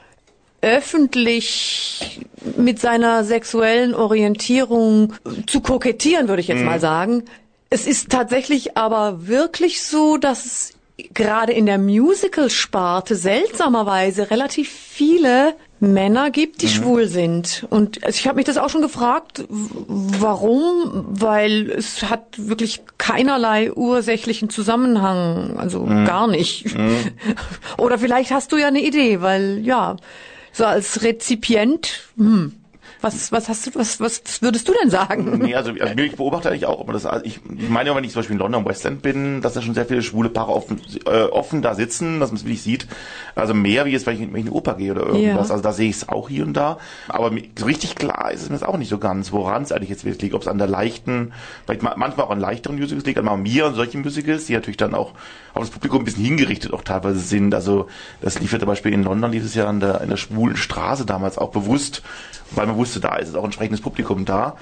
öffentlich 0.61 2.21
mit 2.57 2.81
seiner 2.81 3.25
sexuellen 3.25 3.95
Orientierung 3.95 5.15
zu 5.47 5.61
kokettieren, 5.61 6.29
würde 6.29 6.41
ich 6.41 6.49
jetzt 6.49 6.65
mal 6.65 6.81
sagen. 6.81 7.25
Es 7.71 7.87
ist 7.87 8.11
tatsächlich 8.11 8.77
aber 8.77 9.27
wirklich 9.27 9.83
so, 9.83 10.17
dass 10.17 10.47
es 10.47 10.78
gerade 11.15 11.53
in 11.53 11.67
der 11.67 11.79
Musical-Sparte 11.79 13.15
seltsamerweise 13.15 14.31
relativ 14.31 14.71
viele 14.71 15.55
Männer 15.81 16.31
gibt, 16.31 16.63
die 16.63 16.69
schwul 16.69 17.07
sind. 17.07 17.65
Und 17.71 18.01
ich 18.09 18.27
habe 18.27 18.37
mich 18.37 18.47
das 18.47 18.57
auch 18.57 18.69
schon 18.69 18.83
gefragt, 18.83 19.45
warum, 19.49 21.07
weil 21.09 21.71
es 21.71 22.03
hat 22.03 22.25
wirklich 22.37 22.81
keinerlei 22.99 23.73
ursächlichen 23.73 24.51
Zusammenhang, 24.51 25.57
also 25.57 25.85
gar 25.85 26.27
nicht. 26.27 26.75
Oder 27.79 27.99
vielleicht 27.99 28.33
hast 28.33 28.51
du 28.51 28.57
ja 28.57 28.67
eine 28.67 28.83
Idee, 28.83 29.21
weil 29.21 29.61
ja, 29.63 29.97
so 30.53 30.65
als 30.65 31.03
Rezipient, 31.03 32.11
hm, 32.17 32.55
was, 33.01 33.31
was 33.33 33.49
hast 33.49 33.67
du, 33.67 33.71
was, 33.75 34.01
was 34.01 34.23
würdest 34.43 34.69
du 34.69 34.73
denn 34.83 34.91
sagen? 34.91 35.39
Nee, 35.39 35.55
also, 35.55 35.73
also 35.81 35.95
ich 35.99 36.17
beobachte 36.17 36.49
eigentlich 36.51 36.67
auch, 36.67 36.81
aber 36.81 36.93
das, 36.93 37.07
also 37.07 37.25
ich, 37.25 37.41
ich 37.57 37.69
meine, 37.69 37.95
wenn 37.95 38.05
ich 38.05 38.13
zum 38.13 38.21
Beispiel 38.21 38.35
in 38.35 38.41
London 38.41 38.65
West 38.65 38.85
End 38.85 39.03
bin, 39.03 39.41
dass 39.43 39.55
da 39.55 39.63
schon 39.63 39.75
sehr 39.75 39.87
viele 39.87 40.03
schwule 40.03 40.29
Paare 40.29 40.53
offen, 40.53 40.81
äh, 41.07 41.23
offen 41.25 41.63
da 41.63 41.75
sitzen, 41.75 42.21
dass 42.21 42.31
man 42.31 42.37
es 42.39 42.45
wirklich 42.45 42.63
sieht. 42.63 42.87
Also 43.35 43.55
mehr 43.55 43.85
wie 43.87 43.91
jetzt, 43.91 44.07
wenn 44.07 44.15
ich, 44.15 44.21
wenn 44.21 44.31
ich 44.35 44.41
in 44.41 44.47
die 44.47 44.51
Oper 44.53 44.75
gehe 44.75 44.93
oder 44.93 45.03
irgendwas. 45.07 45.49
Ja. 45.49 45.55
Also 45.55 45.63
da 45.63 45.73
sehe 45.73 45.89
ich 45.89 45.97
es 45.97 46.09
auch 46.09 46.29
hier 46.29 46.45
und 46.45 46.55
da. 46.55 46.79
Aber 47.09 47.31
mir- 47.31 47.45
so 47.59 47.67
richtig 47.67 47.95
klar 47.97 48.31
ist 48.33 48.43
es 48.43 48.49
mir 48.49 48.57
jetzt 48.57 48.67
auch 48.67 48.77
nicht 48.79 48.89
so 48.89 48.99
ganz, 48.99 49.33
woran 49.33 49.63
es 49.63 49.73
eigentlich 49.73 49.91
jetzt 49.91 50.05
wirklich 50.05 50.23
liegt. 50.23 50.35
Ob 50.35 50.43
es 50.43 50.49
an 50.49 50.59
der 50.59 50.67
leichten, 50.67 51.33
vielleicht 51.65 51.83
ma- 51.83 51.95
manchmal 51.97 52.27
auch 52.27 52.31
an 52.31 52.41
leichteren 52.41 52.77
Musicals 52.79 53.05
liegt, 53.07 53.19
an 53.19 53.43
Mia 53.43 53.67
und 53.67 53.75
solchen 53.75 54.03
Musicals, 54.03 54.47
die 54.47 54.55
natürlich 54.55 54.77
dann 54.77 54.95
auch 54.95 55.13
auf 55.55 55.63
das 55.63 55.71
Publikum 55.71 56.01
ein 56.01 56.05
bisschen 56.05 56.25
hingerichtet 56.25 56.73
auch 56.73 56.83
teilweise 56.83 57.19
sind. 57.21 57.55
Also 57.55 57.87
das 58.21 58.39
lief 58.41 58.53
ja 58.53 58.59
zum 58.59 58.69
Beispiel 58.69 58.93
in 58.93 59.03
London, 59.03 59.31
lief 59.33 59.45
es 59.45 59.55
ja 59.55 59.67
an 59.67 59.81
der, 59.81 60.01
in 60.01 60.09
der 60.09 60.17
schwulen 60.17 60.57
Straße 60.57 61.05
damals 61.07 61.39
auch 61.39 61.51
bewusst, 61.51 62.03
weil 62.53 62.67
man 62.67 62.77
wusste, 62.79 63.01
da 63.01 63.17
ist 63.17 63.29
es 63.29 63.35
auch 63.35 63.45
entsprechendes 63.45 63.83
Publikum 63.83 64.25
da. 64.25 64.57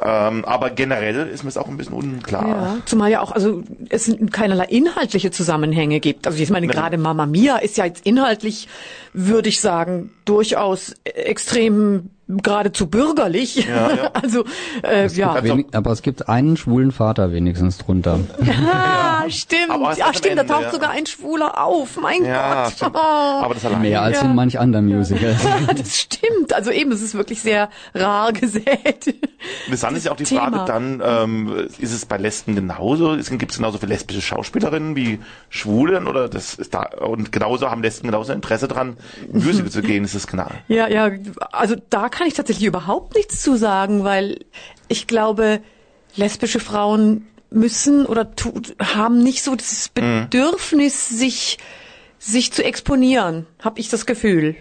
Ähm, 0.00 0.44
aber 0.44 0.70
generell 0.70 1.28
ist 1.28 1.44
mir 1.44 1.48
es 1.48 1.56
auch 1.56 1.68
ein 1.68 1.76
bisschen 1.76 1.94
unklar. 1.94 2.48
Ja, 2.48 2.76
zumal 2.86 3.10
ja 3.10 3.20
auch, 3.20 3.30
also 3.30 3.62
es 3.88 4.12
keinerlei 4.32 4.64
inhaltliche 4.64 5.30
Zusammenhänge 5.30 6.00
gibt. 6.00 6.26
Also 6.26 6.42
ich 6.42 6.50
meine, 6.50 6.66
gerade 6.66 6.98
Mama 6.98 7.26
Mia 7.26 7.58
ist 7.58 7.76
ja 7.76 7.84
jetzt 7.84 8.04
inhaltlich, 8.04 8.68
würde 9.12 9.48
ich 9.48 9.60
sagen, 9.60 10.10
durchaus 10.24 10.94
extrem 11.04 12.10
geradezu 12.38 12.86
bürgerlich. 12.86 13.66
Ja, 13.66 13.90
ja. 13.94 14.10
Also 14.22 14.44
äh, 14.82 15.08
ja. 15.08 15.42
Wenig, 15.42 15.66
aber 15.72 15.90
es 15.90 16.02
gibt 16.02 16.28
einen 16.28 16.56
schwulen 16.56 16.92
Vater 16.92 17.32
wenigstens 17.32 17.78
drunter. 17.78 18.20
Ah, 18.72 19.28
stimmt. 19.30 19.70
Aber 19.70 19.96
Ja, 19.96 20.12
stimmt, 20.12 20.36
da 20.36 20.40
Ende, 20.42 20.52
taucht 20.52 20.62
ja. 20.64 20.70
sogar 20.72 20.90
ein 20.90 21.06
Schwuler 21.06 21.62
auf. 21.64 21.96
Mein 22.00 22.24
Ja, 22.24 22.64
Gott. 22.64 22.72
stimmt. 22.72 22.96
Aber 22.96 23.54
das 23.54 23.64
allein. 23.64 23.82
Mehr 23.82 24.02
als 24.02 24.20
Ja. 24.20 24.26
in 24.26 24.34
manch 24.34 24.58
anderen 24.58 24.86
Musicals. 24.86 25.38
das 25.76 25.96
stimmt. 25.98 26.52
Also 26.52 26.70
eben, 26.70 26.90
es 26.92 27.02
ist 27.02 27.14
wirklich 27.14 27.40
sehr 27.40 27.68
rar 27.94 28.32
gesät. 28.32 29.14
Interessant 29.66 29.96
ist 29.96 30.06
ja 30.06 30.12
auch 30.12 30.16
die 30.16 30.24
Thema. 30.24 30.50
Frage 30.50 30.64
dann, 30.66 31.02
ähm, 31.04 31.68
ist 31.78 31.92
es 31.92 32.04
bei 32.06 32.16
Lesben 32.16 32.54
genauso? 32.56 33.16
Gibt 33.16 33.52
es 33.52 33.58
genauso 33.58 33.78
viele 33.78 33.92
lesbische 33.92 34.20
Schauspielerinnen 34.22 34.96
wie 34.96 35.20
Schwulen 35.50 36.06
oder 36.06 36.28
das 36.28 36.54
ist 36.54 36.74
da 36.74 36.82
und 37.00 37.30
genauso 37.32 37.70
haben 37.70 37.82
Lesben 37.82 38.08
genauso 38.08 38.32
Interesse 38.32 38.66
dran, 38.68 38.96
in 39.32 39.44
Musical 39.44 39.70
zu 39.70 39.82
gehen? 39.82 40.04
Ist 40.04 40.14
das 40.14 40.26
klar? 40.26 40.50
Ja, 40.68 40.88
ja, 40.88 41.10
also 41.52 41.76
da 41.90 42.08
kann 42.08 42.21
ich 42.26 42.34
tatsächlich 42.34 42.66
überhaupt 42.66 43.14
nichts 43.14 43.42
zu 43.42 43.56
sagen, 43.56 44.04
weil 44.04 44.44
ich 44.88 45.06
glaube, 45.06 45.60
lesbische 46.16 46.60
Frauen 46.60 47.26
müssen 47.50 48.06
oder 48.06 48.34
tut, 48.34 48.74
haben 48.80 49.22
nicht 49.22 49.42
so 49.42 49.54
das 49.54 49.88
Bedürfnis, 49.88 51.08
sich 51.08 51.58
sich 52.24 52.52
zu 52.52 52.64
exponieren, 52.64 53.46
habe 53.60 53.80
ich 53.80 53.88
das 53.88 54.06
Gefühl. 54.06 54.54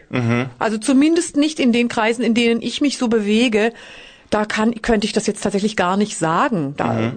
Also 0.58 0.80
zumindest 0.80 1.38
nicht 1.38 1.60
in 1.60 1.72
den 1.72 1.90
Kreisen, 1.90 2.24
in 2.24 2.34
denen 2.34 2.60
ich 2.60 2.82
mich 2.82 2.98
so 2.98 3.08
bewege. 3.08 3.72
Da 4.32 4.46
kann, 4.46 4.82
könnte 4.82 5.06
ich 5.06 5.14
das 5.14 5.28
jetzt 5.28 5.42
tatsächlich 5.44 5.76
gar 5.76 5.98
nicht 5.98 6.18
sagen. 6.18 6.74
Da, 6.78 7.00
äh, 7.00 7.12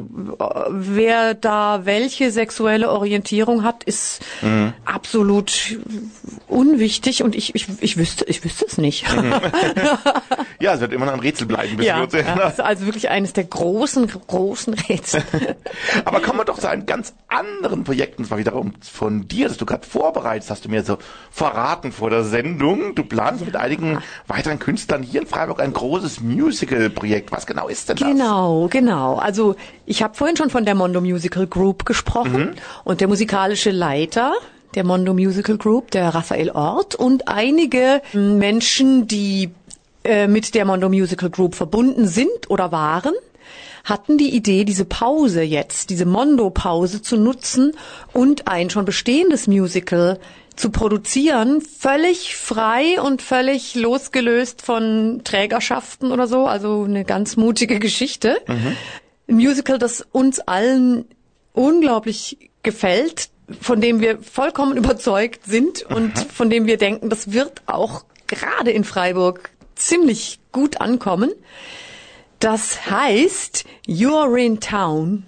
Wer 0.71 1.35
da 1.35 1.87
welche 1.87 2.31
sexuelle 2.31 2.91
Orientierung 2.91 3.63
hat, 3.63 3.85
ist 3.85 4.23
absolut 4.85 5.79
unwichtig 6.49 7.23
und 7.23 7.35
ich, 7.35 7.55
ich, 7.55 7.67
ich 7.81 7.97
wüsste, 7.97 8.25
ich 8.27 8.45
wüsste 8.45 8.67
es 8.67 8.79
nicht. 8.79 9.07
Ja, 10.61 10.75
es 10.75 10.81
wird 10.81 10.93
immer 10.93 11.05
noch 11.05 11.13
ein 11.13 11.21
Rätsel 11.21 11.47
bleiben. 11.47 11.77
Bis 11.77 11.87
ja, 11.87 11.97
wir 11.97 12.05
uns 12.05 12.13
das 12.13 12.55
ist 12.55 12.61
also 12.61 12.87
wirklich 12.87 13.11
eines 13.11 13.33
der 13.33 13.45
großen, 13.45 14.07
großen 14.07 14.73
Rätsel. 14.75 15.23
Aber 16.05 16.21
kommen 16.21 16.39
wir 16.39 16.45
doch 16.45 16.59
zu 16.59 16.69
einem 16.69 16.87
ganz 16.87 17.13
anderen 17.29 17.85
Projekt, 17.85 18.19
und 18.19 18.27
zwar 18.27 18.39
wiederum 18.39 18.73
von 18.81 19.29
dir, 19.29 19.49
das 19.49 19.59
du 19.59 19.67
gerade 19.67 19.87
vorbereitet 19.87 20.49
hast, 20.49 20.65
du 20.65 20.71
mir 20.71 20.83
so 20.83 20.99
verraten 21.31 21.93
vor 21.93 22.09
der 22.09 22.25
Sendung. 22.25 22.95
Du 22.95 23.05
planst 23.05 23.45
mit 23.45 23.57
einigen 23.57 23.99
weiteren 24.27 24.59
Künstlern 24.59 25.03
hier 25.03 25.23
in 25.23 25.27
Freiburg 25.27 25.61
ein 25.61 25.73
großes 25.73 26.21
Musical-Projekt. 26.21 27.04
Was 27.31 27.47
genau 27.47 27.69
ist 27.69 27.89
denn 27.89 27.97
das? 27.97 28.09
Genau, 28.09 28.69
genau. 28.69 29.17
Also 29.17 29.57
ich 29.87 30.03
habe 30.03 30.15
vorhin 30.15 30.37
schon 30.37 30.51
von 30.51 30.65
der 30.65 30.75
Mondo 30.75 31.01
Musical 31.01 31.47
Group 31.47 31.85
gesprochen 31.85 32.55
und 32.85 33.01
der 33.01 33.09
musikalische 33.09 33.71
Leiter 33.71 34.33
der 34.75 34.85
Mondo 34.85 35.15
Musical 35.15 35.57
Group, 35.57 35.91
der 35.93 36.09
Raphael 36.15 36.51
Ort 36.51 36.95
und 36.95 37.29
einige 37.29 38.03
Menschen, 38.13 39.07
die 39.07 39.51
äh, 40.05 40.27
mit 40.27 40.55
der 40.55 40.65
Mondo 40.65 40.89
Musical 40.89 41.31
Group 41.31 41.55
verbunden 41.55 42.07
sind 42.07 42.51
oder 42.51 42.73
waren, 42.73 43.15
hatten 43.85 44.17
die 44.19 44.35
Idee, 44.35 44.65
diese 44.65 44.87
Pause 44.87 45.43
jetzt, 45.43 45.91
diese 45.91 46.07
Mondo-Pause 46.07 47.03
zu 47.03 47.17
nutzen 47.17 47.73
und 48.13 48.49
ein 48.49 48.71
schon 48.71 48.87
bestehendes 48.87 49.47
Musical 49.47 50.19
zu 50.57 50.71
produzieren, 50.71 51.61
völlig 51.61 52.37
frei 52.37 53.01
und 53.01 53.23
völlig 53.23 53.75
losgelöst 53.75 54.63
von 54.63 55.23
Trägerschaften 55.25 56.13
oder 56.13 56.27
so, 56.27 56.47
also 56.47 56.85
eine 56.85 57.05
ganz 57.05 57.37
mutige 57.37 57.79
Geschichte. 57.79 58.37
Ein 59.29 59.37
Musical, 59.37 59.79
das 59.79 60.07
uns 60.13 60.41
allen 60.41 61.07
unglaublich 61.53 62.51
gefällt, 62.63 63.31
von 63.61 63.81
dem 63.81 64.01
wir 64.01 64.19
vollkommen 64.23 64.77
überzeugt 64.77 65.45
sind 65.45 65.83
und 65.83 66.19
von 66.19 66.51
dem 66.51 66.67
wir 66.67 66.77
denken, 66.79 67.11
das 67.11 67.33
wird 67.33 67.63
auch 67.67 68.05
gerade 68.27 68.71
in 68.71 68.85
Freiburg 68.85 69.51
ziemlich 69.75 70.41
gut 70.53 70.81
ankommen. 70.81 71.31
Das 72.39 72.91
heißt, 72.91 73.65
You're 73.87 74.37
in 74.37 74.61
Town 74.61 75.27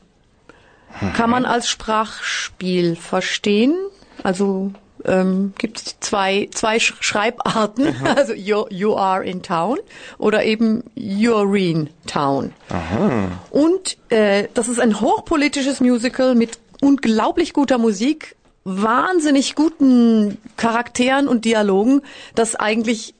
kann 1.14 1.30
man 1.30 1.44
als 1.44 1.68
Sprachspiel 1.68 2.96
verstehen. 2.96 3.74
Also 4.22 4.72
ähm, 5.04 5.52
gibt 5.58 5.78
es 5.78 6.00
zwei, 6.00 6.48
zwei 6.52 6.78
Sch 6.78 6.94
Schreibarten, 7.00 7.94
also 8.16 8.32
you, 8.32 8.66
you 8.70 8.96
are 8.96 9.24
in 9.24 9.42
town 9.42 9.78
oder 10.18 10.44
eben 10.44 10.84
you're 10.96 11.56
in 11.56 11.90
town. 12.06 12.52
Und 13.50 13.98
äh, 14.10 14.48
das 14.54 14.68
ist 14.68 14.80
ein 14.80 15.00
hochpolitisches 15.00 15.80
Musical 15.80 16.34
mit 16.34 16.58
unglaublich 16.80 17.52
guter 17.52 17.78
Musik, 17.78 18.36
wahnsinnig 18.64 19.54
guten 19.54 20.38
Charakteren 20.56 21.28
und 21.28 21.44
Dialogen, 21.44 22.02
das 22.34 22.56
eigentlich 22.56 23.14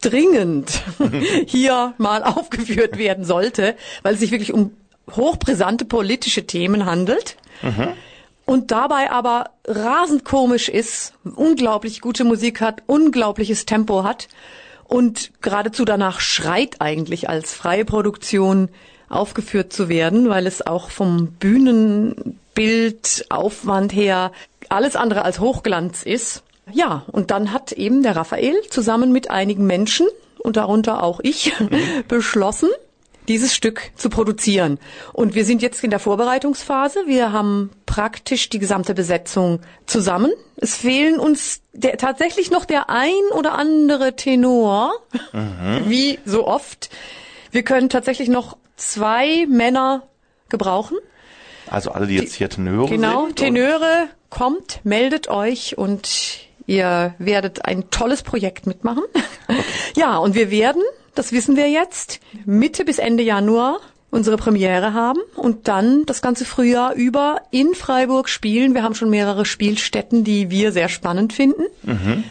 dringend 0.00 0.82
hier 1.46 1.94
mal 1.98 2.22
aufgeführt 2.24 2.98
werden 2.98 3.24
sollte, 3.24 3.76
weil 4.02 4.14
es 4.14 4.20
sich 4.20 4.30
wirklich 4.32 4.52
um 4.52 4.72
hochbrisante 5.10 5.84
politische 5.84 6.46
Themen 6.46 6.86
handelt. 6.86 7.36
Und 8.44 8.70
dabei 8.70 9.10
aber 9.10 9.50
rasend 9.66 10.24
komisch 10.24 10.68
ist, 10.68 11.14
unglaublich 11.36 12.00
gute 12.00 12.24
Musik 12.24 12.60
hat, 12.60 12.82
unglaubliches 12.86 13.66
Tempo 13.66 14.04
hat 14.04 14.28
und 14.84 15.30
geradezu 15.40 15.84
danach 15.84 16.20
schreit 16.20 16.80
eigentlich 16.80 17.28
als 17.28 17.54
freie 17.54 17.84
Produktion 17.84 18.68
aufgeführt 19.08 19.72
zu 19.72 19.88
werden, 19.88 20.28
weil 20.28 20.46
es 20.46 20.66
auch 20.66 20.90
vom 20.90 21.28
Bühnenbild, 21.32 23.26
Aufwand 23.30 23.94
her 23.94 24.32
alles 24.68 24.96
andere 24.96 25.24
als 25.24 25.38
Hochglanz 25.38 26.02
ist. 26.02 26.42
Ja, 26.72 27.04
und 27.12 27.30
dann 27.30 27.52
hat 27.52 27.72
eben 27.72 28.02
der 28.02 28.16
Raphael 28.16 28.54
zusammen 28.70 29.12
mit 29.12 29.30
einigen 29.30 29.66
Menschen 29.66 30.06
und 30.38 30.56
darunter 30.56 31.02
auch 31.02 31.20
ich 31.22 31.52
beschlossen, 32.08 32.70
dieses 33.28 33.54
Stück 33.54 33.90
zu 33.96 34.10
produzieren. 34.10 34.78
Und 35.12 35.34
wir 35.34 35.44
sind 35.44 35.62
jetzt 35.62 35.82
in 35.84 35.90
der 35.90 35.98
Vorbereitungsphase. 35.98 37.04
Wir 37.06 37.32
haben 37.32 37.70
praktisch 37.86 38.48
die 38.48 38.58
gesamte 38.58 38.94
Besetzung 38.94 39.60
zusammen. 39.86 40.32
Es 40.56 40.76
fehlen 40.76 41.18
uns 41.18 41.62
der, 41.72 41.96
tatsächlich 41.98 42.50
noch 42.50 42.64
der 42.64 42.90
ein 42.90 43.12
oder 43.34 43.54
andere 43.54 44.16
Tenor, 44.16 44.92
wie 45.86 46.18
so 46.24 46.46
oft. 46.46 46.90
Wir 47.50 47.62
können 47.62 47.88
tatsächlich 47.88 48.28
noch 48.28 48.56
zwei 48.76 49.46
Männer 49.46 50.02
gebrauchen. 50.48 50.98
Also 51.70 51.90
alle, 51.92 52.06
die 52.06 52.16
jetzt 52.16 52.34
hier 52.34 52.48
Tenöre 52.50 52.88
Genau, 52.88 53.26
sind. 53.26 53.36
Tenöre, 53.36 54.08
kommt, 54.30 54.80
meldet 54.84 55.28
euch 55.28 55.76
und 55.78 56.40
ihr 56.66 57.14
werdet 57.18 57.64
ein 57.66 57.90
tolles 57.90 58.22
Projekt 58.22 58.66
mitmachen. 58.66 59.04
ja, 59.96 60.16
und 60.16 60.34
wir 60.34 60.50
werden, 60.50 60.82
das 61.14 61.32
wissen 61.32 61.56
wir 61.56 61.68
jetzt, 61.68 62.20
Mitte 62.44 62.84
bis 62.84 62.98
Ende 62.98 63.22
Januar 63.22 63.80
unsere 64.12 64.36
Premiere 64.36 64.92
haben 64.92 65.20
und 65.36 65.68
dann 65.68 66.04
das 66.04 66.20
ganze 66.20 66.44
Frühjahr 66.44 66.92
über 66.94 67.40
in 67.50 67.74
Freiburg 67.74 68.28
spielen. 68.28 68.74
Wir 68.74 68.82
haben 68.82 68.94
schon 68.94 69.08
mehrere 69.08 69.46
Spielstätten, 69.46 70.22
die 70.22 70.50
wir 70.50 70.70
sehr 70.70 70.90
spannend 70.90 71.32
finden. 71.32 71.62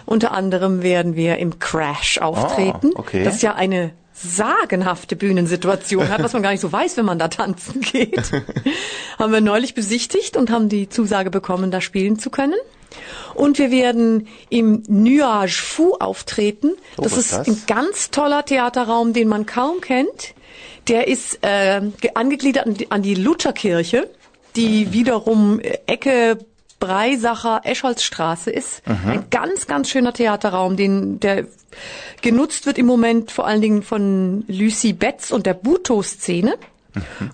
Unter 0.05 0.31
anderem 0.31 0.83
werden 0.83 1.15
wir 1.15 1.37
im 1.39 1.57
Crash 1.57 2.19
auftreten. 2.19 2.91
Ah, 2.95 2.99
okay. 2.99 3.23
Das 3.23 3.35
ist 3.35 3.41
ja 3.41 3.55
eine 3.55 3.93
sagenhafte 4.13 5.15
Bühnensituation 5.15 6.09
hat, 6.09 6.21
was 6.21 6.33
man 6.33 6.43
gar 6.43 6.51
nicht 6.51 6.61
so 6.61 6.71
weiß, 6.71 6.97
wenn 6.97 7.05
man 7.05 7.17
da 7.17 7.27
tanzen 7.29 7.81
geht. 7.81 8.31
haben 9.19 9.33
wir 9.33 9.41
neulich 9.41 9.73
besichtigt 9.73 10.37
und 10.37 10.51
haben 10.51 10.69
die 10.69 10.87
Zusage 10.87 11.31
bekommen, 11.31 11.71
da 11.71 11.81
spielen 11.81 12.19
zu 12.19 12.29
können. 12.29 12.55
Und 13.35 13.57
wir 13.57 13.71
werden 13.71 14.27
im 14.49 14.83
Nuage 14.87 15.51
Fou 15.61 15.95
auftreten. 15.99 16.71
Oh, 16.97 17.03
das 17.03 17.17
ist 17.17 17.31
das? 17.33 17.47
ein 17.47 17.61
ganz 17.67 18.11
toller 18.11 18.45
Theaterraum, 18.45 19.13
den 19.13 19.27
man 19.27 19.45
kaum 19.45 19.81
kennt. 19.81 20.33
Der 20.87 21.07
ist 21.07 21.39
äh, 21.43 21.81
ge- 22.01 22.11
angegliedert 22.15 22.67
an 22.89 23.01
die, 23.01 23.15
Lutherkirche, 23.15 24.09
die 24.55 24.91
wiederum 24.93 25.59
äh, 25.59 25.77
Ecke 25.85 26.39
Breisacher 26.79 27.61
Escholzstraße 27.63 28.49
ist. 28.49 28.81
Ein 28.87 29.25
ganz, 29.29 29.67
ganz 29.67 29.87
schöner 29.89 30.13
Theaterraum, 30.13 30.77
den 30.77 31.19
der 31.19 31.45
genutzt 32.23 32.65
wird 32.65 32.79
im 32.79 32.87
Moment 32.87 33.29
vor 33.31 33.45
allen 33.45 33.61
Dingen 33.61 33.83
von 33.83 34.43
Lucy 34.47 34.93
Betz 34.93 35.29
und 35.29 35.45
der 35.45 35.53
Buto-Szene. 35.53 36.55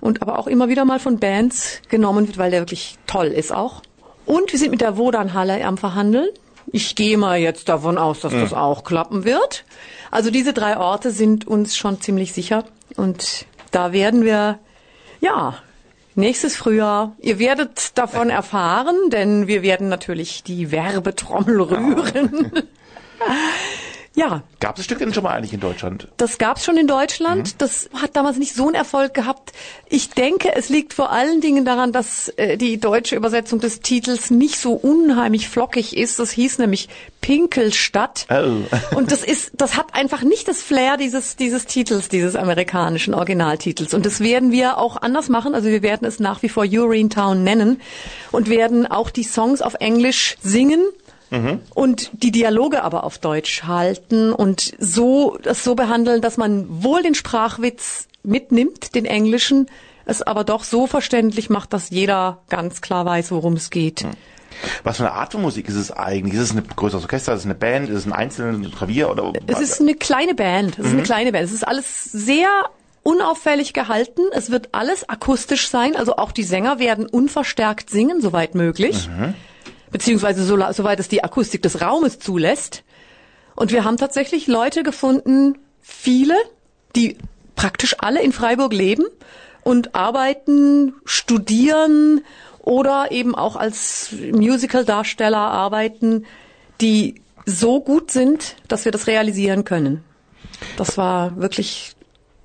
Und 0.01 0.21
aber 0.21 0.37
auch 0.37 0.47
immer 0.47 0.67
wieder 0.67 0.83
mal 0.85 0.99
von 0.99 1.17
Bands 1.17 1.81
genommen 1.89 2.27
wird, 2.27 2.37
weil 2.37 2.51
der 2.51 2.59
wirklich 2.59 2.97
toll 3.07 3.27
ist 3.27 3.51
auch. 3.53 3.81
Und 4.27 4.51
wir 4.51 4.59
sind 4.59 4.71
mit 4.71 4.81
der 4.81 4.97
Wodanhalle 4.97 5.65
am 5.65 5.77
Verhandeln. 5.77 6.27
Ich 6.73 6.95
gehe 6.95 7.17
mal 7.17 7.39
jetzt 7.39 7.69
davon 7.69 7.97
aus, 7.97 8.19
dass 8.19 8.33
das 8.33 8.53
auch 8.53 8.83
klappen 8.83 9.23
wird. 9.23 9.63
Also 10.11 10.31
diese 10.31 10.51
drei 10.51 10.77
Orte 10.77 11.11
sind 11.11 11.47
uns 11.47 11.77
schon 11.77 12.01
ziemlich 12.01 12.33
sicher. 12.33 12.65
Und 12.97 13.45
da 13.71 13.93
werden 13.93 14.25
wir, 14.25 14.59
ja, 15.21 15.57
nächstes 16.15 16.57
Frühjahr, 16.57 17.15
ihr 17.19 17.39
werdet 17.39 17.97
davon 17.97 18.29
erfahren, 18.29 18.97
denn 19.11 19.47
wir 19.47 19.61
werden 19.61 19.87
natürlich 19.87 20.43
die 20.43 20.71
Werbetrommel 20.71 21.61
rühren. 21.61 22.51
Ja, 22.53 22.61
Gab 24.59 24.71
es 24.71 24.77
das 24.77 24.85
Stück 24.85 24.97
denn 24.97 25.13
schon 25.13 25.23
mal 25.23 25.35
eigentlich 25.35 25.53
in 25.53 25.59
Deutschland? 25.59 26.07
das 26.17 26.39
gab's 26.39 26.65
schon 26.65 26.75
in 26.75 26.87
Deutschland. 26.87 27.61
Das 27.61 27.87
hat 27.93 28.15
damals 28.15 28.37
nicht 28.37 28.55
so 28.55 28.65
einen 28.65 28.73
Erfolg 28.73 29.13
gehabt. 29.13 29.53
Ich 29.87 30.09
denke, 30.09 30.55
es 30.55 30.69
liegt 30.69 30.95
vor 30.95 31.11
allen 31.11 31.39
Dingen 31.39 31.65
daran, 31.65 31.91
dass 31.91 32.29
äh, 32.29 32.57
die 32.57 32.79
deutsche 32.79 33.15
Übersetzung 33.15 33.59
des 33.59 33.81
Titels 33.81 34.31
nicht 34.31 34.59
so 34.59 34.73
unheimlich 34.73 35.47
flockig 35.47 35.95
ist. 35.95 36.17
Das 36.17 36.31
hieß 36.31 36.57
nämlich 36.57 36.89
Pinkelstadt. 37.21 38.25
Oh. 38.31 38.95
Und 38.95 39.11
das 39.11 39.23
ist, 39.23 39.51
das 39.53 39.77
hat 39.77 39.93
einfach 39.93 40.23
nicht 40.23 40.47
das 40.47 40.63
Flair 40.63 40.97
dieses, 40.97 41.35
dieses 41.35 41.67
Titels, 41.67 42.09
dieses 42.09 42.35
amerikanischen 42.35 43.13
Originaltitels. 43.13 43.93
Und 43.93 44.05
das 44.07 44.19
werden 44.19 44.51
wir 44.51 44.79
auch 44.79 44.99
anders 44.99 45.29
machen. 45.29 45.53
Also 45.53 45.69
wir 45.69 45.83
werden 45.83 46.07
es 46.07 46.19
nach 46.19 46.41
wie 46.41 46.49
vor 46.49 46.63
Urine 46.63 47.09
Town 47.09 47.43
nennen 47.43 47.79
und 48.31 48.49
werden 48.49 48.87
auch 48.87 49.11
die 49.11 49.23
Songs 49.23 49.61
auf 49.61 49.75
Englisch 49.75 50.37
singen 50.41 50.81
und 51.73 52.11
die 52.13 52.31
Dialoge 52.31 52.83
aber 52.83 53.03
auf 53.03 53.17
Deutsch 53.17 53.63
halten 53.63 54.31
und 54.31 54.73
so 54.79 55.37
das 55.43 55.63
so 55.63 55.75
behandeln, 55.75 56.21
dass 56.21 56.37
man 56.37 56.83
wohl 56.83 57.03
den 57.03 57.15
Sprachwitz 57.15 58.07
mitnimmt, 58.23 58.95
den 58.95 59.05
englischen, 59.05 59.67
es 60.05 60.21
aber 60.21 60.43
doch 60.43 60.63
so 60.63 60.87
verständlich 60.87 61.49
macht, 61.49 61.73
dass 61.73 61.89
jeder 61.89 62.43
ganz 62.49 62.81
klar 62.81 63.05
weiß, 63.05 63.31
worum 63.31 63.53
es 63.53 63.69
geht. 63.69 64.05
Was 64.83 64.97
für 64.97 65.03
eine 65.03 65.13
Art 65.13 65.33
von 65.33 65.41
Musik 65.41 65.67
ist 65.67 65.75
es 65.75 65.91
eigentlich? 65.91 66.33
Ist 66.35 66.51
es 66.51 66.55
ein 66.55 66.63
größeres 66.67 67.03
Orchester? 67.03 67.33
Ist 67.33 67.41
es 67.41 67.45
eine 67.45 67.55
Band? 67.55 67.89
Ist 67.89 67.97
es 67.97 68.05
ein 68.05 68.13
einzelnes 68.13 68.71
Klavier? 68.75 69.11
Oder 69.11 69.33
Es 69.47 69.59
ist 69.59 69.81
eine 69.81 69.93
kleine 69.93 70.33
Band. 70.33 70.79
Es 70.79 70.87
ist 70.87 70.93
eine 70.93 71.03
kleine 71.03 71.31
Band. 71.31 71.45
Es 71.45 71.51
ist 71.51 71.67
alles 71.67 72.05
sehr 72.05 72.47
unauffällig 73.03 73.73
gehalten. 73.73 74.21
Es 74.31 74.49
wird 74.49 74.69
alles 74.73 75.07
akustisch 75.07 75.69
sein. 75.69 75.95
Also 75.95 76.15
auch 76.17 76.31
die 76.31 76.43
Sänger 76.43 76.79
werden 76.79 77.05
unverstärkt 77.05 77.89
singen, 77.89 78.21
soweit 78.21 78.55
möglich. 78.55 79.09
Beziehungsweise 79.91 80.43
so, 80.43 80.57
soweit 80.71 80.99
es 80.99 81.07
die 81.07 81.23
Akustik 81.23 81.61
des 81.61 81.81
Raumes 81.81 82.19
zulässt. 82.19 82.83
Und 83.55 83.71
wir 83.71 83.83
haben 83.83 83.97
tatsächlich 83.97 84.47
Leute 84.47 84.83
gefunden, 84.83 85.57
viele, 85.81 86.35
die 86.95 87.17
praktisch 87.55 87.95
alle 87.99 88.21
in 88.21 88.31
Freiburg 88.31 88.73
leben 88.73 89.05
und 89.63 89.95
arbeiten, 89.95 90.93
studieren 91.05 92.21
oder 92.59 93.11
eben 93.11 93.33
auch 93.33 93.55
als 93.55 94.13
Musical-Darsteller 94.31 95.37
arbeiten, 95.37 96.25
die 96.81 97.21
so 97.45 97.81
gut 97.81 98.11
sind, 98.11 98.55
dass 98.67 98.85
wir 98.85 98.91
das 98.91 99.07
realisieren 99.07 99.63
können. 99.63 100.03
Das 100.75 100.97
war 100.97 101.37
wirklich, 101.37 101.95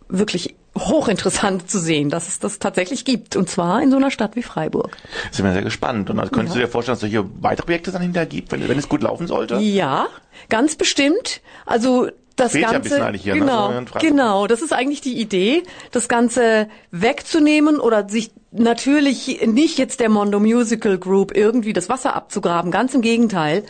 wirklich 0.09 0.55
hochinteressant 0.79 1.69
zu 1.71 1.79
sehen, 1.79 2.09
dass 2.09 2.29
es 2.29 2.39
das 2.39 2.59
tatsächlich 2.59 3.05
gibt. 3.05 3.37
Und 3.37 3.49
zwar 3.51 3.83
in 3.83 3.91
so 3.91 3.97
einer 3.97 4.11
Stadt 4.11 4.37
wie 4.37 4.43
Freiburg. 4.43 4.97
sind 5.31 5.45
wir 5.45 5.53
sehr 5.53 5.63
gespannt. 5.63 6.09
Und 6.11 6.19
also 6.19 6.31
könntest 6.31 6.57
du 6.57 6.61
dir 6.61 6.69
vorstellen, 6.69 6.95
dass 6.99 7.03
es 7.03 7.11
solche 7.13 7.29
weitere 7.41 7.67
Projekte 7.67 7.93
dann 7.93 8.03
hinterher 8.03 8.27
gibt, 8.27 8.53
wenn, 8.53 8.67
wenn 8.69 8.79
es 8.79 8.89
gut 8.89 9.03
laufen 9.03 9.27
sollte? 9.27 9.57
Ja, 9.57 10.07
ganz 10.49 10.77
bestimmt. 10.77 11.43
Also 11.67 12.09
das 12.37 12.53
Fehlt 12.53 12.65
ja 12.65 12.73
Ganze, 12.73 13.05
eigentlich 13.05 13.23
hier, 13.23 13.35
ne? 13.35 13.41
genau, 13.41 13.71
So 13.71 13.79
in 13.79 13.87
Freiburg. 13.87 14.11
genau, 14.11 14.47
das 14.47 14.63
ist 14.63 14.73
eigentlich 14.73 15.03
die 15.03 15.21
Idee, 15.21 15.63
das 15.91 16.09
Ganze 16.09 16.69
wegzunehmen 16.91 17.79
oder 17.79 18.09
sich 18.09 18.31
natürlich 18.53 19.47
nicht 19.47 19.79
jetzt 19.79 20.01
der 20.01 20.09
Mondo 20.09 20.41
Musical 20.41 20.97
Group 20.97 21.37
irgendwie 21.37 21.75
das 21.75 21.91
Wasser 21.91 22.17
abzugraben, 22.17 22.71
ganz 22.71 22.95
im 22.95 23.03
Gegenteil. 23.03 23.65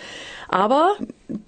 Aber 0.49 0.95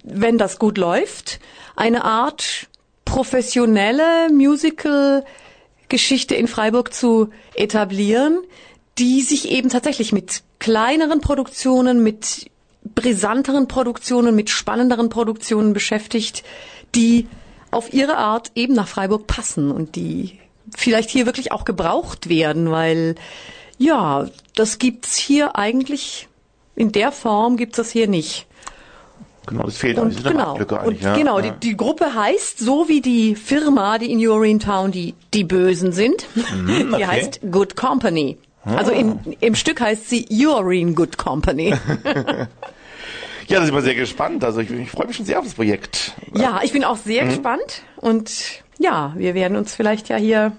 wenn 0.03 0.37
das 0.37 0.59
gut 0.59 0.77
läuft, 0.77 1.39
eine 1.77 2.03
Art 2.03 2.67
professionelle 3.05 4.29
Musical-Geschichte 5.85 6.35
in 6.35 6.47
Freiburg 6.47 6.93
zu 6.93 7.29
etablieren, 7.53 8.41
die 8.97 9.21
sich 9.21 9.49
eben 9.49 9.69
tatsächlich 9.69 10.11
mit 10.11 10.43
kleineren 10.59 11.21
Produktionen, 11.21 12.03
mit 12.03 12.49
brisanteren 12.83 13.67
Produktionen, 13.67 14.35
mit 14.35 14.49
spannenderen 14.49 15.09
Produktionen 15.09 15.73
beschäftigt, 15.73 16.43
die 16.93 17.27
auf 17.71 17.93
ihre 17.93 18.17
Art 18.17 18.51
eben 18.55 18.73
nach 18.73 18.87
Freiburg 18.87 19.27
passen 19.27 19.71
und 19.71 19.95
die 19.95 20.39
vielleicht 20.75 21.09
hier 21.09 21.25
wirklich 21.25 21.51
auch 21.51 21.65
gebraucht 21.65 22.29
werden, 22.29 22.71
weil 22.71 23.15
ja, 23.77 24.29
das 24.55 24.79
gibt's 24.79 25.17
hier 25.17 25.57
eigentlich 25.57 26.27
in 26.75 26.91
der 26.91 27.11
Form 27.11 27.57
gibt's 27.57 27.77
das 27.77 27.89
hier 27.91 28.07
nicht. 28.07 28.47
Genau, 29.47 29.63
das 29.63 29.77
fehlt 29.77 29.97
Und 29.99 30.23
genau, 30.23 30.45
Marktlücke 30.47 30.75
und 30.75 30.81
eigentlich, 30.81 31.01
ja. 31.01 31.15
genau, 31.15 31.39
ja. 31.39 31.51
die, 31.51 31.69
die 31.69 31.77
Gruppe 31.77 32.13
heißt 32.15 32.59
so 32.59 32.87
wie 32.87 33.01
die 33.01 33.35
Firma, 33.35 33.97
die 33.97 34.11
in 34.11 34.25
Urinetown 34.25 34.91
die 34.91 35.13
die 35.33 35.43
Bösen 35.43 35.91
sind. 35.91 36.25
Mhm, 36.35 36.89
okay. 36.93 36.97
Die 36.97 37.05
heißt 37.05 37.39
Good 37.51 37.75
Company. 37.75 38.37
Also 38.65 38.91
in, 38.91 39.19
im 39.41 39.53
Stück 39.53 39.79
heißt 39.79 40.09
sie 40.09 40.25
Urine 40.47 40.93
Good 40.93 41.17
Company. 41.17 41.73
Ja, 43.47 43.59
da 43.59 43.65
sind 43.65 43.75
wir 43.75 43.81
sehr 43.83 43.93
gespannt. 43.93 44.43
Also 44.43 44.59
ich, 44.61 44.71
ich 44.71 44.89
freue 44.89 45.05
mich 45.05 45.15
schon 45.15 45.25
sehr 45.27 45.37
auf 45.37 45.45
das 45.45 45.53
Projekt. 45.53 46.13
ja, 46.33 46.61
ich 46.63 46.71
bin 46.73 46.83
auch 46.83 46.97
sehr 46.97 47.25
Mhm. 47.25 47.29
gespannt 47.29 47.83
und 47.97 48.63
ja, 48.79 49.13
wir 49.15 49.35
werden 49.35 49.55
uns 49.55 49.75
vielleicht 49.75 50.09
ja 50.09 50.17
hier 50.17 50.53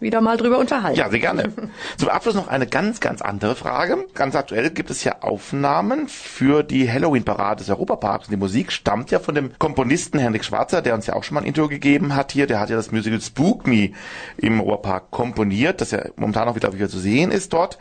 wieder 0.00 0.20
mal 0.20 0.36
drüber 0.36 0.58
unterhalten. 0.58 0.98
Ja, 0.98 1.08
sehr 1.10 1.20
gerne. 1.20 1.52
Zum 1.96 2.08
Abschluss 2.08 2.34
noch 2.34 2.48
eine 2.48 2.66
ganz, 2.66 3.00
ganz 3.00 3.22
andere 3.22 3.54
Frage. 3.54 4.06
Ganz 4.14 4.34
aktuell 4.34 4.70
gibt 4.70 4.90
es 4.90 5.04
ja 5.04 5.20
Aufnahmen 5.20 6.08
für 6.08 6.62
die 6.62 6.90
Halloween-Parade 6.90 7.60
des 7.60 7.70
Europaparks. 7.70 8.28
Die 8.28 8.36
Musik 8.36 8.72
stammt 8.72 9.10
ja 9.10 9.18
von 9.18 9.34
dem 9.34 9.58
Komponisten 9.58 10.18
Henrik 10.18 10.44
Schwarzer, 10.44 10.82
der 10.82 10.94
uns 10.94 11.06
ja 11.06 11.14
auch 11.14 11.24
schon 11.24 11.34
mal 11.34 11.42
ein 11.42 11.46
Intro 11.46 11.68
gegeben 11.68 12.14
hat 12.14 12.32
hier. 12.32 12.46
Der 12.46 12.60
hat 12.60 12.70
ja 12.70 12.76
das 12.76 12.90
Musical 12.90 13.20
Spook 13.20 13.66
Me 13.66 13.90
im 14.36 14.60
Europapark 14.60 15.10
komponiert, 15.10 15.80
das 15.80 15.90
ja 15.90 16.00
momentan 16.16 16.48
auch 16.48 16.56
wieder, 16.56 16.72
wieder 16.72 16.88
zu 16.88 16.98
sehen 16.98 17.30
ist 17.30 17.52
dort. 17.52 17.78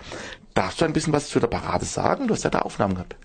Darfst 0.53 0.81
du 0.81 0.85
ein 0.85 0.93
bisschen 0.93 1.13
was 1.13 1.29
zu 1.29 1.39
der 1.39 1.47
Parade 1.47 1.85
sagen? 1.85 2.27
Du 2.27 2.33
hast 2.33 2.43
ja 2.43 2.49
da 2.49 2.59
Aufnahmen 2.59 2.95
gehabt. 2.95 3.15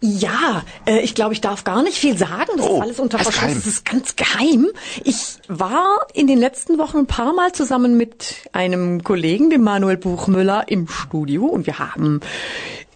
Ja, 0.00 0.62
äh, 0.86 1.00
ich 1.00 1.14
glaube, 1.14 1.32
ich 1.32 1.40
darf 1.40 1.64
gar 1.64 1.82
nicht 1.82 1.98
viel 1.98 2.16
sagen. 2.16 2.52
Das 2.56 2.66
Oh, 2.66 2.76
ist 2.76 2.82
alles 2.82 3.00
unter 3.00 3.18
Verschluss. 3.18 3.54
Das 3.54 3.66
ist 3.66 3.84
ganz 3.84 4.14
geheim. 4.14 4.68
Ich 5.02 5.38
war 5.48 6.06
in 6.14 6.28
den 6.28 6.38
letzten 6.38 6.78
Wochen 6.78 6.98
ein 6.98 7.06
paar 7.06 7.32
Mal 7.32 7.52
zusammen 7.52 7.96
mit 7.96 8.48
einem 8.52 9.02
Kollegen, 9.02 9.50
dem 9.50 9.62
Manuel 9.64 9.96
Buchmüller, 9.96 10.64
im 10.68 10.86
Studio 10.86 11.46
und 11.46 11.66
wir 11.66 11.80
haben 11.80 12.20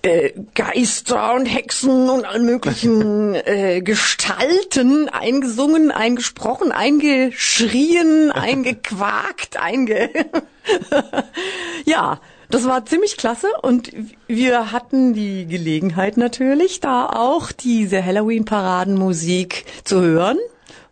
äh, 0.03 0.33
Geister 0.55 1.35
und 1.35 1.47
Hexen 1.47 2.09
und 2.09 2.25
allen 2.25 2.47
möglichen 2.47 3.35
äh, 3.47 3.81
Gestalten 3.83 5.09
eingesungen, 5.09 5.91
eingesprochen, 5.91 6.71
eingeschrien, 6.71 8.31
eingequakt, 8.33 9.57
einge... 9.57 10.11
ja, 11.85 12.21
das 12.53 12.67
war 12.67 12.85
ziemlich 12.85 13.17
klasse 13.17 13.49
und 13.63 13.91
wir 14.29 14.73
hatten 14.73 15.15
die 15.15 15.47
Gelegenheit 15.47 16.19
natürlich, 16.19 16.81
da 16.81 17.07
auch 17.07 17.51
diese 17.51 18.05
Halloween-Paradenmusik 18.05 19.65
zu 19.85 20.03
hören, 20.03 20.39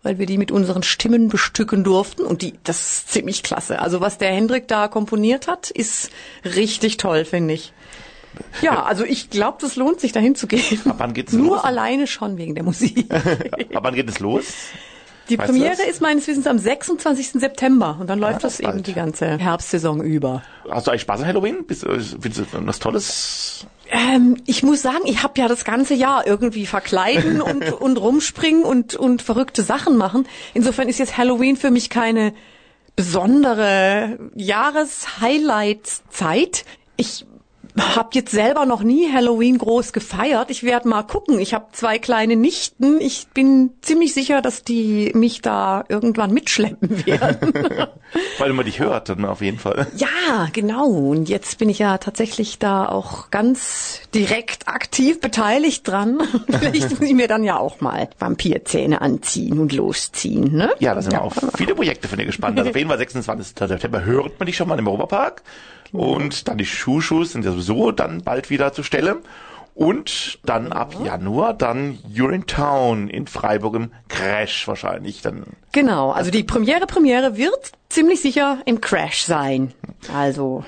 weil 0.02 0.18
wir 0.18 0.24
die 0.24 0.38
mit 0.38 0.50
unseren 0.50 0.82
Stimmen 0.82 1.28
bestücken 1.28 1.84
durften 1.84 2.22
und 2.22 2.40
die, 2.40 2.54
das 2.64 2.80
ist 2.92 3.12
ziemlich 3.12 3.42
klasse. 3.42 3.78
Also 3.80 4.00
was 4.00 4.16
der 4.16 4.32
Hendrik 4.32 4.68
da 4.68 4.88
komponiert 4.88 5.48
hat, 5.48 5.70
ist 5.70 6.10
richtig 6.44 6.96
toll, 6.96 7.26
finde 7.26 7.54
ich. 7.54 7.74
Ja, 8.62 8.84
also 8.84 9.04
ich 9.04 9.28
glaube, 9.28 9.58
das 9.60 9.76
lohnt 9.76 10.00
sich 10.00 10.12
dahin 10.12 10.34
zu 10.34 10.46
gehen. 10.46 10.80
Ab 10.86 10.94
wann 10.98 11.12
geht's 11.12 11.34
Nur 11.34 11.56
los? 11.56 11.64
alleine 11.64 12.06
schon 12.06 12.38
wegen 12.38 12.54
der 12.54 12.64
Musik. 12.64 13.06
Ab 13.74 13.82
wann 13.82 13.94
geht 13.94 14.08
es 14.08 14.18
los? 14.18 14.44
Die 15.30 15.38
Weißt 15.38 15.48
Premiere 15.50 15.76
das? 15.76 15.86
ist 15.86 16.02
meines 16.02 16.26
Wissens 16.26 16.46
am 16.48 16.58
26. 16.58 17.40
September 17.40 17.96
und 18.00 18.10
dann 18.10 18.18
läuft 18.18 18.42
das 18.44 18.58
das 18.58 18.60
ist 18.60 18.68
eben 18.68 18.82
die 18.82 18.92
ganze 18.94 19.38
Herbstsaison 19.38 20.02
über. 20.02 20.42
Hast 20.68 20.88
du 20.88 20.90
eigentlich 20.90 21.02
Spaß 21.02 21.20
an 21.20 21.26
Halloween? 21.28 21.64
Bist, 21.66 21.84
äh, 21.84 22.00
findest 22.00 22.52
du 22.52 22.66
was 22.66 22.80
Tolles? 22.80 23.64
Ähm, 23.90 24.36
ich 24.46 24.64
muss 24.64 24.82
sagen, 24.82 25.04
ich 25.04 25.22
habe 25.22 25.40
ja 25.40 25.46
das 25.46 25.64
ganze 25.64 25.94
Jahr 25.94 26.26
irgendwie 26.26 26.66
verkleiden 26.66 27.40
und, 27.42 27.70
und 27.72 27.96
rumspringen 27.96 28.64
und, 28.64 28.96
und 28.96 29.22
verrückte 29.22 29.62
Sachen 29.62 29.96
machen. 29.96 30.26
Insofern 30.52 30.88
ist 30.88 30.98
jetzt 30.98 31.16
Halloween 31.16 31.56
für 31.56 31.70
mich 31.70 31.90
keine 31.90 32.34
besondere 32.96 34.18
Jahreshighlight-Zeit. 34.34 36.64
Ich 36.96 37.24
habe 37.78 38.10
jetzt 38.12 38.32
selber 38.32 38.66
noch 38.66 38.82
nie 38.82 39.12
Halloween 39.12 39.58
groß 39.58 39.92
gefeiert. 39.92 40.50
Ich 40.50 40.62
werde 40.62 40.88
mal 40.88 41.02
gucken. 41.02 41.38
Ich 41.38 41.54
habe 41.54 41.66
zwei 41.72 41.98
kleine 41.98 42.36
Nichten. 42.36 43.00
Ich 43.00 43.28
bin 43.32 43.70
ziemlich 43.82 44.14
sicher, 44.14 44.42
dass 44.42 44.64
die 44.64 45.12
mich 45.14 45.40
da 45.40 45.84
irgendwann 45.88 46.32
mitschleppen 46.32 47.06
werden. 47.06 47.52
Weil 48.38 48.52
man 48.52 48.64
dich 48.64 48.80
hört, 48.80 49.08
dann 49.08 49.24
auf 49.24 49.40
jeden 49.40 49.58
Fall. 49.58 49.86
Ja, 49.96 50.48
genau. 50.52 50.86
Und 50.86 51.28
jetzt 51.28 51.58
bin 51.58 51.68
ich 51.68 51.78
ja 51.78 51.98
tatsächlich 51.98 52.58
da 52.58 52.88
auch 52.88 53.30
ganz 53.30 54.00
direkt 54.14 54.68
aktiv 54.68 55.20
beteiligt 55.20 55.86
dran. 55.86 56.20
Vielleicht 56.48 56.90
muss 56.90 57.00
ich 57.00 57.14
mir 57.14 57.28
dann 57.28 57.44
ja 57.44 57.58
auch 57.58 57.80
mal 57.80 58.08
Vampirzähne 58.18 59.00
anziehen 59.00 59.58
und 59.58 59.72
losziehen, 59.72 60.52
ne? 60.54 60.70
Ja, 60.78 60.94
da 60.94 61.02
sind 61.02 61.12
wir 61.12 61.22
auf 61.22 61.34
viele 61.56 61.74
Projekte 61.74 62.08
von 62.08 62.18
dir 62.18 62.26
gespannt. 62.26 62.58
Also 62.58 62.70
auf 62.70 62.76
jeden 62.76 62.88
Fall 62.88 62.98
26. 62.98 63.54
September 63.56 64.04
hört 64.04 64.38
man 64.38 64.46
dich 64.46 64.56
schon 64.56 64.68
mal 64.68 64.78
im 64.78 64.88
Europapark. 64.88 65.42
Und 65.92 66.48
dann 66.48 66.58
die 66.58 66.66
Schuhschuhs 66.66 67.32
sind 67.32 67.44
ja 67.44 67.52
sowieso 67.52 67.90
dann 67.90 68.22
bald 68.22 68.50
wieder 68.50 68.72
zur 68.72 68.84
Stelle. 68.84 69.18
Und 69.74 70.40
dann 70.44 70.72
ab 70.72 70.94
Januar 71.04 71.54
dann 71.54 71.98
You're 72.12 72.32
in 72.32 72.46
Town 72.46 73.08
in 73.08 73.26
Freiburg 73.26 73.74
im 73.76 73.90
Crash 74.08 74.68
wahrscheinlich. 74.68 75.22
Dann 75.22 75.44
Genau. 75.72 76.10
Also 76.10 76.30
die 76.30 76.42
Premiere 76.42 76.86
Premiere 76.86 77.36
wird 77.36 77.72
ziemlich 77.88 78.20
sicher 78.20 78.58
im 78.66 78.80
Crash 78.80 79.22
sein. 79.22 79.72
Also 80.14 80.64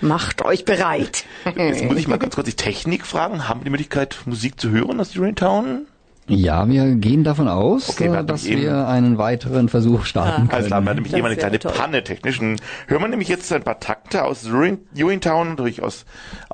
macht 0.00 0.42
euch 0.44 0.64
bereit. 0.64 1.24
Jetzt 1.56 1.84
muss 1.84 1.96
ich 1.96 2.08
mal 2.08 2.18
ganz 2.18 2.34
kurz 2.34 2.46
die 2.46 2.54
Technik 2.54 3.06
fragen. 3.06 3.48
Haben 3.48 3.60
wir 3.60 3.64
die 3.64 3.70
Möglichkeit, 3.70 4.18
Musik 4.26 4.60
zu 4.60 4.70
hören 4.70 5.00
aus 5.00 5.14
You're 5.14 5.28
in 5.28 5.36
Town? 5.36 5.86
Ja, 6.28 6.68
wir 6.68 6.94
gehen 6.94 7.24
davon 7.24 7.48
aus, 7.48 7.88
Okay, 7.90 8.10
wir 8.12 8.22
dass 8.22 8.44
eben- 8.46 8.62
wir 8.62 8.86
einen 8.86 9.18
weiteren 9.18 9.68
Versuch 9.68 10.04
starten 10.04 10.48
klar, 10.48 10.60
können. 10.60 10.70
wir 10.70 10.76
haben 10.76 10.84
nämlich 10.84 11.10
Das 11.10 11.18
eben 11.18 11.26
eine 11.26 11.36
kleine 11.36 11.58
toll. 11.58 11.72
Panne 11.72 12.04
technisch. 12.04 12.38
Dann 12.38 12.56
Hören 12.86 13.02
wir 13.02 13.08
nämlich 13.08 13.28
jetzt 13.28 13.52
ein 13.52 13.62
paar 13.64 13.80
Takte 13.80 14.24
aus 14.24 14.46
Urinetown, 14.46 15.50
natürlich 15.50 15.82
aus, 15.82 16.04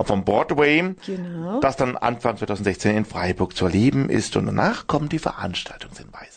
vom 0.01 0.25
Broadway, 0.25 0.95
Genau. 1.07 1.61
das 1.61 1.77
dann 1.77 1.97
Anfang 1.97 2.39
2016 2.39 2.97
in 2.97 3.05
Freiburg 3.05 3.55
zu 3.55 3.67
erleben 3.67 4.09
ist 4.09 4.37
und 4.37 4.47
danach 4.47 4.87
kommen 4.87 5.09
die 5.11 5.19
Veranstaltungshinweise. 5.19 6.28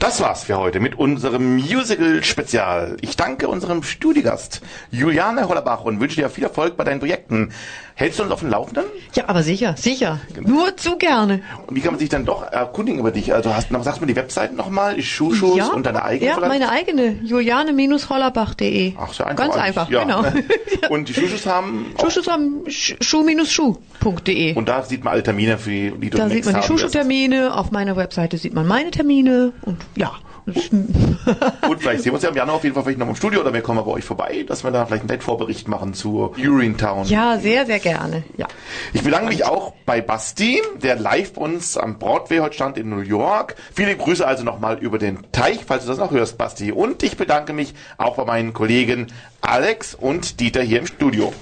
Das 0.00 0.18
war's 0.22 0.44
für 0.44 0.56
heute 0.56 0.80
mit 0.80 0.98
unserem 0.98 1.56
Musical-Spezial. 1.56 2.96
Ich 3.02 3.16
danke 3.16 3.48
unserem 3.48 3.82
Studiogast 3.82 4.62
Juliane 4.90 5.46
Hollerbach 5.46 5.84
und 5.84 6.00
wünsche 6.00 6.16
dir 6.16 6.30
viel 6.30 6.42
Erfolg 6.44 6.78
bei 6.78 6.84
deinen 6.84 7.00
Projekten. 7.00 7.52
Hältst 7.94 8.18
du 8.18 8.22
uns 8.22 8.32
auf 8.32 8.40
dem 8.40 8.48
Laufenden? 8.48 8.84
Ja, 9.14 9.24
aber 9.28 9.42
sicher, 9.42 9.74
sicher. 9.76 10.18
Nur 10.40 10.74
zu 10.78 10.96
gerne. 10.96 11.42
Und 11.66 11.76
wie 11.76 11.80
kann 11.82 11.92
man 11.92 12.00
sich 12.00 12.08
dann 12.08 12.24
doch 12.24 12.42
erkundigen 12.50 12.98
über 12.98 13.10
dich? 13.10 13.34
Also 13.34 13.54
hast 13.54 13.70
du 13.70 13.82
sagst 13.82 13.98
du 14.00 14.06
mir 14.06 14.06
die 14.06 14.16
Webseite 14.16 14.54
nochmal, 14.54 14.94
die 14.94 15.02
Schuhschuhs 15.02 15.58
ja, 15.58 15.66
und 15.66 15.84
deine 15.84 16.02
eigene 16.02 16.30
Ja, 16.30 16.36
vielleicht? 16.36 16.50
meine 16.50 16.70
eigene. 16.70 17.18
Juliane-hollerbach.de. 17.22 18.94
Ach, 18.98 19.12
so 19.12 19.24
einfach. 19.24 19.44
Ganz 19.44 19.56
einfach, 19.56 19.90
ja. 19.90 20.02
genau. 20.04 20.24
Und 20.88 21.08
die 21.10 21.14
Schuhschuhs 21.14 21.44
haben 21.46 21.92
auch, 21.98 22.04
Schuhschuss 22.04 22.26
am 22.26 22.62
Sch- 22.66 22.96
schuh-schuh.de. 23.04 24.54
und 24.56 24.68
da 24.68 24.82
sieht 24.82 25.04
man 25.04 25.12
alle 25.12 25.22
Termine, 25.22 25.58
für 25.58 25.70
die, 25.70 25.90
die 26.00 26.10
du 26.10 26.16
Da 26.18 26.28
sieht 26.30 26.46
man 26.46 26.54
die 26.54 26.60
haben 26.62 26.68
wirst. 26.70 26.80
Schuhschuhtermine, 26.80 27.54
auf 27.54 27.70
meiner 27.70 27.96
Webseite 27.96 28.38
sieht 28.38 28.54
man 28.54 28.66
meine 28.66 28.90
Termine 28.90 29.52
und 29.62 29.76
ja. 29.96 30.12
Gut, 30.46 31.80
vielleicht 31.80 32.02
sehen 32.02 32.12
wir 32.12 32.14
uns 32.14 32.22
ja 32.22 32.30
im 32.30 32.36
Januar 32.36 32.56
auf 32.56 32.64
jeden 32.64 32.74
Fall 32.74 32.82
vielleicht 32.82 32.98
noch 32.98 33.08
im 33.08 33.14
Studio 33.14 33.40
oder 33.40 33.52
wir 33.52 33.60
kommen 33.60 33.76
mal 33.76 33.84
bei 33.84 33.92
euch 33.92 34.04
vorbei, 34.04 34.44
dass 34.46 34.64
wir 34.64 34.70
da 34.70 34.86
vielleicht 34.86 35.02
einen 35.02 35.08
kleinen 35.08 35.22
Vorbericht 35.22 35.68
machen 35.68 35.94
zu 35.94 36.32
Urinetown. 36.36 37.06
Ja, 37.06 37.38
sehr, 37.38 37.66
sehr 37.66 37.78
gerne. 37.78 38.24
Ja. 38.36 38.46
Ich 38.92 39.02
bedanke 39.02 39.28
mich 39.28 39.44
auch 39.44 39.74
bei 39.86 40.00
Basti, 40.00 40.60
der 40.82 40.96
live 40.96 41.34
bei 41.34 41.42
uns 41.42 41.76
am 41.76 41.98
Broadway 41.98 42.38
heute 42.38 42.54
stand 42.54 42.78
in 42.78 42.88
New 42.88 43.00
York. 43.00 43.56
Viele 43.74 43.96
Grüße 43.96 44.26
also 44.26 44.44
nochmal 44.44 44.78
über 44.78 44.98
den 44.98 45.18
Teich, 45.32 45.60
falls 45.66 45.84
du 45.84 45.90
das 45.90 45.98
noch 45.98 46.10
hörst, 46.10 46.38
Basti. 46.38 46.72
Und 46.72 47.02
ich 47.02 47.16
bedanke 47.16 47.52
mich 47.52 47.74
auch 47.98 48.16
bei 48.16 48.24
meinen 48.24 48.52
Kollegen 48.52 49.08
Alex 49.40 49.94
und 49.94 50.40
Dieter 50.40 50.62
hier 50.62 50.80
im 50.80 50.86
Studio. 50.86 51.32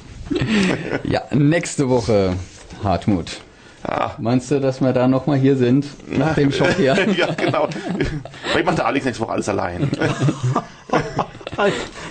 Ja, 1.04 1.22
nächste 1.30 1.88
Woche, 1.88 2.36
Hartmut. 2.84 3.40
Ah. 3.90 4.10
Meinst 4.18 4.50
du, 4.50 4.60
dass 4.60 4.82
wir 4.82 4.92
da 4.92 5.08
nochmal 5.08 5.38
hier 5.38 5.56
sind, 5.56 5.86
nach 6.10 6.34
dem 6.34 6.52
Schock 6.52 6.72
hier? 6.76 6.94
ja, 7.16 7.32
genau. 7.34 7.68
Vielleicht 8.50 8.66
macht 8.66 8.78
der 8.78 8.86
Alex 8.86 9.06
nächste 9.06 9.24
Woche 9.24 9.32
alles 9.32 9.48
allein. 9.48 9.90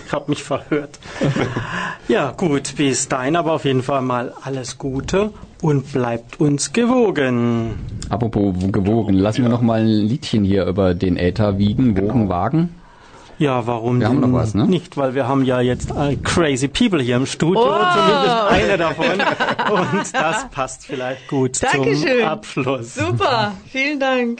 Ich 0.05 0.11
habe 0.11 0.25
mich 0.29 0.43
verhört. 0.43 0.99
Ja, 2.09 2.31
gut, 2.31 2.75
bis 2.75 3.07
dahin 3.07 3.37
aber 3.37 3.53
auf 3.53 3.63
jeden 3.63 3.81
Fall 3.81 4.01
mal 4.01 4.33
alles 4.43 4.77
Gute 4.77 5.31
und 5.61 5.93
bleibt 5.93 6.41
uns 6.41 6.73
gewogen. 6.73 7.75
Apropos 8.09 8.53
gewogen, 8.73 9.13
lassen 9.13 9.43
wir 9.43 9.49
noch 9.49 9.61
mal 9.61 9.79
ein 9.79 9.87
Liedchen 9.87 10.43
hier 10.43 10.65
über 10.65 10.93
den 10.93 11.15
Äther 11.15 11.57
wiegen, 11.57 11.97
wogen, 11.97 12.27
wagen. 12.27 12.69
Ja, 13.39 13.67
warum 13.67 13.99
Wir 13.99 14.07
haben 14.07 14.19
noch 14.19 14.33
was, 14.33 14.55
ne? 14.55 14.65
nicht? 14.65 14.97
Weil 14.97 15.13
wir 15.13 15.27
haben 15.27 15.45
ja 15.45 15.61
jetzt 15.61 15.91
äh, 15.91 16.15
crazy 16.23 16.67
people 16.67 17.01
hier 17.01 17.17
im 17.17 17.25
Studio, 17.27 17.61
Oh! 17.61 17.93
zumindest 17.93 18.35
eine 18.49 18.77
davon. 18.77 19.05
Und 19.71 20.13
das 20.13 20.49
passt 20.49 20.85
vielleicht 20.87 21.27
gut 21.27 21.61
Dankeschön. 21.61 22.19
zum 22.21 22.27
Abschluss. 22.27 22.95
Super, 22.95 23.53
vielen 23.71 23.99
Dank. 23.99 24.39